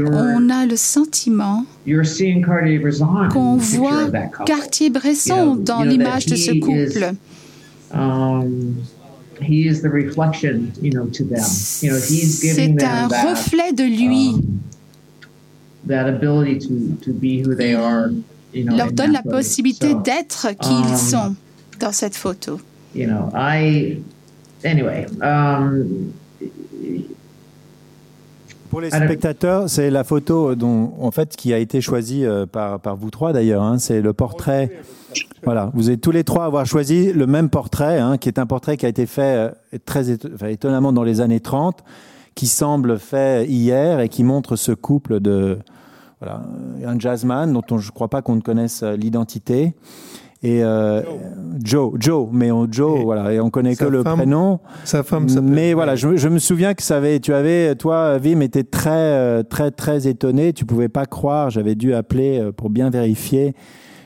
on 0.00 0.50
a 0.50 0.66
le 0.66 0.76
sentiment 0.76 1.64
qu'on 3.32 3.56
voit 3.56 4.10
Cartier-Bresson 4.44 5.56
dans 5.56 5.82
l'image 5.82 6.26
de 6.26 6.36
ce 6.36 6.52
couple. 6.58 7.14
C'est 11.40 12.82
un 12.82 13.08
reflet 13.08 13.72
de 13.72 13.84
lui. 13.84 14.34
Il 18.54 18.66
leur 18.66 18.92
donne 18.92 19.12
la 19.12 19.22
possibilité 19.22 19.94
d'être 19.94 20.48
qui 20.60 20.72
ils 20.72 20.90
um, 20.90 20.96
sont 20.96 21.36
dans 21.80 21.92
cette 21.92 22.16
photo. 22.16 22.60
anyway, 24.64 25.06
um, 25.22 26.12
pour 28.68 28.80
les 28.80 28.90
spectateurs, 28.90 29.68
c'est 29.68 29.90
la 29.90 30.04
photo 30.04 30.54
dont, 30.54 30.92
en 31.00 31.10
fait, 31.10 31.36
qui 31.36 31.52
a 31.52 31.58
été 31.58 31.80
choisie 31.80 32.24
euh, 32.24 32.46
par, 32.46 32.80
par 32.80 32.96
vous 32.96 33.10
trois 33.10 33.32
d'ailleurs. 33.32 33.62
Hein. 33.62 33.78
c'est 33.78 34.00
le 34.00 34.12
portrait. 34.12 34.70
Voilà, 35.42 35.70
vous 35.74 35.90
êtes 35.90 36.00
tous 36.00 36.10
les 36.10 36.24
trois 36.24 36.44
avoir 36.44 36.66
choisi 36.66 37.12
le 37.12 37.26
même 37.26 37.48
portrait, 37.48 37.98
hein, 37.98 38.18
qui 38.18 38.28
est 38.28 38.38
un 38.38 38.46
portrait 38.46 38.76
qui 38.76 38.86
a 38.86 38.88
été 38.88 39.06
fait 39.06 39.52
euh, 39.74 39.78
très 39.84 40.10
étonnamment 40.10 40.92
dans 40.92 41.04
les 41.04 41.20
années 41.20 41.40
30, 41.40 41.82
qui 42.34 42.46
semble 42.46 42.98
fait 42.98 43.46
hier 43.46 44.00
et 44.00 44.08
qui 44.08 44.24
montre 44.24 44.56
ce 44.56 44.72
couple 44.72 45.20
de 45.20 45.58
voilà, 46.20 46.42
un 46.84 46.98
jazzman 46.98 47.52
dont 47.52 47.78
je 47.78 47.86
ne 47.86 47.92
crois 47.92 48.08
pas 48.08 48.22
qu'on 48.22 48.36
ne 48.36 48.40
connaisse 48.40 48.82
euh, 48.82 48.96
l'identité 48.96 49.74
et 50.42 50.62
euh, 50.62 51.02
Joe. 51.62 51.94
Joe, 51.98 52.28
mais 52.32 52.52
on, 52.52 52.70
Joe, 52.70 53.02
voilà, 53.02 53.32
et 53.32 53.40
on 53.40 53.50
connaît 53.50 53.74
que 53.74 53.84
le 53.84 54.04
prénom. 54.04 54.60
Sa 54.84 55.02
femme 55.02 55.26
Mais 55.42 55.74
voilà, 55.74 55.96
je, 55.96 56.16
je, 56.16 56.28
me 56.28 56.38
souviens 56.38 56.74
que 56.74 56.82
ça 56.82 56.98
avait, 56.98 57.18
tu 57.18 57.34
avais, 57.34 57.74
toi, 57.74 58.18
Vim, 58.18 58.40
était 58.40 58.62
très, 58.62 58.90
euh, 58.90 59.42
très, 59.42 59.70
très 59.72 60.06
étonné. 60.06 60.52
Tu 60.52 60.64
pouvais 60.64 60.88
pas 60.88 61.06
croire. 61.06 61.50
J'avais 61.50 61.74
dû 61.74 61.92
appeler 61.92 62.38
euh, 62.38 62.52
pour 62.52 62.70
bien 62.70 62.88
vérifier 62.88 63.54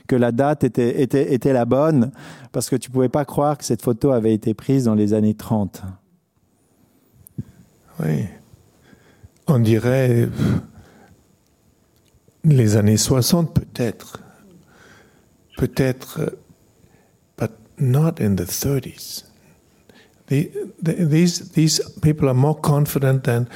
que 0.09 0.17
la 0.17 0.33
date 0.33 0.65
était, 0.65 1.03
était, 1.03 1.35
était 1.35 1.53
la 1.53 1.65
bonne, 1.65 2.13
parce 2.51 2.69
que 2.69 2.77
tu 2.77 2.91
pouvais 2.91 3.09
pas 3.09 3.25
croire 3.25 3.57
que 3.57 3.65
cette 3.65 3.83
photo 3.83 4.11
avait 4.11 4.35
été 4.35 4.53
prise 4.55 4.85
dans 4.85 4.95
les 4.95 5.15
années 5.15 5.35
30. 5.35 5.83
Oui. 8.03 8.25
On 9.47 9.59
dirait 9.59 10.29
les 12.45 12.77
années 12.77 12.97
60 12.97 13.55
peut-être 13.55 14.22
peut-être, 15.63 16.19
uh, 16.19 16.31
but 17.37 17.53
not 17.79 18.21
in 18.21 18.35
the 18.35 18.45
30s. 18.45 19.23
The, 20.27 20.51
the, 20.81 20.93
these, 20.95 21.51
these 21.53 21.81
people 22.01 22.29
are 22.29 22.35
more 22.35 22.59
confident 22.59 23.25
than 23.25 23.49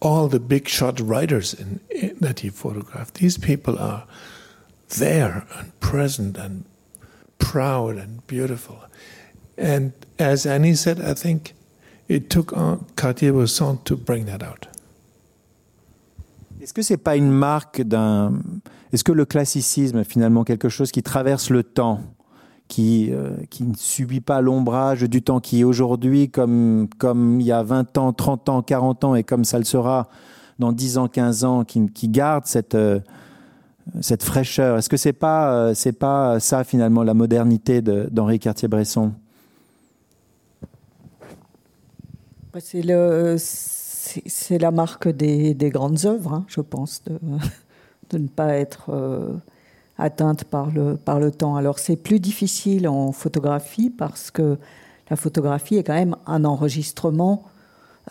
all 0.00 0.28
the 0.28 0.40
big 0.40 0.68
shot 0.68 0.98
writers 1.00 1.52
in, 1.52 1.80
in, 1.90 2.16
that 2.20 2.40
he 2.40 2.48
photographed. 2.48 3.14
These 3.14 3.36
people 3.36 3.78
are 3.78 4.06
there 4.98 5.46
and 5.58 5.78
present 5.80 6.38
and 6.38 6.64
proud 7.38 7.96
and 7.96 8.26
beautiful. 8.26 8.78
And 9.58 9.92
as 10.18 10.46
Annie 10.46 10.74
said, 10.74 11.00
I 11.02 11.12
think 11.12 11.52
it 12.08 12.30
took 12.30 12.54
Cartier-Bresson 12.96 13.80
to 13.84 13.96
bring 13.96 14.24
that 14.26 14.42
out. 14.42 14.66
Est-ce 16.62 16.72
que 16.72 16.82
c'est 16.82 16.98
pas 16.98 17.16
une 17.16 17.30
marque 17.30 17.82
d'un 17.82 18.62
Est-ce 18.92 19.04
que 19.04 19.12
le 19.12 19.24
classicisme 19.24 20.04
finalement 20.04 20.44
quelque 20.44 20.68
chose 20.68 20.90
qui 20.90 21.02
traverse 21.02 21.50
le 21.50 21.62
temps, 21.62 22.00
qui, 22.68 23.10
euh, 23.12 23.36
qui 23.50 23.64
ne 23.64 23.74
subit 23.76 24.20
pas 24.20 24.40
l'ombrage 24.40 25.02
du 25.02 25.22
temps, 25.22 25.40
qui 25.40 25.64
aujourd'hui, 25.64 26.30
comme, 26.30 26.88
comme 26.98 27.40
il 27.40 27.46
y 27.46 27.52
a 27.52 27.62
20 27.62 27.98
ans, 27.98 28.12
30 28.12 28.48
ans, 28.48 28.62
40 28.62 29.04
ans, 29.04 29.14
et 29.14 29.24
comme 29.24 29.44
ça 29.44 29.58
le 29.58 29.64
sera 29.64 30.08
dans 30.58 30.72
10 30.72 30.98
ans, 30.98 31.08
15 31.08 31.44
ans, 31.44 31.64
qui, 31.64 32.08
garde 32.08 32.46
cette, 32.46 32.74
euh, 32.74 33.00
cette 34.00 34.22
fraîcheur? 34.22 34.78
Est-ce 34.78 34.88
que 34.88 34.96
c'est 34.96 35.12
pas, 35.12 35.52
euh, 35.52 35.74
c'est 35.74 35.92
pas 35.92 36.40
ça 36.40 36.64
finalement 36.64 37.02
la 37.02 37.14
modernité 37.14 37.82
d'Henri 37.82 38.38
Cartier-Bresson? 38.38 39.12
C'est 42.58 42.82
le 42.82 43.36
c'est 43.38 44.58
la 44.58 44.72
marque 44.72 45.08
des, 45.08 45.54
des 45.54 45.70
grandes 45.70 46.04
œuvres, 46.04 46.32
hein, 46.32 46.44
je 46.48 46.60
pense, 46.60 47.02
de 48.10 48.18
ne 48.18 48.28
pas 48.28 48.54
être 48.54 48.90
euh, 48.90 49.34
atteinte 49.98 50.44
par 50.44 50.70
le, 50.70 50.96
par 50.96 51.20
le 51.20 51.30
temps. 51.30 51.56
Alors 51.56 51.78
c'est 51.78 51.96
plus 51.96 52.20
difficile 52.20 52.88
en 52.88 53.12
photographie 53.12 53.90
parce 53.90 54.30
que 54.30 54.58
la 55.08 55.16
photographie 55.16 55.76
est 55.76 55.84
quand 55.84 55.94
même 55.94 56.16
un 56.26 56.44
enregistrement 56.44 57.44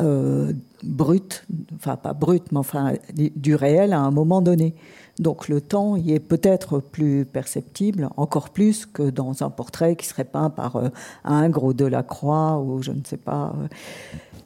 euh, 0.02 0.54
brut, 0.84 1.45
enfin 1.76 1.95
pas 1.95 2.14
brut, 2.14 2.52
mais 2.52 2.60
enfin 2.60 2.93
du 3.14 3.56
réel 3.56 3.93
à 3.93 4.00
un 4.00 4.12
moment 4.12 4.41
donné. 4.41 4.76
Donc 5.18 5.50
le 5.50 5.60
temps 5.60 5.97
y 5.97 6.14
est 6.14 6.20
peut-être 6.20 6.80
plus 6.80 7.26
perceptible, 7.26 8.10
encore 8.16 8.50
plus 8.52 8.86
que 8.86 9.10
dans 9.10 9.43
un 9.43 9.50
portrait 9.50 9.95
qui 9.95 10.06
serait 10.06 10.24
peint 10.24 10.50
par 10.50 10.78
euh, 10.78 10.89
Ingres 11.26 11.64
ou 11.66 11.74
Delacroix 11.74 12.60
ou 12.60 12.82
je 12.82 12.91
ne 12.91 13.04
sais 13.04 13.18
pas. 13.18 13.54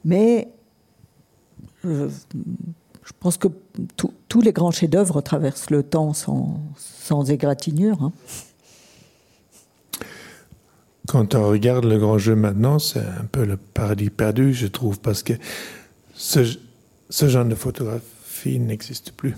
Mais 0.04 0.48
je 3.04 3.12
pense 3.20 3.36
que 3.36 3.48
tous 4.28 4.40
les 4.40 4.52
grands 4.52 4.70
chefs-d'œuvre 4.70 5.20
traversent 5.20 5.70
le 5.70 5.82
temps 5.82 6.14
sans, 6.14 6.60
sans 6.76 7.30
égratignure. 7.30 8.02
Hein. 8.02 8.12
Quand 11.06 11.34
on 11.34 11.48
regarde 11.48 11.84
le 11.84 11.98
grand 11.98 12.16
jeu 12.16 12.34
maintenant, 12.34 12.78
c'est 12.78 13.00
un 13.00 13.26
peu 13.30 13.44
le 13.44 13.58
paradis 13.58 14.08
perdu, 14.08 14.54
je 14.54 14.66
trouve, 14.66 15.00
parce 15.00 15.22
que 15.22 15.34
ce, 16.14 16.56
ce 17.10 17.28
genre 17.28 17.44
de 17.44 17.54
photographie 17.54 18.58
n'existe 18.58 19.12
plus. 19.12 19.34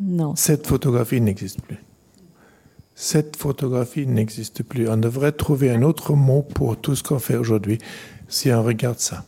Non. 0.00 0.34
Cette 0.36 0.66
photographie 0.66 1.20
n'existe 1.20 1.60
plus. 1.60 1.78
Cette 2.94 3.36
photographie 3.36 4.06
n'existe 4.06 4.62
plus. 4.62 4.88
On 4.88 4.96
devrait 4.96 5.32
trouver 5.32 5.70
un 5.70 5.82
autre 5.82 6.14
mot 6.14 6.42
pour 6.42 6.78
tout 6.78 6.96
ce 6.96 7.02
qu'on 7.02 7.18
fait 7.18 7.36
aujourd'hui 7.36 7.78
si 8.28 8.50
on 8.50 8.62
regarde 8.62 8.98
ça. 8.98 9.24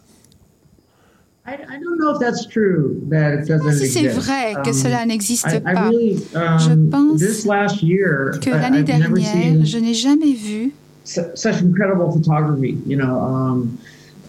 I, 1.44 1.54
I 1.54 1.78
don't 1.80 1.98
know 1.98 2.10
if 2.14 2.20
that's 2.20 2.46
true 2.46 3.00
that 3.08 3.34
it 3.34 3.48
doesn't 3.48 3.72
Si 3.72 3.88
c'est 3.88 4.06
vrai 4.08 4.54
que 4.62 4.70
Um, 4.70 4.74
cela 4.74 5.04
n'existe 5.06 5.60
pas, 5.64 5.88
really, 5.90 6.22
um, 6.36 6.58
Je 6.60 6.74
pense 6.88 7.18
this 7.18 7.44
last 7.44 7.82
year, 7.82 8.38
que 8.40 8.50
l'année 8.50 8.84
dernière, 8.84 9.64
je 9.64 9.78
n'ai 9.78 9.94
jamais 9.94 10.34
vu 10.34 10.72
su- 11.04 11.20
such 11.34 11.60
incredible 11.62 12.12
photography. 12.12 12.78
You 12.86 12.96
know, 12.96 13.18
um, 13.18 13.76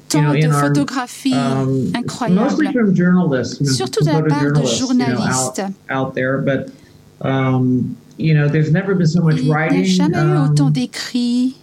tant 0.09 0.33
de 0.33 0.49
photographies 0.49 1.35
mostly 1.35 2.67
incroyables, 2.67 3.59
surtout 3.63 4.03
de 4.03 4.11
la 4.11 4.21
part 4.23 4.51
de 4.51 4.65
journalistes. 4.65 5.61
out 5.91 6.15
there. 6.15 6.39
But 6.39 6.71
you 8.17 8.33
know, 8.33 8.47
there's 8.47 8.71
never 8.71 8.95
been 8.95 9.07
so 9.07 9.21
much 9.21 9.37
Il 9.37 9.45
n'y 9.45 9.51
a 9.51 9.53
writing 9.53 9.85
jamais 9.85 10.17
eu 10.17 10.37
autant 10.37 10.71
d'écrits 10.71 11.57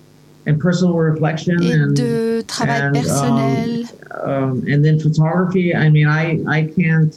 et 0.59 1.75
and 1.75 1.95
de 1.95 2.43
travail 2.47 2.83
and, 2.83 2.93
personnel. 2.95 3.85
and 4.73 4.83
then 4.85 4.99
photography. 4.99 5.75
I 5.75 5.89
mean, 5.91 6.07
I 6.09 6.41
I 6.47 6.63
can't 6.67 7.13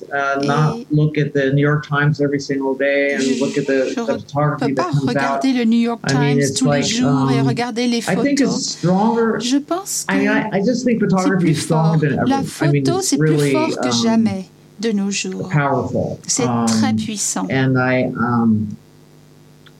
not 0.45 0.77
Et- 0.77 0.87
look 0.91 1.17
at 1.17 1.33
the 1.33 1.51
New 1.53 1.61
York 1.61 1.87
Times 1.87 2.21
every 2.21 2.39
single 2.39 2.75
day 2.75 3.13
and 3.15 3.21
Je 3.23 3.39
look 3.39 3.57
at 3.57 3.65
the, 3.65 3.89
je 3.89 3.95
the 3.95 4.01
ne 4.01 4.05
peux 4.05 4.19
photography 4.19 4.73
that 4.73 4.83
pas 4.83 4.91
comes 4.91 5.01
out. 5.03 5.09
regarder 5.09 5.53
le 5.53 5.65
New 5.65 5.79
York 5.79 5.99
I 6.05 6.13
mean, 6.13 6.37
Times 6.37 6.53
tous 6.53 6.71
les 6.71 6.83
jours 6.83 7.31
et 7.31 7.39
um, 7.39 7.47
regarder 7.47 7.87
les 7.87 7.97
I 7.99 8.15
think 8.15 8.39
it's 8.39 8.49
photos. 8.49 8.69
stronger. 8.77 9.39
Je 9.39 9.57
pense 9.57 10.05
I 10.09 10.17
mean, 10.19 10.27
I, 10.29 10.49
que 10.49 10.55
I 10.57 10.59
just 10.65 10.85
think 10.85 10.99
c'est 11.01 11.09
photography 11.09 11.45
plus 11.45 11.57
is 11.57 11.63
stronger 11.63 11.99
fort. 11.99 11.99
than 12.01 12.19
ever. 12.19 12.27
La 12.27 12.37
I 12.37 12.71
mean, 12.71 12.85
photo, 12.85 12.99
it's 12.99 13.07
c'est 13.09 13.17
plus 13.17 13.51
fort 13.51 13.69
que 13.81 13.87
um, 13.87 14.03
jamais 14.03 14.45
de 14.79 14.91
nos 14.91 15.11
jours. 15.11 15.49
powerful. 15.49 16.17
C'est 16.27 16.43
Um, 16.45 16.65
très 16.67 16.93
puissant. 16.93 17.47
And 17.49 17.77
I, 17.77 18.11
um, 18.17 18.67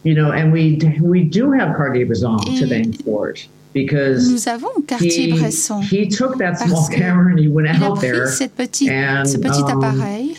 you 0.04 0.14
know, 0.14 0.32
and 0.32 0.52
we 0.52 0.80
we 1.02 1.24
do 1.24 1.52
have 1.52 1.76
Cartier-Bresson 1.76 2.38
to 2.40 2.68
thank 2.68 3.04
for 3.04 3.30
it 3.30 3.48
because 3.74 4.30
Nous 4.30 4.48
avons 4.48 4.76
he, 4.76 4.84
Cartier-Bresson. 4.84 5.82
he 5.82 6.08
took 6.08 6.38
that 6.38 6.60
small 6.60 6.88
camera 6.90 7.32
and 7.32 7.40
he 7.40 7.48
went 7.48 7.68
out 7.68 8.00
there. 8.02 8.28
petite, 8.56 8.90
and, 8.90 9.28
ce 9.28 9.38
petit 9.38 9.64
um, 9.64 9.84
appareil 9.84 10.36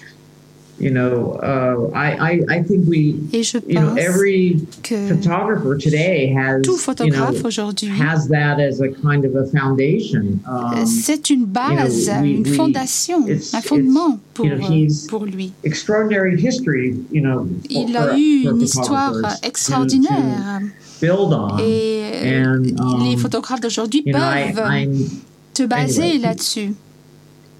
You 0.84 0.90
know, 0.90 1.38
uh, 1.42 1.90
I, 1.96 2.12
I 2.32 2.58
I 2.58 2.62
think 2.62 2.84
we, 2.86 3.14
et 3.32 3.42
je 3.42 3.56
you 3.66 3.80
know, 3.80 3.94
pense 3.94 4.06
every 4.06 4.58
que 4.82 4.94
photographer 5.08 5.78
today 5.78 6.30
has 6.36 6.60
tout 6.60 6.72
you 6.72 6.76
know 6.76 6.76
photographe 6.76 7.42
aujourd'hui, 7.42 7.88
has 7.88 8.28
that 8.28 8.58
as 8.60 8.82
a 8.82 8.88
kind 8.90 9.24
of 9.24 9.34
a 9.34 9.46
foundation. 9.46 10.40
Um, 10.46 10.84
c'est 10.84 11.30
une 11.30 11.46
base, 11.46 12.10
we- 12.20 12.36
une 12.36 12.44
fondation, 12.44 13.24
un 13.26 13.62
fondement 13.62 14.18
pour, 14.34 14.44
you 14.44 14.56
know, 14.56 14.68
he's- 14.68 15.06
pour 15.08 15.24
lui. 15.24 15.52
extraordinary 15.64 16.36
history, 16.36 16.94
you 17.10 17.22
know. 17.22 17.46
Il 17.70 17.88
for- 17.94 18.10
a 18.10 18.18
eu 18.18 18.42
for 18.44 18.50
une 18.52 18.60
histoire 18.60 19.12
to- 19.14 19.46
extraordinaire 19.46 20.60
to 20.60 21.06
build 21.06 21.32
on. 21.32 21.56
et 21.60 22.42
And, 22.44 22.62
um, 22.78 23.02
les 23.08 23.16
photographes 23.16 23.60
d'aujourd'hui 23.62 24.02
you 24.04 24.12
know, 24.12 24.20
I, 24.20 24.52
peuvent 24.52 25.66
baser 25.66 26.02
anyway. 26.02 26.18
là-dessus. 26.18 26.74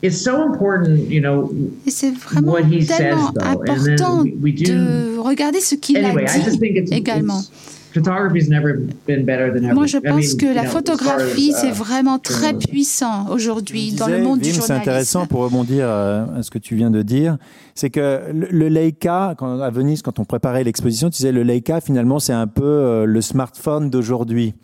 It's 0.05 0.23
so 0.23 0.43
important, 0.43 1.09
you 1.11 1.21
know. 1.21 1.51
Et 1.87 1.91
c'est 1.91 2.11
vraiment 2.13 2.53
What 2.53 2.63
he 2.71 2.85
tellement 2.87 3.33
says, 3.33 3.43
important 3.43 4.23
we- 4.25 4.37
we 4.43 4.53
do- 4.53 4.65
de 4.73 5.19
regarder 5.19 5.61
ce 5.61 5.75
qu'il 5.75 5.97
Anyway, 5.97 6.27
a 6.27 6.37
I 6.37 6.43
just 6.45 6.61
think 6.61 6.75
dit 6.75 6.81
it's, 6.81 6.93
également. 6.93 7.41
it's 7.41 7.51
photography's 7.95 8.49
never 8.49 8.75
been 9.07 9.25
better 9.25 9.51
than 9.53 9.65
ever. 9.65 9.75
Moi, 9.75 9.87
je 9.87 9.99
I 9.99 10.01
pense 10.01 10.35
que 10.35 10.47
la 10.53 10.65
photographie, 10.65 11.53
c'est 11.53 11.69
uh, 11.69 11.73
vraiment 11.73 12.19
très 12.19 12.53
euh, 12.55 12.59
puissant 12.59 13.29
aujourd'hui 13.31 13.93
dans 13.93 14.09
le 14.09 14.19
monde 14.23 14.41
du 14.41 14.47
Wim, 14.51 14.55
C'est 14.55 14.61
journalisme. 14.61 14.83
intéressant 14.91 15.27
pour 15.27 15.41
rebondir 15.43 15.87
euh, 15.89 16.27
à 16.39 16.43
ce 16.43 16.51
que 16.51 16.59
tu 16.59 16.75
viens 16.75 16.91
de 16.91 17.03
dire. 17.03 17.39
C'est 17.75 17.91
que 17.91 18.21
le, 18.33 18.49
le 18.51 18.69
Leica, 18.69 19.35
quand, 19.39 19.61
à 19.61 19.71
Venise, 19.71 20.03
quand 20.03 20.19
on 20.19 20.25
préparait 20.25 20.65
l'exposition, 20.65 21.09
tu 21.09 21.17
disais 21.17 21.33
le 21.33 21.43
Leica, 21.43 21.81
finalement, 21.81 22.19
c'est 22.19 22.33
un 22.33 22.47
peu 22.47 22.63
euh, 22.65 23.05
le 23.07 23.21
smartphone 23.21 23.91
d'aujourd'hui. 23.91 24.55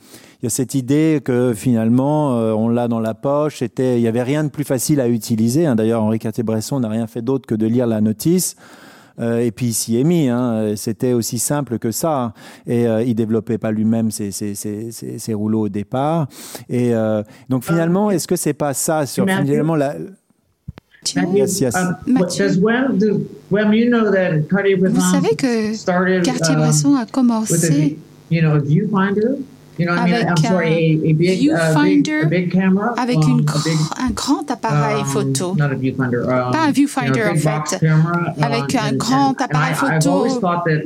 Il 0.43 0.45
y 0.45 0.47
a 0.47 0.51
cette 0.51 0.75
idée 0.75 1.21
que 1.23 1.53
finalement, 1.55 2.39
euh, 2.39 2.53
on 2.53 2.69
l'a 2.71 2.89
dans 2.89 3.01
la 3.01 3.13
poche. 3.15 3.59
C'était, 3.59 3.99
il 3.99 4.03
y 4.03 4.09
avait 4.09 4.23
rien 4.23 4.43
de 4.43 4.49
plus 4.49 4.65
facile 4.65 4.99
à 5.01 5.09
utiliser. 5.09 5.67
hein. 5.67 5.75
D'ailleurs, 5.75 6.03
Henri 6.03 6.19
Cartier-Bresson 6.19 6.81
n'a 6.81 6.89
rien 6.89 7.07
fait 7.07 7.21
d'autre 7.21 7.47
que 7.47 7.55
de 7.55 7.67
lire 7.67 7.87
la 7.87 8.01
notice. 8.01 8.57
Euh, 9.21 9.41
et 9.41 9.51
puis 9.51 9.67
il 9.67 9.73
s'y 9.75 9.99
est 10.01 10.05
mis. 10.05 10.29
hein. 10.29 10.73
C'était 10.77 11.13
aussi 11.13 11.39
simple 11.39 11.79
que 11.79 11.91
ça. 11.91 12.33
Et 12.67 12.87
euh, 12.87 13.03
il 13.03 13.15
développait 13.15 13.59
pas 13.59 13.71
lui-même 13.71 14.11
ses, 14.11 14.31
ses, 14.33 14.55
ses, 14.55 14.91
ses- 14.93 15.19
ses 15.19 15.35
rouleaux 15.35 15.63
au 15.63 15.69
départ. 15.69 16.27
Et 16.69 16.95
euh, 16.95 17.23
donc 17.49 17.65
finalement, 17.65 18.11
est-ce 18.11 18.27
que 18.27 18.37
c'est 18.37 18.55
pas 18.55 18.73
ça 18.75 19.07
sur 19.07 19.25
finalement 19.45 19.77
la 19.77 19.95
Yes, 21.35 21.61
yes. 21.61 21.75
um, 21.77 21.97
Mathieu? 22.07 22.45
Cartier-Bresson 24.51 24.95
Vous 24.95 25.01
savez 25.01 25.35
que 25.35 25.73
started 25.75 26.23
Cartier-Bresson 26.23 26.91
um, 26.91 26.97
a, 26.97 27.07
commencé 27.07 27.99
you 29.81 29.87
know, 29.87 29.95
a 29.95 29.97
viewfinder. 29.97 29.97
You 29.97 29.97
know, 29.97 29.97
I 29.97 30.05
mean, 30.05 30.15
Avec 30.15 30.29
I'm 30.29 30.37
sorry, 30.37 30.69
a, 30.69 31.11
a 31.11 31.13
big, 31.13 31.15
uh, 31.15 31.17
big, 31.19 31.41
viewfinder 31.41 32.23
a 32.23 32.29
big 32.29 32.53
camera? 32.53 32.95
avec 32.99 33.17
um, 33.19 33.31
une 33.31 33.41
gr- 33.45 33.65
big, 33.65 33.79
un 33.99 34.11
grand 34.15 34.51
appareil 34.51 35.01
um, 35.01 35.07
photo. 35.07 35.55
Not 35.55 35.73
a 35.73 35.75
viewfinder. 35.75 36.23
Um, 36.25 36.53
Pas 36.53 36.67
un 36.67 36.73
viewfinder, 36.73 37.17
you 37.19 37.25
know, 37.25 37.33
big 37.35 37.47
en 37.47 37.65
fait. 37.65 37.79
camera, 37.81 38.35
um, 38.37 38.43
Avec 38.43 38.75
un 38.75 38.89
and- 38.93 38.99
grand 38.99 39.31
and- 39.31 39.37
and 39.41 39.45
appareil 39.45 39.73
I've 39.73 39.79
photo, 39.79 40.25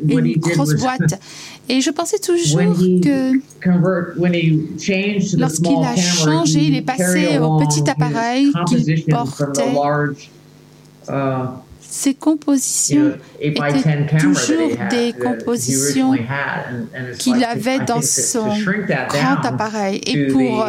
Une 0.09 0.33
grosse 0.41 0.75
boîte. 0.81 1.21
Et 1.69 1.81
je 1.81 1.91
pensais 1.91 2.19
toujours 2.19 2.61
que 3.01 3.33
Lorsqu'il 5.39 5.77
a 5.85 5.97
changé, 5.97 6.61
il 6.65 6.77
est 6.77 6.83
passé 6.83 7.39
au 7.39 7.59
petit 7.59 7.89
appareil 7.89 8.53
qu'il 8.67 9.05
portait. 9.07 9.73
uh, 11.09 11.47
ses 11.95 12.11
you 12.11 12.17
compositions 12.17 13.11
know, 13.11 13.17
8 13.41 13.55
by 13.55 13.73
10 13.73 13.79
étaient 13.79 14.17
toujours 14.19 14.71
des 14.91 15.13
compositions 15.13 16.13
qu'il 17.19 17.45
avait 17.45 17.79
dans 17.85 18.03
son 18.03 18.49
grand 19.09 19.45
appareil. 19.45 20.01
Et 20.05 20.27
pour 20.27 20.67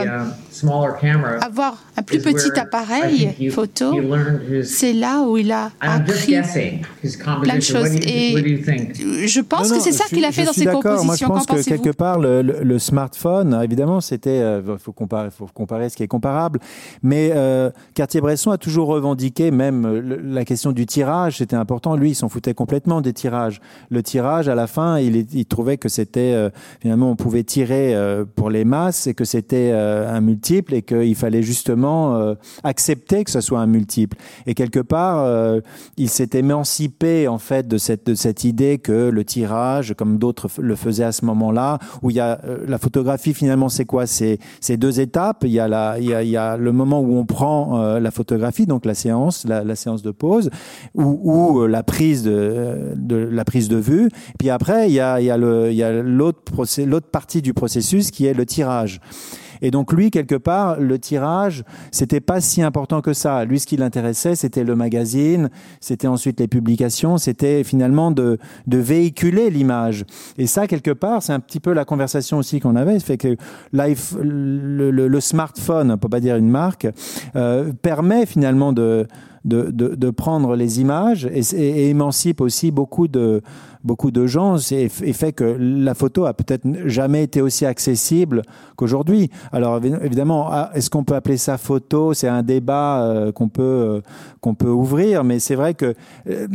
the, 0.62 0.66
euh, 0.66 0.68
smaller 0.68 0.94
camera 1.00 1.30
avoir 1.44 1.78
un 1.98 2.04
plus 2.04 2.20
petit 2.20 2.52
appareil 2.60 3.50
photo, 3.52 3.94
c'est 4.64 4.94
là 4.94 5.22
où 5.28 5.38
il 5.38 5.52
a 5.52 5.72
I'm 5.82 6.06
just 6.06 6.20
appris. 6.20 6.32
guessing 6.34 6.82
his 7.04 7.18
composition. 7.18 7.80
What 7.80 7.86
choses. 7.90 8.00
do 8.00 8.08
you, 8.10 8.58
Et? 8.68 9.28
Je 9.28 9.42
pense 9.42 9.70
Non, 9.72 9.78
que 9.78 9.84
c'est 9.84 9.92
ça 9.92 10.06
qu'il 10.06 10.24
a 10.26 10.32
fait 10.32 10.42
je 10.42 10.48
dans 10.48 10.54
suis 10.54 10.62
ses 10.62 10.66
d'accord. 10.66 10.82
compositions. 10.84 11.06
Moi, 11.06 11.16
je 11.16 11.26
Qu'en 11.26 11.34
pense 11.34 11.46
que 11.46 11.64
quelque 11.70 11.90
part, 11.96 12.20
le, 12.20 12.42
le- 12.42 12.64
le 12.64 12.80
smartphone, 12.80 13.60
évidemment, 13.64 14.02
c'était, 14.02 14.40
il 14.40 14.78
faut 14.80 14.92
comparer, 14.92 15.30
faut 15.32 15.48
comparer 15.54 15.90
ce 15.90 15.96
qui 15.96 16.04
est 16.04 16.08
comparable. 16.08 16.60
Mais 17.04 17.32
euh, 17.34 17.70
Cartier-Bresson 17.94 18.52
a 18.52 18.58
toujours 18.58 18.88
revendiqué, 18.88 19.52
même 19.52 19.86
euh, 19.86 20.02
le- 20.02 20.16
la 20.22 20.46
question 20.46 20.72
du 20.72 20.86
tirage, 20.86 21.38
c'était 21.38 21.56
important. 21.56 21.96
Lui, 21.96 22.12
il 22.12 22.16
s'en 22.16 22.30
foutait 22.30 22.54
complètement 22.54 23.02
des 23.02 23.14
tirages. 23.14 23.62
Le 23.90 24.04
tirage, 24.04 24.48
à 24.50 24.56
la 24.56 24.68
fin, 24.68 25.00
il, 25.00 25.26
trouvait 25.46 25.78
que 25.78 25.90
c'était 25.90 26.34
euh, 26.34 26.50
finalement, 26.82 27.10
on 27.12 27.16
pouvait 27.16 27.44
tirer 27.44 27.96
euh, 27.96 28.26
pour 28.36 28.50
les 28.50 28.66
masses 28.66 29.08
et 29.08 29.14
que 29.14 29.26
c'était 29.26 29.72
euh, 29.74 30.12
un 30.14 30.22
et 30.52 30.82
qu'il 30.82 31.16
fallait 31.16 31.44
justement 31.44 32.16
euh, 32.16 32.36
accepter 32.64 33.24
que 33.24 33.32
ce 33.32 33.42
soit 33.42 33.60
un 33.60 33.68
multiple. 33.68 34.18
Et 34.46 34.54
quelque 34.54 34.80
part, 34.80 35.20
euh, 35.20 35.62
il 35.98 36.10
s'est 36.10 36.30
émancipé 36.34 37.28
en 37.28 37.38
fait 37.38 37.68
de 37.68 37.78
cette 37.78 38.06
de 38.06 38.16
cette 38.16 38.44
idée 38.44 38.78
que 38.78 39.10
le 39.10 39.24
tirage, 39.24 39.94
comme 39.98 40.18
d'autres 40.18 40.48
le 40.60 40.76
faisaient 40.76 41.04
à 41.04 41.12
ce 41.12 41.26
moment-là, 41.26 41.80
où 42.02 42.10
il 42.10 42.18
y 42.18 42.20
a 42.20 42.40
euh, 42.46 42.66
la 42.68 42.78
photographie 42.78 43.34
finalement, 43.34 43.70
c'est 43.70 43.86
quoi? 43.86 44.06
C'est 44.06 44.38
deux 44.78 45.00
étapes. 45.00 45.44
Il 45.44 45.52
y 45.52 45.60
a 45.60 45.68
la 45.68 45.98
il 46.00 46.10
y 46.10 46.14
a, 46.14 46.24
il 46.24 46.30
y 46.30 46.38
a 46.38 46.58
le 46.58 46.72
moment 46.72 47.00
où 47.02 47.16
on 47.18 47.26
prend 47.26 47.80
euh, 47.80 48.00
la 48.00 48.12
photographie, 48.12 48.66
donc 48.66 48.86
la 48.86 48.94
séance, 48.94 49.46
la, 49.48 49.64
la 49.64 49.76
séance 49.76 50.02
de 50.02 50.12
pause, 50.12 50.50
ou, 50.94 51.20
ou 51.24 51.62
euh, 51.62 51.68
la 51.68 51.84
prise 51.84 52.24
de, 52.24 52.94
de 52.96 53.16
la 53.16 53.46
prise 53.46 53.68
de 53.70 53.78
vue. 53.78 54.10
Puis 54.38 54.50
après, 54.50 54.88
il 54.90 54.94
y 54.94 55.00
a 55.00 55.20
il 55.20 55.26
y 55.26 55.32
a 55.32 55.38
le 55.38 55.72
il 55.72 55.78
y 55.78 55.84
a 55.84 55.92
l'autre 55.92 56.42
l'autre 56.86 57.08
partie 57.08 57.42
du 57.42 57.54
processus 57.54 58.12
qui 58.12 58.26
est 58.26 58.34
le 58.34 58.46
tirage. 58.46 59.00
Et 59.62 59.72
donc 59.72 59.92
lui, 59.94 60.12
quelque 60.12 60.36
part, 60.36 60.80
le 60.80 61.00
tirage, 61.00 61.64
c'était 61.92 62.20
pas 62.22 62.42
si 62.42 62.62
important 62.62 63.02
que 63.02 63.14
ça. 63.14 63.46
Lui, 63.46 63.60
ce 63.60 63.68
qui 63.68 63.78
l'intéressait, 63.78 64.36
c'était 64.36 64.64
le 64.64 64.76
magazine, 64.76 65.50
c'était 65.80 66.08
ensuite 66.08 66.40
les 66.40 66.48
publications, 66.48 67.18
c'était 67.18 67.64
finalement 67.64 68.12
de, 68.12 68.38
de 68.68 68.78
véhiculer 68.78 69.50
l'image. 69.50 70.06
Et 70.38 70.48
ça, 70.48 70.68
quelque 70.68 70.92
part, 70.92 71.22
c'est 71.24 71.34
un 71.34 71.40
petit 71.40 71.60
peu 71.60 71.74
la 71.74 71.86
conversation 71.86 72.38
aussi 72.38 72.60
qu'on 72.60 72.76
avait. 72.76 73.00
Fait 73.00 73.18
que 73.18 73.36
le, 73.74 74.92
le- 74.92 75.08
le 75.08 75.20
smartphone, 75.20 75.92
on 75.92 75.98
peut 75.98 76.10
pas 76.10 76.20
dire 76.20 76.36
une 76.36 76.50
marque, 76.50 76.88
euh, 77.36 77.72
permet 77.82 78.26
finalement 78.26 78.74
de, 78.74 79.08
de, 79.46 79.70
de, 79.70 80.10
prendre 80.10 80.56
les 80.56 80.82
images 80.82 81.30
et, 81.32 81.90
émancipe 81.90 82.42
aussi 82.42 82.72
beaucoup 82.72 83.08
de 83.08 83.42
beaucoup 83.84 84.10
de 84.10 84.26
gens 84.26 84.58
et, 84.72 84.90
fait 84.90 85.34
que 85.34 85.44
la 85.44 85.94
photo 85.94 86.26
a 86.26 86.34
peut-être 86.34 86.66
jamais 86.86 87.24
été 87.24 87.42
aussi 87.42 87.66
accessible 87.68 88.42
qu'aujourd'hui. 88.76 89.30
Alors 89.52 89.80
évi- 89.80 90.04
évidemment, 90.04 90.48
ah, 90.50 90.72
est-ce 90.74 90.90
qu'on 90.90 91.04
peut 91.04 91.14
appeler 91.14 91.38
ça 91.38 91.60
photo? 91.60 92.16
C'est 92.16 92.28
un 92.28 92.42
débat 92.42 93.04
euh, 93.04 93.32
qu'on 93.32 93.48
peut 93.48 93.62
euh, 93.62 94.02
qu'on 94.42 94.56
peut 94.56 94.70
ouvrir, 94.70 95.24
mais 95.24 95.38
c'est 95.38 95.56
vrai 95.56 95.76
que 95.76 95.94
euh, 96.28 96.48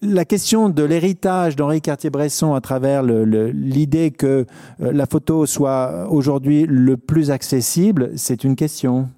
la 0.00 0.24
question 0.24 0.68
de 0.68 0.82
l'héritage 0.82 1.54
d'Henri 1.54 1.80
Cartier-Bresson 1.80 2.54
à 2.54 2.60
travers 2.60 3.02
l'idée 3.04 4.10
que 4.10 4.46
la 4.78 5.04
photo 5.04 5.44
soit 5.44 6.08
aujourd'hui 6.10 6.64
le 6.66 6.96
plus 6.96 7.30
accessible, 7.30 8.12
c'est 8.16 8.42
une 8.42 8.56
question. 8.56 9.10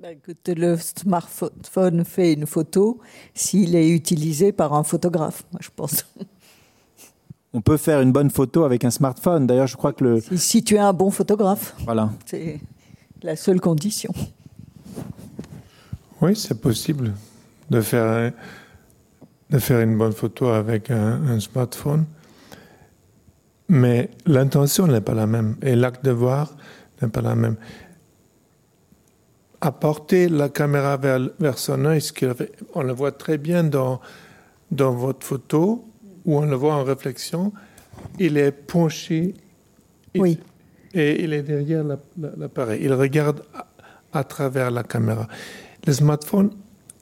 Ben, 0.00 0.16
que 0.18 0.52
le 0.52 0.78
smartphone 0.78 2.06
fait 2.06 2.32
une 2.32 2.46
photo 2.46 3.00
s'il 3.34 3.76
est 3.76 3.90
utilisé 3.90 4.50
par 4.50 4.72
un 4.72 4.82
photographe, 4.82 5.44
moi, 5.52 5.60
je 5.62 5.68
pense. 5.76 6.06
On 7.52 7.60
peut 7.60 7.76
faire 7.76 8.00
une 8.00 8.10
bonne 8.10 8.30
photo 8.30 8.64
avec 8.64 8.82
un 8.84 8.90
smartphone. 8.90 9.46
D'ailleurs, 9.46 9.66
je 9.66 9.76
crois 9.76 9.92
que 9.92 10.04
le. 10.04 10.20
Si, 10.20 10.38
si 10.38 10.64
tu 10.64 10.76
es 10.76 10.78
un 10.78 10.94
bon 10.94 11.10
photographe. 11.10 11.74
Voilà. 11.84 12.10
C'est 12.24 12.60
la 13.22 13.36
seule 13.36 13.60
condition. 13.60 14.14
Oui, 16.22 16.34
c'est 16.34 16.58
possible 16.58 17.12
de 17.68 17.82
faire, 17.82 18.32
de 19.50 19.58
faire 19.58 19.80
une 19.80 19.98
bonne 19.98 20.12
photo 20.12 20.48
avec 20.48 20.90
un, 20.90 21.22
un 21.28 21.40
smartphone. 21.40 22.06
Mais 23.68 24.08
l'intention 24.24 24.86
n'est 24.86 25.02
pas 25.02 25.14
la 25.14 25.26
même. 25.26 25.56
Et 25.60 25.76
l'acte 25.76 26.02
de 26.04 26.10
voir 26.10 26.56
n'est 27.02 27.08
pas 27.08 27.20
la 27.20 27.34
même 27.34 27.56
apporter 29.60 30.28
la 30.28 30.48
caméra 30.48 30.96
vers, 30.96 31.20
vers 31.38 31.58
son 31.58 31.84
œil, 31.84 32.00
ce 32.00 32.12
on 32.74 32.82
le 32.82 32.92
voit 32.92 33.12
très 33.12 33.38
bien 33.38 33.62
dans, 33.62 34.00
dans 34.70 34.92
votre 34.92 35.26
photo, 35.26 35.84
où 36.24 36.38
on 36.38 36.46
le 36.46 36.56
voit 36.56 36.74
en 36.74 36.84
réflexion, 36.84 37.52
il 38.18 38.36
est 38.36 38.52
penché 38.52 39.34
oui. 40.16 40.38
et 40.94 41.22
il 41.22 41.32
est 41.32 41.42
derrière 41.42 41.84
l'appareil. 42.36 42.80
Il 42.82 42.92
regarde 42.94 43.42
à, 44.12 44.24
travers 44.24 44.70
la 44.70 44.82
caméra. 44.82 45.28
Les 45.86 45.94
smartphones, 45.94 46.50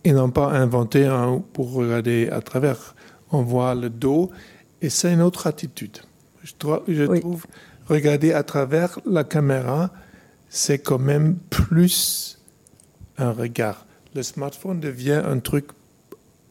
ils 0.04 0.14
n'ont 0.14 0.30
pas 0.30 0.50
inventé 0.50 1.06
un 1.06 1.42
pour 1.52 1.72
regarder 1.72 2.28
à 2.30 2.40
travers. 2.40 2.94
On 3.30 3.42
voit 3.42 3.74
le 3.74 3.90
dos 3.90 4.30
et 4.80 4.90
c'est 4.90 5.12
une 5.12 5.22
autre 5.22 5.46
attitude. 5.46 5.98
Je, 6.42 6.52
je 6.88 7.04
trouve 7.04 7.46
regarder 7.88 8.32
à 8.32 8.42
travers 8.42 8.98
la 9.04 9.24
caméra, 9.24 9.90
c'est 10.48 10.78
quand 10.78 10.98
même 10.98 11.36
plus 11.50 12.37
un 13.18 13.32
regard. 13.32 13.86
Le 14.14 14.22
smartphone 14.22 14.80
devient 14.80 15.22
un 15.24 15.38
truc 15.38 15.66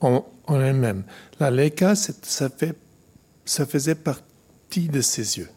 en, 0.02 0.26
en 0.46 0.62
elle-même. 0.62 1.04
La 1.40 1.52
Leica, 1.52 1.96
ça, 1.96 2.50
fait, 2.50 2.76
ça 3.46 3.66
faisait 3.66 3.96
partie 3.96 4.88
de 4.88 5.02
ses 5.02 5.38
yeux. 5.38 5.50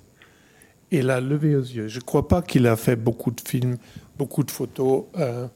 Il 0.90 1.10
a 1.10 1.20
levé 1.20 1.54
aux 1.56 1.60
yeux. 1.62 1.88
Je 1.88 1.98
ne 1.98 2.04
crois 2.04 2.26
pas 2.26 2.42
qu'il 2.42 2.66
a 2.66 2.76
fait 2.76 2.96
beaucoup 2.96 3.30
de 3.30 3.40
films, 3.40 3.76
beaucoup 4.18 4.42
de 4.42 4.50
photos. 4.50 5.04
Euh, 5.18 5.46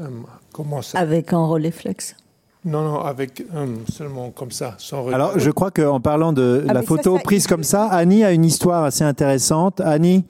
euh, 0.00 0.08
comment 0.52 0.82
ça 0.82 0.98
Avec 0.98 1.32
un 1.32 1.44
Rolleiflex? 1.44 2.16
Non, 2.64 2.82
non, 2.82 3.00
avec 3.00 3.44
euh, 3.54 3.76
seulement 3.92 4.30
comme 4.30 4.50
ça, 4.50 4.74
sans 4.78 5.06
Alors, 5.08 5.38
je 5.38 5.50
crois 5.50 5.70
qu'en 5.70 6.00
parlant 6.00 6.32
de 6.32 6.64
la 6.66 6.82
photo 6.82 7.18
prise 7.18 7.46
comme 7.46 7.62
ça, 7.62 7.86
Annie 7.88 8.24
a 8.24 8.32
une 8.32 8.44
histoire 8.44 8.84
assez 8.84 9.04
intéressante. 9.04 9.82
Annie, 9.82 10.24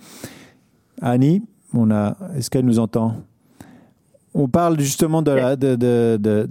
Annie, 1.01 1.43
on 1.73 1.93
a, 1.93 2.17
est-ce 2.37 2.51
qu'elle 2.51 2.65
nous 2.65 2.81
entend? 2.81 3.23
On 4.35 4.49
parle 4.49 4.79
justement 4.81 5.23
de 5.23 5.31
la, 5.31 5.57
de, 5.57 5.77
de, 5.77 6.19
de, 6.21 6.49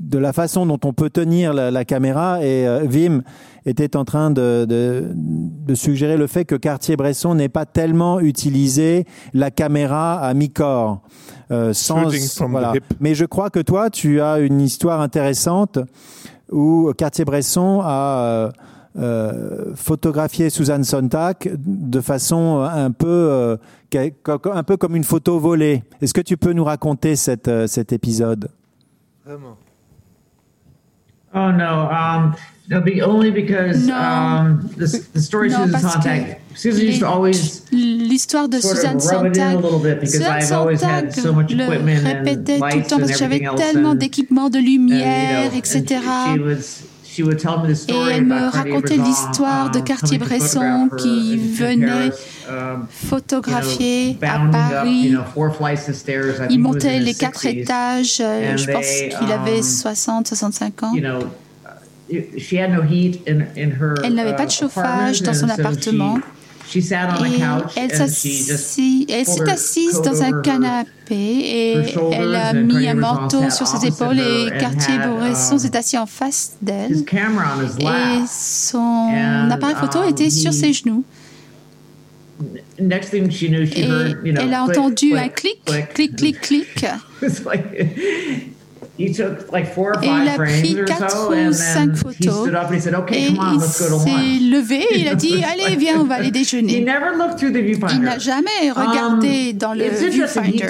de, 0.00 0.18
la 0.18 0.32
façon 0.32 0.66
dont 0.66 0.80
on 0.84 0.92
peut 0.92 1.10
tenir 1.10 1.52
la, 1.52 1.84
caméra 1.84 2.42
et 2.42 2.66
euh, 2.66 2.84
Vim 2.84 3.22
était 3.66 3.96
en 3.96 4.04
train 4.04 4.30
de, 4.30 5.04
suggérer 5.74 6.16
le 6.16 6.26
fait 6.26 6.44
que 6.44 6.54
Cartier-Bresson 6.54 7.34
n'ait 7.34 7.48
pas 7.48 7.66
tellement 7.66 8.20
utilisé 8.20 9.04
la 9.34 9.50
caméra 9.50 10.18
à 10.20 10.32
mi-corps. 10.34 11.02
Euh, 11.50 11.72
sans, 11.72 12.08
voilà. 12.48 12.72
Mais 13.00 13.14
je 13.14 13.24
crois 13.24 13.50
que 13.50 13.60
toi, 13.60 13.90
tu 13.90 14.20
as 14.20 14.38
une 14.38 14.60
histoire 14.60 15.00
intéressante 15.00 15.78
où 16.50 16.92
Cartier-Bresson 16.96 17.80
a... 17.82 18.20
Euh, 18.20 18.50
euh, 18.98 19.74
photographier 19.74 20.50
Suzanne 20.50 20.84
Sontag 20.84 21.56
de 21.58 22.00
façon 22.00 22.60
un 22.60 22.90
peu, 22.90 23.06
euh, 23.06 23.56
un 23.94 24.62
peu 24.62 24.76
comme 24.76 24.96
une 24.96 25.04
photo 25.04 25.38
volée. 25.38 25.82
Est-ce 26.00 26.14
que 26.14 26.20
tu 26.20 26.36
peux 26.36 26.52
nous 26.52 26.64
raconter 26.64 27.16
cette, 27.16 27.48
euh, 27.48 27.66
cet 27.66 27.92
épisode? 27.92 28.48
Vraiment 29.24 29.56
Oh 31.34 31.52
no, 31.52 31.90
um, 31.90 32.34
no 32.70 32.80
be, 32.80 33.02
only 33.02 33.30
because 33.30 33.90
um, 33.90 34.70
the, 34.78 34.86
the 35.12 35.20
story 35.20 35.52
of 35.52 35.66
Susan 35.66 35.90
Sontag. 35.90 36.40
Susan 36.54 36.86
used 36.86 37.00
to 37.00 37.06
always 37.06 37.62
l'histoire 37.70 38.48
de 38.48 38.58
Suzanne 38.58 39.00
Sontag. 39.00 39.60
Suzanne 40.06 40.40
Sontag 40.40 41.50
le 41.50 41.64
répétait 41.68 42.58
tout 42.58 42.64
le 42.64 42.88
temps 42.88 42.98
parce 42.98 43.12
que 43.12 43.18
j'avais 43.18 43.42
tellement 43.54 43.94
d'équipements 43.94 44.48
de 44.48 44.58
lumière, 44.58 45.54
etc. 45.54 46.00
Et 47.18 48.12
elle 48.12 48.26
me 48.26 48.50
racontait 48.50 48.96
l'histoire 48.96 49.70
de 49.70 49.80
Cartier-Bresson 49.80 50.90
qui 50.98 51.36
venait 51.36 52.10
um, 52.48 52.86
photographier 52.88 54.18
à 54.22 54.40
Paris. 54.50 55.14
Il 56.50 56.60
montait 56.60 57.00
les 57.00 57.14
quatre 57.14 57.46
étages, 57.46 58.18
euh, 58.20 58.56
je 58.56 58.70
pense 58.70 59.18
qu'il 59.18 59.32
avait 59.32 59.62
60, 59.62 60.18
um, 60.18 60.24
65 60.24 60.82
ans. 60.82 60.92
Elle 62.08 64.14
n'avait 64.14 64.36
pas 64.36 64.46
de 64.46 64.50
uh, 64.50 64.54
chauffage 64.54 65.22
dans 65.22 65.34
son 65.34 65.48
appartement 65.48 66.18
elle 69.08 69.26
s'est 69.26 69.50
assise 69.50 70.00
dans 70.02 70.22
un 70.22 70.40
canapé 70.42 70.86
et 71.10 71.94
elle 72.12 72.34
a 72.34 72.52
mis 72.52 72.88
un 72.88 72.94
manteau 72.94 73.50
sur 73.50 73.66
ses 73.66 73.86
épaules 73.86 74.18
et 74.18 74.48
Cartier-Bresson 74.58 75.54
um, 75.54 75.58
s'est 75.58 75.76
assis 75.76 75.98
en 75.98 76.06
face 76.06 76.56
d'elle 76.60 77.04
et 77.80 78.26
son 78.28 79.48
appareil 79.50 79.76
photo 79.76 80.00
um, 80.00 80.08
était 80.08 80.30
sur 80.30 80.52
ses 80.52 80.72
genoux. 80.72 81.04
Et 83.76 84.30
elle 84.38 84.54
a 84.54 84.64
entendu 84.64 85.16
un 85.16 85.28
clic, 85.28 85.58
clic, 85.94 86.16
clic, 86.16 86.40
clic. 86.42 86.86
Et 88.98 90.06
il 90.06 90.28
a 90.28 90.34
pris 90.36 90.76
quatre 90.86 91.30
ou 91.30 91.52
cinq 91.52 91.96
photos. 91.96 92.48
Et 93.12 93.28
il 93.28 93.60
s'est 93.60 93.90
levé 93.90 94.76
et 94.90 95.00
il 95.00 95.08
a 95.08 95.14
dit 95.14 95.42
Allez, 95.52 95.76
viens, 95.76 96.00
on 96.00 96.04
va 96.04 96.16
aller 96.16 96.30
déjeuner. 96.30 96.78
Il 96.78 96.84
n'a 96.84 98.18
jamais 98.18 98.70
regardé 98.74 99.50
um, 99.52 99.58
dans 99.58 99.74
le 99.74 99.84
viewfinder. 99.84 100.66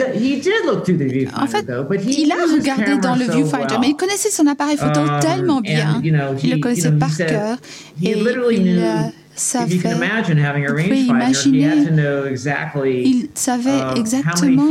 En 1.37 1.47
fait, 1.47 1.67
il 2.07 2.33
a 2.33 2.37
regardé 2.53 2.99
dans 2.99 3.15
le 3.15 3.25
viewfinder, 3.25 3.77
mais 3.81 3.91
il 3.91 3.97
connaissait 3.97 4.31
son 4.31 4.47
appareil 4.47 4.77
photo 4.77 5.01
um, 5.01 5.21
tellement 5.21 5.61
bien. 5.61 6.01
Il 6.03 6.51
le 6.51 6.59
connaissait 6.59 6.93
par 6.93 7.17
cœur. 7.17 7.59
Et 8.03 8.13
il 8.13 9.13
savait, 9.37 9.77
vous 9.77 9.83
pouvez 9.83 11.01
imaginer, 11.01 11.87
il 12.85 13.29
savait 13.35 13.71
um, 13.71 13.97
exactement 13.97 14.69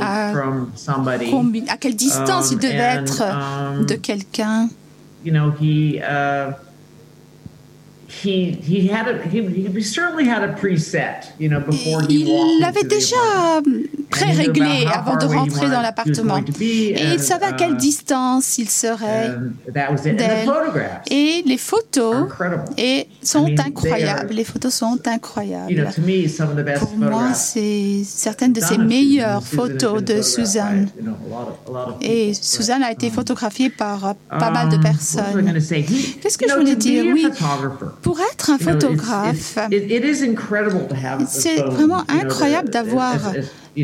à, 0.00 1.76
quelle 1.78 1.96
distance 1.96 2.50
il 2.52 2.58
devait 2.58 2.74
être 2.74 3.22
de 3.86 3.94
quelqu'un. 3.94 4.68
You 5.24 5.32
know, 5.32 5.50
he, 5.60 5.98
uh, 5.98 6.52
il 8.24 8.90
avait 12.64 12.84
déjà 12.84 13.60
pré-réglé 14.10 14.86
avant 14.92 15.16
de 15.16 15.26
rentrer 15.26 15.68
dans 15.68 15.80
l'appartement. 15.80 16.38
Et 16.60 17.14
il 17.14 17.20
savait 17.20 17.46
à 17.46 17.52
quelle 17.52 17.72
uh, 17.72 17.76
distance 17.76 18.58
il 18.58 18.68
serait 18.68 19.34
d'elle. 19.68 21.00
Et 21.10 21.42
les 21.44 21.58
photos 21.58 22.28
et 22.76 23.08
sont 23.22 23.54
incroyables. 23.58 24.34
Les 24.34 24.44
photos 24.44 24.74
sont 24.74 24.98
incroyables. 25.06 25.90
Pour 26.78 26.96
moi, 26.96 27.32
c'est 27.34 28.02
certaines 28.04 28.52
de 28.52 28.60
ses 28.60 28.78
meilleures 28.78 29.42
photos 29.42 30.02
de 30.02 30.22
Suzanne. 30.22 30.88
Et 32.00 32.34
Suzanne 32.34 32.82
a 32.82 32.92
été 32.92 33.10
photographiée 33.10 33.70
par 33.70 34.14
pas 34.28 34.50
mal 34.50 34.68
de 34.68 34.76
um, 34.76 34.82
personnes. 34.82 35.52
Qu'est-ce 36.20 36.38
que 36.38 36.48
je 36.48 36.54
voulais 36.54 36.76
dire? 36.76 37.04
Oui, 37.12 37.26
pour 38.06 38.20
être 38.20 38.50
un 38.50 38.58
photographe, 38.58 39.58
c'est 41.28 41.56
vraiment 41.56 42.04
incroyable 42.08 42.70
d'avoir 42.70 43.16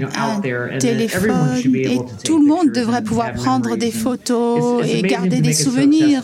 un 0.00 0.78
téléphone 0.78 1.60
et 1.74 1.98
tout 2.24 2.40
le 2.40 2.46
monde 2.46 2.70
devrait 2.72 3.02
pouvoir 3.02 3.32
prendre 3.32 3.76
des 3.76 3.90
photos 3.90 4.84
et 4.86 5.02
garder 5.02 5.40
des 5.40 5.52
souvenirs. 5.52 6.22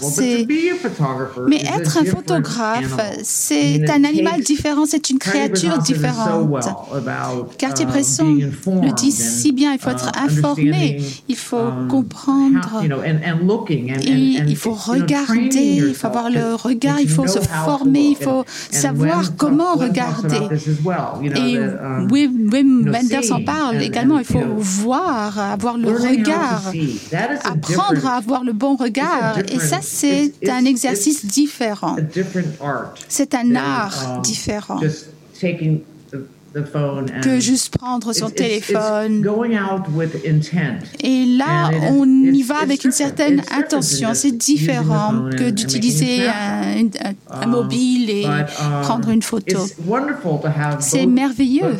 Mais 1.48 1.62
être 1.62 1.98
un 1.98 2.04
photographe, 2.04 2.96
c'est 3.22 3.88
un 3.90 4.04
animal 4.04 4.40
différent, 4.40 4.84
c'est 4.86 5.10
une 5.10 5.18
créature 5.18 5.78
différente. 5.78 6.68
Cartier-Bresson 7.58 8.38
um, 8.66 8.82
le 8.82 8.92
dit 8.92 9.12
si 9.12 9.52
bien, 9.52 9.72
il 9.72 9.78
faut 9.78 9.90
être 9.90 10.12
uh, 10.14 10.24
informé, 10.24 11.00
il 11.28 11.36
faut 11.36 11.56
um, 11.56 11.88
comprendre, 11.88 12.82
il 12.82 14.56
faut 14.56 14.72
regarder, 14.72 15.82
il 15.88 15.94
faut 15.94 16.06
avoir 16.06 16.30
le 16.30 16.54
regard, 16.54 17.00
il 17.00 17.08
faut 17.08 17.26
se 17.26 17.40
former, 17.40 18.10
il 18.10 18.16
faut 18.16 18.44
savoir 18.70 19.36
comment 19.36 19.74
regarder. 19.74 20.40
Et 21.36 21.58
Wim 22.10 22.90
Wenders 22.90 23.32
en 23.32 23.42
parle 23.42 23.57
également. 23.80 24.18
Il 24.18 24.24
faut 24.24 24.40
voir, 24.56 25.38
avoir 25.38 25.76
le 25.76 25.90
regard, 25.90 26.72
apprendre 27.44 28.06
à 28.06 28.16
avoir 28.16 28.44
le 28.44 28.52
bon 28.52 28.76
regard. 28.76 29.38
Et 29.50 29.58
ça, 29.58 29.78
c'est 29.82 30.32
un 30.48 30.64
exercice 30.64 31.24
différent. 31.24 31.96
C'est 33.08 33.34
un 33.34 33.56
art 33.56 34.16
um, 34.16 34.22
différent. 34.22 34.80
que 37.22 37.40
juste 37.40 37.76
prendre 37.76 38.12
son 38.12 38.30
téléphone. 38.30 39.24
Et 41.00 41.24
là, 41.26 41.70
on 41.90 42.06
y 42.06 42.42
va 42.42 42.58
avec 42.58 42.84
une 42.84 42.92
certaine 42.92 43.42
intention. 43.50 44.10
C'est 44.14 44.36
différent 44.36 45.28
que 45.36 45.50
d'utiliser 45.50 46.26
un, 46.28 46.88
un, 47.30 47.46
mobile 47.46 48.10
et 48.10 48.24
um, 48.24 48.82
prendre 48.82 49.10
une 49.10 49.22
photo. 49.22 49.58
C'est 50.80 51.06
merveilleux 51.06 51.76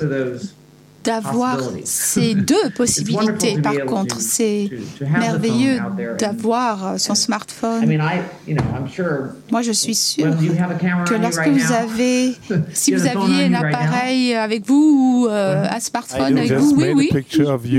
d'avoir 1.09 1.59
ces 1.85 2.35
deux 2.35 2.71
possibilités. 2.77 3.61
Par 3.61 3.85
contre, 3.87 4.21
c'est 4.21 4.71
merveilleux 5.01 5.79
d'avoir 6.19 7.01
son 7.01 7.15
smartphone. 7.15 7.99
Moi, 9.51 9.63
je 9.63 9.73
suis 9.73 9.95
sûre 9.95 10.37
que 11.07 11.15
lorsque 11.15 11.49
vous 11.49 11.73
avez, 11.73 12.35
si 12.75 12.95
vous 12.95 13.07
aviez 13.07 13.45
un 13.45 13.55
appareil 13.55 14.35
avec 14.35 14.67
vous 14.67 15.25
ou 15.25 15.29
euh, 15.29 15.67
un 15.71 15.81
smartphone 15.81 16.37
avec 16.39 16.53
vous, 16.53 16.75
oui, 16.77 16.93
oui, 16.95 17.11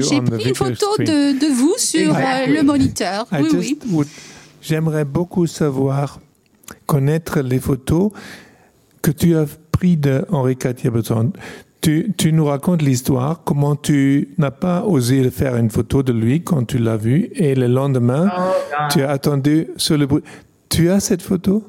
j'ai 0.01 0.21
pris 0.21 0.49
une 0.49 0.55
photo 0.55 0.87
de, 0.97 1.39
de 1.39 1.53
vous 1.53 1.75
sur 1.77 2.15
euh, 2.15 2.47
le 2.47 2.63
moniteur. 2.63 3.27
Oui, 3.31 3.77
oui. 3.91 4.05
J'aimerais 4.61 5.05
beaucoup 5.05 5.47
savoir, 5.47 6.19
connaître 6.85 7.39
les 7.41 7.59
photos 7.59 8.11
que 9.01 9.11
tu 9.11 9.35
as 9.37 9.45
prises 9.71 9.99
de 9.99 10.25
Henri 10.31 10.57
Cartier-Bresson. 10.57 11.31
Tu, 11.81 12.11
tu, 12.17 12.33
nous 12.33 12.45
racontes 12.45 12.81
l'histoire, 12.81 13.41
comment 13.45 13.75
tu 13.77 14.29
n'as 14.37 14.51
pas 14.51 14.83
osé 14.83 15.29
faire 15.31 15.55
une 15.55 15.69
photo 15.69 16.03
de 16.03 16.11
lui 16.11 16.43
quand 16.43 16.65
tu 16.65 16.77
l'as 16.77 16.97
vu 16.97 17.29
et 17.33 17.55
le 17.55 17.67
lendemain, 17.67 18.29
oh, 18.37 18.51
tu 18.91 19.01
as 19.01 19.11
attendu 19.11 19.67
sur 19.77 19.97
le 19.97 20.05
bruit. 20.05 20.23
Tu 20.67 20.89
as 20.89 20.99
cette 20.99 21.21
photo? 21.21 21.63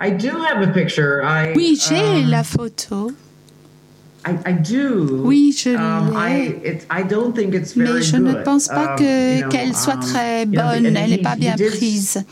I 0.00 0.10
do 0.10 0.28
have 0.28 0.62
a 0.62 0.72
picture. 0.72 1.22
I, 1.24 1.52
oui, 1.56 1.76
j'ai 1.80 2.24
um, 2.24 2.30
la 2.30 2.44
photo. 2.44 3.10
I, 4.24 4.32
I 4.46 4.52
do. 4.52 5.22
Oui, 5.24 5.52
je 5.56 5.70
um, 5.70 6.12
l'ai. 6.14 6.78
Mais 7.76 8.02
je 8.02 8.16
ne 8.16 8.34
pense 8.44 8.68
pas 8.68 8.92
um, 8.92 8.96
que 8.96 9.34
you 9.34 9.40
know, 9.42 9.48
qu'elle 9.48 9.74
soit 9.74 9.94
um, 9.94 10.00
très 10.00 10.46
bonne. 10.46 10.84
You 10.84 10.90
know, 10.90 11.00
Elle 11.00 11.10
n'est 11.10 11.18
pas 11.18 11.34
bien 11.34 11.56
prise. 11.56 12.24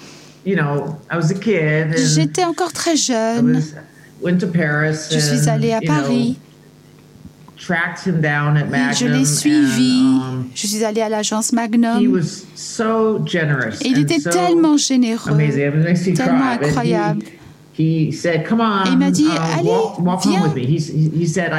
You 0.44 0.54
know, 0.54 0.96
I 1.10 1.16
was 1.16 1.32
a 1.32 1.34
kid. 1.34 1.96
J'étais 1.96 2.44
encore 2.44 2.72
très 2.72 2.96
jeune. 2.96 3.60
Je 5.12 5.18
suis 5.18 5.48
allée 5.48 5.72
à 5.72 5.80
Paris. 5.80 6.38
je 8.92 9.06
l'ai 9.06 9.24
suivi. 9.24 10.00
Um, 10.00 10.46
je 10.54 10.66
suis 10.66 10.84
allée 10.84 11.00
à 11.00 11.08
l'agence 11.08 11.52
Magnum. 11.52 12.20
Et 13.80 13.88
il 13.88 13.98
était 13.98 14.18
tellement 14.18 14.76
généreux, 14.76 15.36
tellement 16.14 16.50
incroyable 16.50 17.22
il 17.78 18.98
m'a 18.98 19.10
dit, 19.10 19.26
allez, 19.58 19.70
viens, 20.22 20.52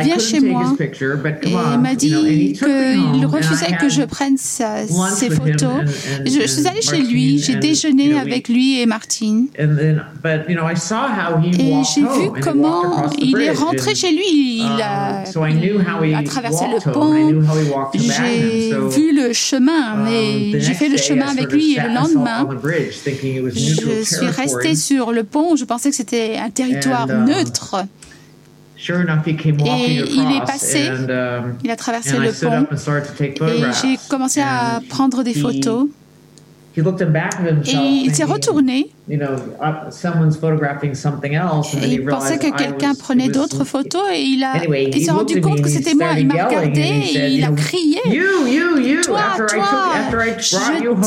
viens 0.03 0.19
chez 0.19 0.39
moi. 0.39 0.75
Et 0.79 1.51
il 1.73 1.79
m'a 1.79 1.95
dit 1.95 2.53
qu'il 2.53 3.25
refusait 3.25 3.77
que 3.79 3.89
je 3.89 4.03
prenne 4.03 4.37
ses 4.37 5.29
photos. 5.29 5.83
Je, 6.25 6.47
suis 6.47 6.67
allée 6.67 6.81
chez 6.81 7.01
lui, 7.01 7.39
j'ai 7.39 7.55
déjeuné 7.55 8.17
avec 8.17 8.49
lui 8.49 8.81
et 8.81 8.85
Martine. 8.85 9.47
Et 9.57 9.65
j'ai 11.95 12.01
vu 12.01 12.31
comment 12.41 13.09
il 13.19 13.41
est 13.41 13.51
rentré 13.51 13.95
chez 13.95 14.11
lui. 14.11 14.57
Il 14.59 14.81
a, 14.81 15.23
il 16.03 16.15
a 16.15 16.23
traversé 16.23 16.65
le 16.65 16.91
pont. 16.91 17.27
J'ai 17.93 18.71
vu 18.89 19.15
le 19.15 19.33
chemin, 19.33 19.93
um, 19.93 20.03
mais 20.05 20.59
j'ai 20.59 20.73
fait 20.73 20.89
le 20.89 20.97
chemin 20.97 21.27
avec 21.27 21.51
lui 21.51 21.77
et 21.77 21.81
le 21.81 21.93
lendemain, 21.93 22.47
je 23.53 24.03
suis 24.03 24.27
restée 24.27 24.75
sur 24.75 25.11
le 25.11 25.23
pont. 25.23 25.55
Je 25.55 25.65
pensais 25.65 25.89
que 25.89 25.95
c'était 25.95 26.06
c'était 26.07 26.37
un 26.37 26.49
territoire 26.49 27.09
um, 27.09 27.25
neutre. 27.25 27.85
Et 28.87 29.95
il 29.97 30.37
est 30.37 30.45
passé, 30.45 30.87
um, 30.89 31.55
il 31.63 31.71
a 31.71 31.75
traversé 31.75 32.17
le 32.17 32.31
pont, 32.31 32.67
et 33.47 33.63
j'ai 33.81 33.97
commencé 34.09 34.39
à 34.41 34.79
prendre 34.87 35.23
des 35.23 35.33
photos. 35.33 35.87
Et 36.77 36.81
il 38.05 38.13
s'est 38.13 38.23
retourné. 38.23 38.91
Et 39.09 39.17
il 41.87 42.05
pensait 42.05 42.37
que 42.37 42.55
quelqu'un 42.55 42.93
prenait 42.93 43.29
d'autres 43.29 43.63
photos 43.63 44.03
et 44.13 44.21
il, 44.21 44.43
a, 44.43 44.63
il 44.63 45.03
s'est 45.03 45.09
rendu 45.09 45.41
compte 45.41 45.61
que 45.63 45.69
c'était 45.69 45.95
moi. 45.95 46.09
Il 46.19 46.27
m'a 46.27 46.45
regardé 46.45 46.81
et 46.81 47.29
il 47.29 47.43
a 47.43 47.49
crié 47.49 47.99
Toi, 49.03 49.21
toi, 49.47 49.65
je 50.37 50.57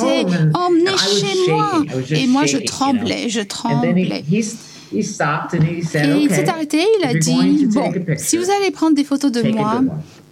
t'ai 0.00 0.26
emmené 0.54 0.90
chez 0.98 1.52
moi. 1.52 1.84
Et 2.10 2.26
moi, 2.26 2.46
je 2.46 2.58
tremblais, 2.58 3.28
je 3.28 3.40
tremblais. 3.40 4.24
Et 4.92 6.22
il 6.22 6.30
s'est 6.30 6.48
arrêté, 6.48 6.78
il 7.00 7.06
a 7.06 7.14
dit, 7.14 7.66
bon, 7.66 7.92
si 8.16 8.36
vous 8.36 8.50
allez 8.50 8.70
prendre 8.72 8.96
des 8.96 9.04
photos 9.04 9.30
de 9.30 9.42
moi, 9.52 9.82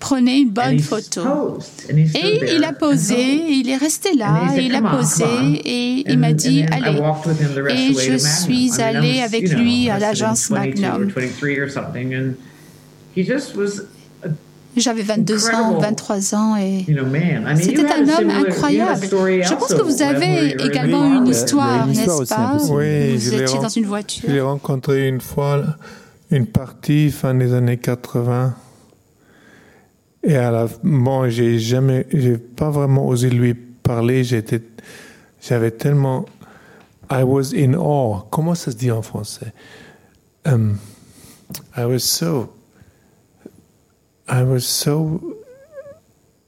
prenez 0.00 0.38
une 0.38 0.50
bonne 0.50 0.78
photo. 0.80 1.58
Et 1.88 2.54
il 2.56 2.64
a 2.64 2.72
posé, 2.72 3.20
il 3.50 3.68
est 3.68 3.76
resté 3.76 4.14
là, 4.14 4.48
et 4.56 4.62
il 4.62 4.74
a 4.74 4.82
posé, 4.82 5.24
et 5.64 6.10
il 6.10 6.18
m'a 6.18 6.32
dit, 6.32 6.64
allez. 6.72 6.98
Et 7.70 7.94
je 7.94 8.16
suis 8.18 8.80
allée 8.80 9.20
avec 9.20 9.48
lui 9.52 9.90
à 9.90 9.98
l'agence 9.98 10.50
Magnum. 10.50 11.12
J'avais 14.78 15.02
22 15.02 15.50
ans, 15.50 15.78
23 15.78 16.34
ans 16.34 16.56
et 16.56 16.84
c'était 17.56 17.86
un 17.86 18.08
homme 18.08 18.30
incroyable. 18.30 19.06
Je 19.06 19.54
pense 19.54 19.74
que 19.74 19.82
vous 19.82 20.02
avez 20.02 20.52
également 20.64 21.18
une 21.18 21.26
histoire, 21.26 21.86
n'est-ce 21.86 22.28
pas? 22.28 22.56
Oui, 22.70 23.16
vous 23.16 23.34
étiez 23.34 23.58
dans 23.58 23.68
une 23.68 23.86
voiture. 23.86 24.24
Je 24.28 24.32
l'ai 24.32 24.40
rencontré 24.40 25.08
une 25.08 25.20
fois, 25.20 25.64
une 26.30 26.46
partie 26.46 27.10
fin 27.10 27.34
des 27.34 27.54
années 27.54 27.78
80. 27.78 28.54
Et 30.24 30.36
à 30.36 30.50
la, 30.50 30.66
bon, 30.82 31.28
j'ai 31.30 31.58
jamais, 31.58 32.06
j'ai 32.12 32.36
pas 32.38 32.70
vraiment 32.70 33.06
osé 33.06 33.30
lui 33.30 33.54
parler. 33.54 34.24
J'étais, 34.24 34.60
j'avais 35.40 35.70
tellement, 35.70 36.26
I 37.10 37.22
was 37.22 37.54
in 37.54 37.74
awe. 37.74 38.24
Comment 38.30 38.54
ça 38.54 38.70
se 38.70 38.76
dit 38.76 38.90
en 38.90 39.02
français? 39.02 39.52
Um, 40.44 40.78
I 41.76 41.84
was 41.84 42.00
so 42.00 42.52
I 44.28 44.42
was 44.42 44.66
so 44.66 45.20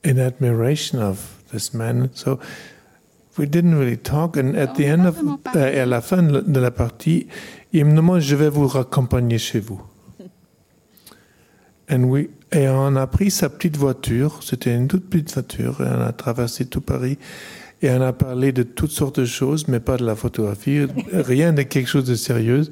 in 0.05 0.18
admiration 0.18 1.01
of 1.01 1.43
this 1.53 1.72
man. 1.72 2.11
So 2.14 2.39
we 3.37 3.47
didn't 3.47 3.74
really 3.74 3.97
talk. 3.97 4.37
And 4.37 4.57
at 4.57 4.74
the 4.74 4.87
end 4.87 5.07
of, 5.07 5.18
euh, 5.55 5.83
à 5.83 5.87
la 5.87 6.01
fin 6.01 6.22
de 6.22 6.61
la 6.61 6.70
partie, 6.70 7.26
il 7.72 7.85
me 7.85 7.97
demande, 7.97 8.20
je 8.20 8.37
vais 8.37 8.51
vous 8.51 8.66
raccompagner 8.66 9.39
chez 9.39 9.61
vous. 9.61 9.81
And 11.89 12.05
we, 12.05 12.28
et 12.53 12.68
on 12.68 12.97
a 12.97 13.07
pris 13.07 13.31
sa 13.31 13.49
petite 13.49 13.76
voiture, 13.76 14.43
c'était 14.43 14.74
une 14.74 14.87
toute 14.87 15.09
petite 15.09 15.33
voiture, 15.33 15.81
et 15.81 15.89
on 15.89 16.01
a 16.01 16.12
traversé 16.12 16.66
tout 16.66 16.81
Paris, 16.81 17.18
et 17.83 17.91
on 17.91 18.03
a 18.03 18.12
parlé 18.12 18.53
de 18.53 18.62
toutes 18.62 18.91
sortes 18.91 19.18
de 19.18 19.24
choses, 19.24 19.66
mais 19.66 19.81
pas 19.81 19.97
de 19.97 20.05
la 20.05 20.14
photographie, 20.14 20.87
rien 21.12 21.53
de 21.53 21.62
quelque 21.62 21.89
chose 21.89 22.05
de 22.05 22.14
sérieux. 22.14 22.62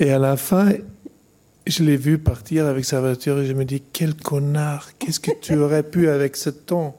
Et 0.00 0.10
à 0.10 0.18
la 0.18 0.36
fin, 0.36 0.72
je 1.66 1.82
l'ai 1.82 1.96
vu 1.96 2.18
partir 2.18 2.66
avec 2.66 2.84
sa 2.84 3.00
voiture 3.00 3.40
et 3.40 3.46
je 3.46 3.52
me 3.52 3.64
dis, 3.64 3.82
quel 3.92 4.14
connard, 4.14 4.90
qu'est-ce 4.98 5.20
que 5.20 5.32
tu 5.40 5.56
aurais 5.56 5.82
pu 5.82 6.08
avec 6.08 6.36
ce 6.36 6.50
ton? 6.50 6.94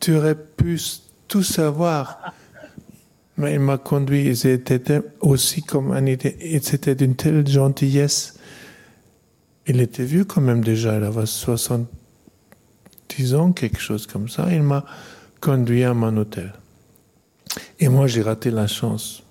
Tu 0.00 0.16
aurais 0.16 0.34
pu 0.34 0.80
tout 1.28 1.42
savoir. 1.42 2.34
Mais 3.36 3.54
il 3.54 3.60
m'a 3.60 3.78
conduit, 3.78 4.34
c'était 4.34 5.02
aussi 5.20 5.62
comme 5.62 5.92
un 5.92 6.04
c'était 6.62 6.94
d'une 6.94 7.14
telle 7.14 7.46
gentillesse. 7.46 8.38
Il 9.66 9.80
était 9.80 10.04
vieux 10.04 10.24
quand 10.24 10.40
même 10.40 10.64
déjà, 10.64 10.96
il 10.96 11.04
avait 11.04 11.26
70 11.26 11.86
ans, 13.34 13.52
quelque 13.52 13.80
chose 13.80 14.06
comme 14.06 14.28
ça. 14.28 14.46
Il 14.50 14.62
m'a 14.62 14.84
conduit 15.40 15.84
à 15.84 15.92
mon 15.92 16.16
hôtel. 16.16 16.52
Et 17.78 17.88
moi, 17.88 18.06
j'ai 18.06 18.22
raté 18.22 18.50
la 18.50 18.66
chance. 18.66 19.22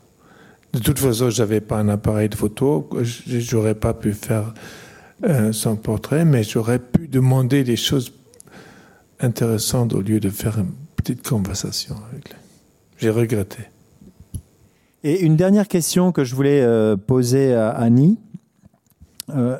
De 0.75 0.81
toute 0.81 0.99
façon, 0.99 1.29
je 1.29 1.41
n'avais 1.41 1.61
pas 1.61 1.77
un 1.77 1.87
appareil 1.87 2.27
de 2.27 2.35
photo, 2.35 2.89
je 3.01 3.55
n'aurais 3.55 3.75
pas 3.75 3.93
pu 3.93 4.11
faire 4.11 4.53
euh, 5.23 5.53
son 5.53 5.77
portrait, 5.77 6.25
mais 6.25 6.43
j'aurais 6.43 6.79
pu 6.79 7.07
demander 7.07 7.63
des 7.63 7.77
choses 7.77 8.11
intéressantes 9.21 9.93
au 9.93 10.01
lieu 10.01 10.19
de 10.19 10.29
faire 10.29 10.59
une 10.59 10.73
petite 10.97 11.25
conversation 11.25 11.95
avec 12.11 12.27
lui. 12.27 12.35
J'ai 12.97 13.09
regretté. 13.09 13.59
Et 15.05 15.21
une 15.21 15.37
dernière 15.37 15.69
question 15.69 16.11
que 16.11 16.25
je 16.25 16.35
voulais 16.35 16.61
euh, 16.61 16.97
poser 16.97 17.55
à 17.55 17.69
Annie. 17.69 18.19
Euh, 19.33 19.57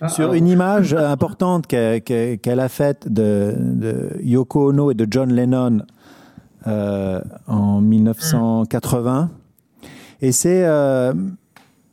ah, 0.00 0.08
sur 0.08 0.30
ah. 0.30 0.36
une 0.36 0.46
image 0.46 0.94
importante 0.94 1.66
qu'elle 1.66 2.60
a 2.60 2.68
faite 2.68 3.12
de, 3.12 3.56
de, 3.58 4.20
Yoko 4.22 4.68
Ono 4.68 4.92
et 4.92 4.94
de 4.94 5.08
John 5.10 5.32
Lennon 5.32 5.80
en 6.64 7.80
1980. 7.80 9.30
Et 10.24 10.32
c'est, 10.32 10.64
euh, 10.64 11.12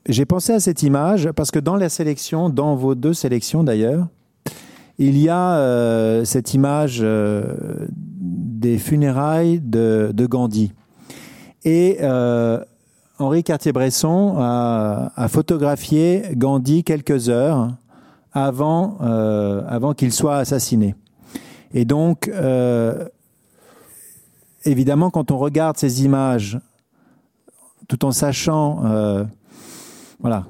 j'ai 0.07 0.23
pensé 0.23 0.53
à 0.53 0.61
cette 0.61 0.83
image 0.83 1.29
parce 1.33 1.51
que 1.51 1.59
dans 1.59 1.75
la 1.75 1.89
sélection, 1.89 2.49
dans 2.49 2.77
vos 2.77 2.95
deux 2.95 3.13
sélections 3.13 3.61
d'ailleurs, 3.61 4.07
il 4.97 5.17
y 5.17 5.27
a 5.27 5.55
euh, 5.57 6.23
cette 6.23 6.53
image 6.53 6.99
euh, 7.01 7.87
des 7.89 8.77
funérailles 8.77 9.59
de, 9.59 10.13
Gandhi. 10.29 10.71
Et 11.65 11.97
Henri 13.19 13.43
Cartier-Bresson 13.43 14.37
a, 14.39 15.27
photographié 15.27 16.23
Gandhi 16.37 16.85
quelques 16.85 17.27
heures 17.27 17.75
avant, 18.31 18.97
avant 18.99 19.93
qu'il 19.93 20.13
soit 20.13 20.37
assassiné. 20.37 20.95
Et 21.73 21.83
donc, 21.83 22.31
évidemment, 24.63 25.09
quand 25.09 25.31
on 25.31 25.37
regarde 25.37 25.75
ces 25.75 26.05
images, 26.05 26.57
tout 27.91 28.05
en 28.05 28.11
sachant 28.11 28.85
euh, 28.85 29.25
voilà, 30.21 30.45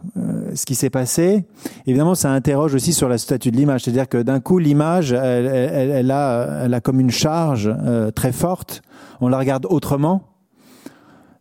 ce 0.54 0.64
qui 0.64 0.76
s'est 0.76 0.92
passé, 0.92 1.44
évidemment, 1.88 2.14
ça 2.14 2.30
interroge 2.30 2.76
aussi 2.76 2.94
sur 2.94 3.10
la 3.10 3.18
statue 3.18 3.50
de 3.50 3.58
l'image. 3.58 3.84
C'est-à-dire 3.84 4.08
que 4.08 4.22
d'un 4.22 4.40
coup, 4.40 4.60
l'image, 4.60 5.12
elle, 5.12 6.12
a, 6.12 6.80
comme 6.84 7.00
une 7.00 7.10
charge 7.10 7.74
très 8.14 8.32
forte. 8.32 8.84
On 9.22 9.28
la 9.30 9.40
regarde 9.40 9.66
autrement. 9.70 10.24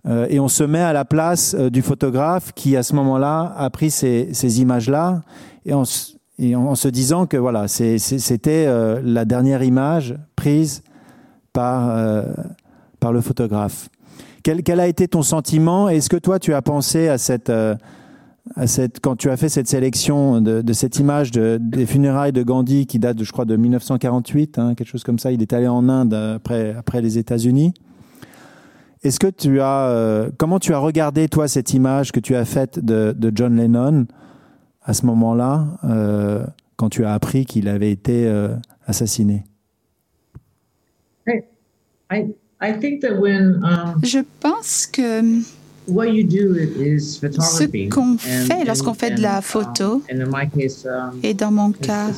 et 0.08 0.38
on 0.38 0.46
se 0.46 0.62
met 0.62 0.80
à 0.80 0.92
la 0.92 1.04
place 1.04 1.56
du 1.56 1.82
photographe 1.82 2.52
qui, 2.54 2.76
à 2.76 2.84
ce 2.84 2.94
moment-là, 2.94 3.52
a 3.58 3.68
pris 3.68 3.90
ces, 3.90 4.60
images-là. 4.60 5.22
Et 5.66 5.74
en, 5.74 5.84
se 5.84 6.88
disant 6.88 7.26
que 7.26 7.36
voilà, 7.36 7.66
c'était 7.66 8.64
euh, 8.68 9.02
la 9.04 9.24
dernière 9.24 9.64
image 9.64 10.14
prise 10.36 10.82
par, 11.52 11.90
euh, 11.90 12.22
par 13.00 13.12
le 13.12 13.20
photographe. 13.20 13.90
Quel, 14.42 14.80
a 14.80 14.86
été 14.86 15.08
ton 15.08 15.22
sentiment 15.22 15.88
Est-ce 15.88 16.08
que 16.08 16.16
toi, 16.16 16.38
tu 16.38 16.54
as 16.54 16.62
pensé 16.62 17.08
à 17.08 17.18
cette, 17.18 17.50
euh, 17.50 17.74
à 18.56 18.66
cette, 18.66 19.00
quand 19.00 19.16
tu 19.16 19.30
as 19.30 19.36
fait 19.36 19.48
cette 19.48 19.68
sélection 19.68 20.40
de, 20.40 20.72
cette 20.72 20.98
image 20.98 21.30
de, 21.30 21.58
des 21.60 21.86
funérailles 21.86 22.32
de 22.32 22.42
Gandhi 22.42 22.86
qui 22.86 22.98
date, 22.98 23.22
je 23.22 23.32
crois, 23.32 23.44
de 23.44 23.56
1948, 23.56 24.58
hein, 24.58 24.74
quelque 24.74 24.88
chose 24.88 25.04
comme 25.04 25.18
ça. 25.18 25.32
Il 25.32 25.42
est 25.42 25.52
allé 25.52 25.68
en 25.68 25.88
Inde 25.88 26.14
après, 26.14 26.74
après 26.74 27.02
les 27.02 27.18
États-Unis. 27.18 27.74
Est-ce 29.02 29.18
que 29.18 29.28
tu 29.28 29.60
as, 29.60 30.28
comment 30.38 30.58
tu 30.58 30.74
as 30.74 30.78
regardé 30.78 31.28
toi 31.28 31.48
cette 31.48 31.72
image 31.72 32.12
que 32.12 32.20
tu 32.20 32.34
as 32.34 32.44
faite 32.44 32.78
de, 32.78 33.14
John 33.34 33.56
Lennon 33.56 34.06
à 34.82 34.94
ce 34.94 35.06
moment-là, 35.06 35.78
euh, 35.84 36.44
quand 36.76 36.88
tu 36.88 37.04
as 37.04 37.12
appris 37.12 37.44
qu'il 37.44 37.68
avait 37.68 37.90
été 37.90 38.26
euh, 38.26 38.56
assassiné? 38.86 39.44
Je 44.02 44.18
pense 44.40 44.86
que 44.86 45.22
ce 47.00 47.88
qu'on 47.88 48.18
fait 48.18 48.64
lorsqu'on 48.64 48.94
fait 48.94 49.12
de 49.12 49.22
la 49.22 49.36
um, 49.36 49.42
photo, 49.42 50.02
um, 50.10 51.20
et 51.22 51.32
dans 51.32 51.50
mon 51.50 51.72
cas, 51.72 52.08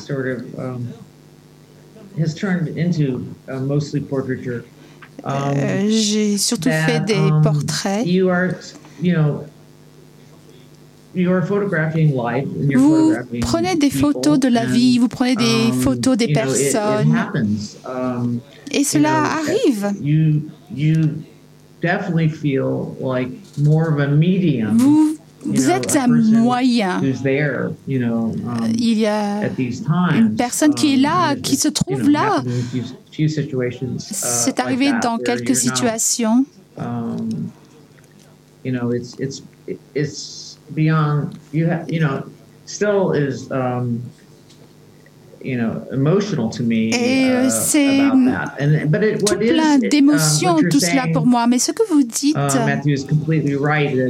euh, 5.25 5.87
j'ai 5.89 6.37
surtout 6.37 6.69
fait 6.69 6.99
des 7.05 7.29
portraits. 7.41 8.05
Vous 12.75 13.15
prenez 13.41 13.75
des 13.75 13.89
photos 13.89 14.39
de 14.39 14.49
la 14.49 14.65
vie, 14.65 14.97
vous 14.99 15.07
prenez 15.07 15.35
des 15.37 15.69
um, 15.71 15.79
photos 15.79 16.17
des 16.17 16.33
personnes. 16.33 17.15
Um, 18.73 18.79
et 18.79 18.83
cela 18.83 19.23
arrive. 19.23 19.93
Vous, 24.73 25.17
vous 25.45 25.69
êtes 25.69 25.95
un 25.95 26.07
moyen. 26.07 26.99
Um, 26.99 27.03
Il 28.77 28.99
y 28.99 29.05
a 29.05 29.41
une 30.15 30.35
personne 30.35 30.73
qui 30.73 30.93
est 30.93 30.97
là, 30.97 31.35
qui 31.35 31.55
se 31.55 31.67
trouve 31.67 32.09
là. 32.09 32.43
C'est 33.97 34.57
uh, 34.57 34.61
arrivé 34.61 34.91
dans 35.01 35.17
quelques 35.17 35.55
situations. 35.55 36.45
You 38.65 38.71
know, 38.71 38.93
it's, 38.93 39.15
it's, 39.19 39.43
it's, 39.93 40.57
beyond 40.73 41.37
you 41.51 41.67
have 41.67 41.91
you 41.91 41.99
know 41.99 42.23
still 42.65 43.11
is 43.11 43.51
um, 43.51 44.01
you 45.32 45.32
know, 45.32 45.32
emotional 45.32 45.32
to 45.32 45.32
me, 45.32 45.32
Et 46.93 47.49
c'est 47.49 47.99
tout 49.19 49.37
plein 49.37 49.75
um, 49.75 49.89
d'émotions, 49.89 50.55
tout 50.69 50.79
cela 50.79 51.05
pour 51.11 51.25
moi. 51.25 51.47
Mais 51.47 51.59
ce 51.59 51.71
que 51.71 51.83
vous 51.89 52.03
dites, 52.03 52.35
uh, 52.37 52.95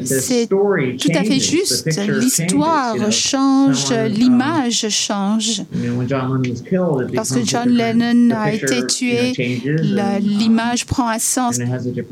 c'est 0.06 0.48
tout 0.48 1.12
à 1.14 1.24
fait 1.24 1.40
juste. 1.40 1.90
L'histoire 2.08 3.12
change, 3.12 3.92
l'image 4.10 4.88
change. 4.90 5.64
Parce 7.16 7.32
que 7.32 7.46
John 7.46 7.70
Lennon 7.70 8.36
a 8.36 8.52
été 8.54 8.86
tué, 8.86 9.34
l'image 10.22 10.86
prend 10.86 11.10
un 11.10 11.20
sens 11.20 11.60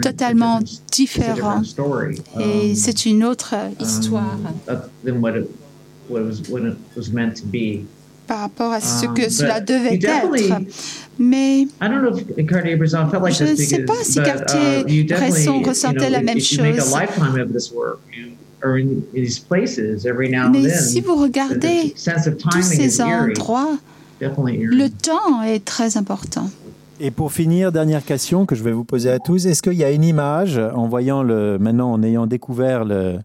totalement 0.01 0.59
différent. 0.91 1.61
Et 2.39 2.71
um, 2.71 2.75
c'est 2.75 3.05
une 3.05 3.23
autre 3.23 3.55
histoire 3.79 4.37
par 8.31 8.39
rapport 8.39 8.71
à 8.71 8.79
ce 8.79 9.07
que 9.07 9.25
um, 9.25 9.29
cela 9.29 9.59
devait 9.59 9.95
être. 9.95 10.61
Mais 11.19 11.67
je 11.79 13.43
ne 13.43 13.55
sais 13.55 13.79
pas 13.83 13.93
si 14.03 14.19
uh, 14.19 14.23
Cartier-Bresson 14.23 15.61
ressentait 15.61 16.09
la 16.09 16.21
même 16.21 16.39
chose. 16.39 16.61
Mais 20.49 20.69
si 20.79 21.01
vous 21.01 21.15
regardez 21.15 21.93
tous 21.93 22.61
ces 22.61 23.01
endroits, 23.01 23.77
le 24.21 24.87
temps 24.87 25.43
est 25.43 25.65
très 25.65 25.97
important. 25.97 26.49
Et 27.01 27.11
pour 27.11 27.33
finir, 27.33 27.73
dernière 27.73 28.05
question 28.05 28.45
que 28.45 28.55
je 28.55 28.63
vais 28.63 28.71
vous 28.71 28.85
poser 28.85 29.09
à 29.09 29.19
tous. 29.19 29.45
Est-ce 29.45 29.61
qu'il 29.61 29.73
y 29.73 29.83
a 29.83 29.91
une 29.91 30.05
image, 30.05 30.57
en 30.57 30.87
voyant 30.87 31.21
le, 31.21 31.57
maintenant 31.59 31.91
en 31.91 32.01
ayant 32.01 32.27
découvert 32.27 32.85
le, 32.85 33.17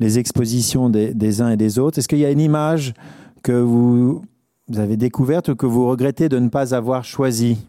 les 0.00 0.18
expositions 0.18 0.90
des, 0.90 1.14
des 1.14 1.42
uns 1.42 1.50
et 1.50 1.56
des 1.56 1.78
autres, 1.78 1.98
est-ce 1.98 2.08
qu'il 2.08 2.18
y 2.18 2.24
a 2.24 2.30
une 2.30 2.40
image 2.40 2.94
que 3.42 3.52
vous 3.52 4.22
vous 4.68 4.78
avez 4.78 4.96
découverte 4.96 5.48
ou 5.48 5.56
que 5.56 5.66
vous 5.66 5.88
regrettez 5.88 6.28
de 6.28 6.38
ne 6.38 6.48
pas 6.48 6.74
avoir 6.74 7.04
choisi 7.04 7.66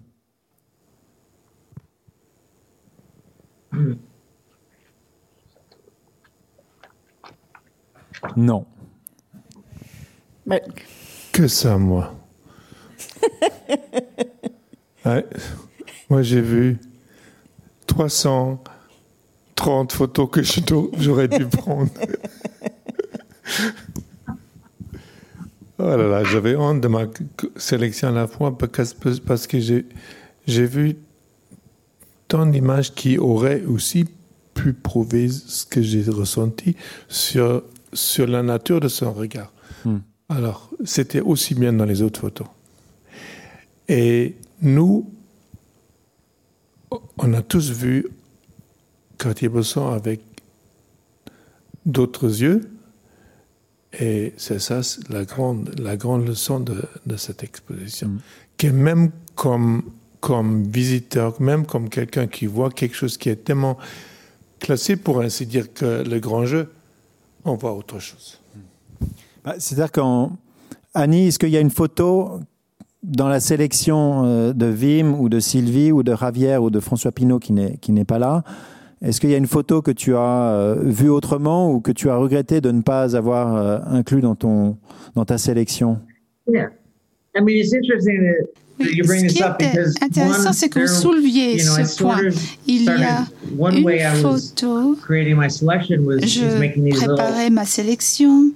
Non. 8.36 8.66
Que 11.32 11.48
ça, 11.48 11.78
moi? 11.78 12.14
Moi, 16.10 16.24
j'ai 16.24 16.42
vu 16.42 16.80
330 17.88 19.94
photos 19.94 20.30
que 20.30 20.42
j'aurais 20.44 21.28
dû 21.28 21.46
prendre. 21.46 21.92
Oh 25.82 25.96
là 25.96 26.08
là, 26.10 26.24
j'avais 26.26 26.58
honte 26.58 26.82
de 26.82 26.90
ma 26.90 27.06
sélection 27.56 28.10
à 28.10 28.12
la 28.12 28.28
fois 28.28 28.58
parce 28.58 29.48
que 29.48 29.60
j'ai 29.60 30.66
vu 30.66 30.98
tant 32.28 32.46
d'images 32.46 32.94
qui 32.94 33.18
auraient 33.18 33.64
aussi 33.64 34.06
pu 34.54 34.74
prouver 34.74 35.30
ce 35.30 35.66
que 35.66 35.82
j'ai 35.82 36.04
ressenti 36.04 36.76
sur, 37.08 37.64
sur 37.94 38.28
la 38.28 38.44
nature 38.44 38.82
de 38.82 38.90
son 38.90 39.14
regard. 39.14 39.54
Hmm. 39.86 40.00
Alors, 40.28 40.70
c'était 40.84 41.22
aussi 41.22 41.56
bien 41.56 41.72
dans 41.72 41.86
les 41.86 42.02
autres 42.02 42.20
photos. 42.20 42.48
Et 43.88 44.36
nous, 44.62 45.10
on 47.18 47.34
a 47.34 47.42
tous 47.42 47.72
vu 47.72 48.06
Cartier-Bresson 49.18 49.88
avec 49.88 50.20
d'autres 51.86 52.42
yeux, 52.42 52.70
et 53.98 54.34
c'est 54.38 54.60
ça 54.60 54.82
la 55.10 55.26
grande, 55.26 55.74
la 55.80 55.98
grande 55.98 56.28
leçon 56.28 56.60
de, 56.60 56.84
de 57.06 57.18
cette 57.18 57.44
exposition. 57.44 58.10
Mm. 58.10 58.20
Que 58.58 58.68
même 58.68 59.12
comme, 59.36 59.84
comme 60.20 60.64
visiteur, 60.64 61.42
même 61.42 61.66
comme 61.66 61.90
quelqu'un 61.90 62.28
qui 62.28 62.46
voit 62.46 62.70
quelque 62.70 62.96
chose 62.96 63.18
qui 63.18 63.30
est 63.30 63.44
tellement 63.44 63.78
classé, 64.60 64.96
pour 64.96 65.22
ainsi 65.22 65.46
dire, 65.46 65.74
que 65.74 66.04
le 66.04 66.20
grand 66.20 66.46
jeu, 66.46 66.72
on 67.46 67.56
voit 67.56 67.74
autre 67.74 68.00
chose. 68.00 68.40
Bah, 69.44 69.56
c'est-à-dire 69.58 69.92
qu'en. 69.92 70.38
Annie, 70.94 71.28
est-ce 71.28 71.40
qu'il 71.40 71.50
y 71.50 71.58
a 71.58 71.60
une 71.60 71.70
photo 71.70 72.40
dans 73.04 73.30
la 73.30 73.40
sélection 73.40 74.26
euh, 74.26 74.54
de 74.54 74.66
Vim 74.66 75.14
ou 75.14 75.30
de 75.30 75.40
Sylvie 75.40 75.92
ou 75.92 76.04
de 76.04 76.16
Javier 76.16 76.58
ou 76.58 76.70
de 76.70 76.80
François 76.80 77.12
Pinault 77.12 77.40
qui 77.40 77.54
n'est 77.54 78.06
pas 78.06 78.20
là 78.20 78.44
est-ce 79.02 79.22
qu'il 79.22 79.30
y 79.30 79.34
a 79.34 79.38
une 79.38 79.48
photo 79.48 79.82
que 79.82 79.92
tu 79.92 80.16
as 80.16 80.52
euh, 80.52 80.76
vue 80.82 81.10
autrement 81.10 81.72
ou 81.72 81.80
que 81.80 81.92
tu 81.92 82.10
as 82.10 82.16
regretté 82.16 82.62
de 82.62 82.72
ne 82.72 82.82
pas 82.82 83.16
avoir 83.16 83.56
euh, 83.56 83.80
inclus 83.86 84.22
dans, 84.22 84.36
ton, 84.36 84.78
dans 85.16 85.26
ta 85.26 85.38
séletion 85.38 86.00
yeah. 86.48 86.70
I 87.36 87.42
mean, 87.42 87.56
it's 87.58 87.74
interesting 87.74 88.24
that 88.24 88.48
ce 88.80 89.26
qui 89.28 89.38
est 89.40 90.04
intéressant, 90.04 90.54
c'est 90.54 90.70
que 90.70 90.80
vous 90.80 90.88
souleviez 90.88 91.60
ce 91.60 92.02
point. 92.02 92.18
Il 92.66 92.84
y 92.86 92.90
a 92.90 93.26
une 93.60 94.22
photo. 94.22 94.98
Je 95.08 97.06
préparais 97.06 97.50
ma 97.50 97.66
sélection 97.66 98.52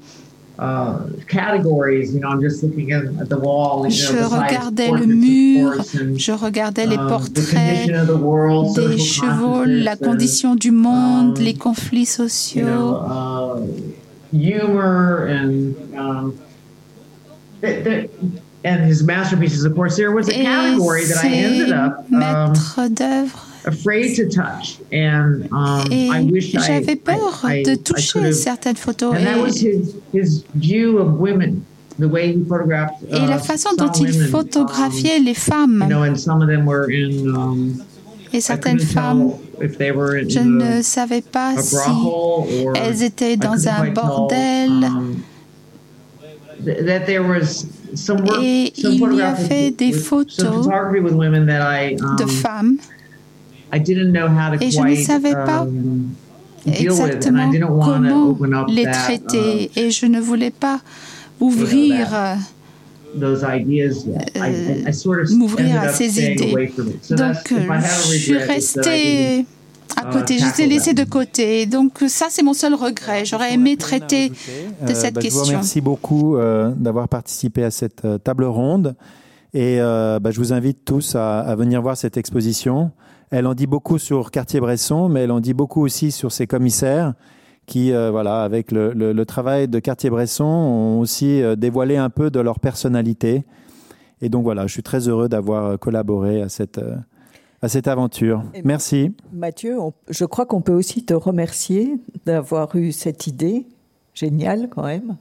Je 3.89 4.23
regardais 4.23 4.91
le 4.91 5.05
mur, 5.05 5.73
je 6.15 6.31
regardais 6.31 6.85
les 6.85 6.97
portraits 6.97 7.87
des 8.75 8.97
chevaux, 8.97 9.63
la 9.65 9.95
condition 9.95 10.55
du 10.55 10.71
monde, 10.71 11.37
les 11.39 11.55
conflits 11.55 12.05
sociaux. 12.05 12.97
humor 14.33 15.27
and 15.27 15.75
um, 15.95 16.39
and 18.63 18.89
wish 26.31 26.51
j'avais 26.51 26.95
peur 26.95 27.41
de 27.43 27.75
toucher 27.75 28.31
certaines 28.33 28.75
photos. 28.75 29.15
And 29.15 29.25
that 29.25 29.39
was 29.39 29.61
his 29.61 29.95
his 30.13 30.43
view 30.55 30.99
of 30.99 31.19
women. 31.19 31.65
The 31.99 32.07
way 32.07 32.33
he 32.33 32.43
photographed, 32.43 33.03
uh, 33.03 33.17
et 33.17 33.27
la 33.27 33.37
façon 33.37 33.75
dont 33.77 33.91
il 33.91 34.11
photographiait 34.11 35.19
um, 35.19 35.25
les 35.25 35.35
femmes. 35.35 35.79
You 35.83 35.89
know, 35.89 36.03
and 36.03 36.15
some 36.17 36.41
of 36.41 36.47
them 36.47 36.65
were 36.65 36.89
in. 36.89 37.27
Um, 37.35 37.83
et 38.33 38.41
certaines 38.41 38.79
femmes, 38.79 39.33
je 39.61 40.39
ne 40.39 40.81
savais 40.81 41.21
pas 41.21 41.55
si 41.61 41.77
elles 42.73 43.03
étaient 43.03 43.37
dans 43.37 43.67
un 43.67 43.91
bordel. 43.91 44.71
Um, 44.83 45.17
that 46.65 47.05
there 47.05 47.21
was 47.21 47.65
et 48.41 48.73
il 48.77 49.13
y 49.13 49.21
avait 49.21 49.71
des 49.71 49.91
photos 49.91 50.67
de 50.67 52.25
femmes 52.25 52.77
et 53.73 54.71
je 54.71 54.81
ne 54.81 54.95
savais 54.95 55.33
pas 55.33 55.61
um, 55.61 56.09
exactement 56.65 57.51
comment 58.37 58.65
les 58.67 58.85
traiter 58.85 59.71
uh, 59.75 59.79
et 59.79 59.91
je 59.91 60.05
ne 60.05 60.19
voulais 60.19 60.51
pas 60.51 60.79
ouvrir 61.39 62.07
euh, 62.13 62.35
m'ouvrir 65.35 65.81
à 65.81 65.89
ces 65.89 66.21
idées. 66.21 66.71
Donc, 67.09 67.53
je 67.53 68.17
suis 68.17 68.37
restée 68.37 69.45
à 69.95 70.11
côté. 70.11 70.37
Je 70.37 70.45
les 70.45 70.63
ai 70.63 70.67
laissés 70.67 70.93
de 70.93 71.03
côté. 71.03 71.65
Donc 71.65 72.03
ça, 72.07 72.27
c'est 72.29 72.43
mon 72.43 72.53
seul 72.53 72.73
regret. 72.73 73.25
J'aurais 73.25 73.53
aimé 73.53 73.77
traiter 73.77 74.29
de 74.29 74.35
euh, 74.83 74.93
cette 74.93 75.15
bah, 75.15 75.21
question. 75.21 75.43
Je 75.43 75.49
vous 75.49 75.51
remercie 75.51 75.81
beaucoup 75.81 76.37
euh, 76.37 76.71
d'avoir 76.75 77.07
participé 77.07 77.63
à 77.63 77.71
cette 77.71 78.05
euh, 78.05 78.17
table 78.17 78.45
ronde. 78.45 78.95
Et 79.55 79.77
bah, 79.77 80.31
je 80.31 80.39
vous 80.39 80.51
invite 80.51 80.83
tous 80.83 81.13
à, 81.13 81.55
venir 81.55 81.79
voir 81.79 81.95
cette 81.95 82.17
exposition. 82.17 82.89
Elle 83.33 83.47
en 83.47 83.55
dit 83.55 83.67
beaucoup 83.67 83.97
sur 83.97 84.29
Cartier-Bresson, 84.29 85.09
mais 85.09 85.21
elle 85.21 85.31
en 85.31 85.39
dit 85.39 85.53
beaucoup 85.53 85.81
aussi 85.81 86.11
sur 86.11 86.31
ses 86.31 86.45
commissaires 86.45 87.15
qui, 87.65 87.91
voilà, 87.91 88.43
avec 88.43 88.71
le, 88.71 88.93
le, 88.93 89.25
travail 89.25 89.67
de 89.67 89.79
Cartier-Bresson, 89.79 90.43
ont 90.43 90.99
aussi 90.99 91.41
dévoilé 91.57 91.97
un 91.97 92.09
peu 92.09 92.29
de 92.29 92.39
leur 92.39 92.59
personnalité. 92.59 93.43
Et 94.21 94.29
donc 94.29 94.43
voilà, 94.43 94.67
je 94.67 94.73
suis 94.73 94.83
très 94.83 95.07
heureux 95.07 95.29
d'avoir 95.29 95.79
collaboré 95.79 96.41
à 96.41 96.49
cette 96.49 96.79
à 97.63 97.69
cette 97.69 97.87
aventure. 97.87 98.43
Merci. 98.65 99.15
Mathieu, 99.31 99.77
je 100.09 100.25
crois 100.25 100.45
qu'on 100.45 100.61
peut 100.61 100.73
aussi 100.73 101.05
te 101.05 101.13
remercier 101.13 101.97
d'avoir 102.25 102.75
eu 102.75 102.91
cette 102.91 103.25
idée 103.25 103.65
géniale 104.13 104.67
quand 104.69 104.83
même 104.83 105.15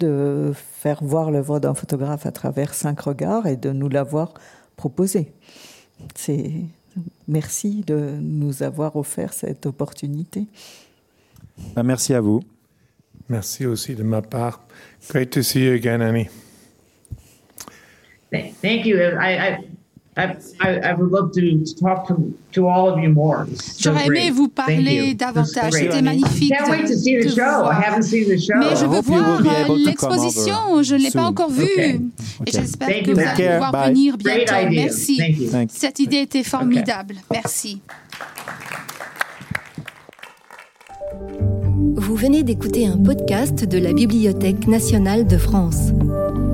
de 0.00 0.52
faire 0.54 1.02
voir 1.02 1.30
l'œuvre 1.30 1.60
d'un 1.60 1.74
photographe 1.74 2.26
à 2.26 2.32
travers 2.32 2.74
cinq 2.74 3.00
regards 3.00 3.46
et 3.46 3.56
de 3.56 3.70
nous 3.70 3.88
l'avoir 3.88 4.34
proposé. 4.76 5.32
C'est 6.14 6.64
merci 7.28 7.82
de 7.86 8.16
nous 8.20 8.62
avoir 8.62 8.96
offert 8.96 9.32
cette 9.32 9.66
opportunité. 9.66 10.46
Ben, 11.74 11.82
merci 11.82 12.14
à 12.14 12.20
vous. 12.20 12.42
Merci 13.28 13.66
aussi 13.66 13.94
de 13.94 14.02
ma 14.02 14.22
part. 14.22 14.62
Great 15.08 15.30
to 15.30 15.42
see 15.42 15.64
you 15.64 15.74
again, 15.74 16.00
Annie. 16.00 16.28
Thank 18.30 18.86
you. 18.86 18.96
I, 18.96 19.38
I... 19.38 19.69
J'aurais 23.78 24.06
aimé 24.06 24.30
vous 24.30 24.48
parler 24.48 25.14
davantage. 25.14 25.72
C'était 25.72 26.02
magnifique 26.02 26.52
de, 26.52 27.28
de 27.28 27.34
voir. 27.60 27.98
Mais 28.58 28.76
je 28.76 28.86
veux 28.86 29.00
voir 29.00 29.40
l'exposition. 29.76 30.82
Je 30.82 30.94
ne 30.94 31.00
l'ai 31.00 31.10
pas 31.10 31.24
encore 31.24 31.50
vue. 31.50 31.66
Et 32.46 32.52
j'espère 32.52 33.02
que 33.02 33.10
vous 33.12 33.20
allez 33.20 33.48
pouvoir 33.50 33.86
venir 33.86 34.16
bientôt. 34.16 34.54
Merci. 34.70 35.20
Cette 35.68 35.98
idée 36.00 36.18
était 36.18 36.42
formidable. 36.44 37.16
Merci. 37.30 37.80
Vous 41.96 42.14
venez 42.14 42.42
d'écouter 42.42 42.86
un 42.86 42.96
podcast 42.96 43.64
de 43.64 43.78
la 43.78 43.92
Bibliothèque 43.92 44.66
nationale 44.66 45.26
de 45.26 45.36
France. 45.36 45.90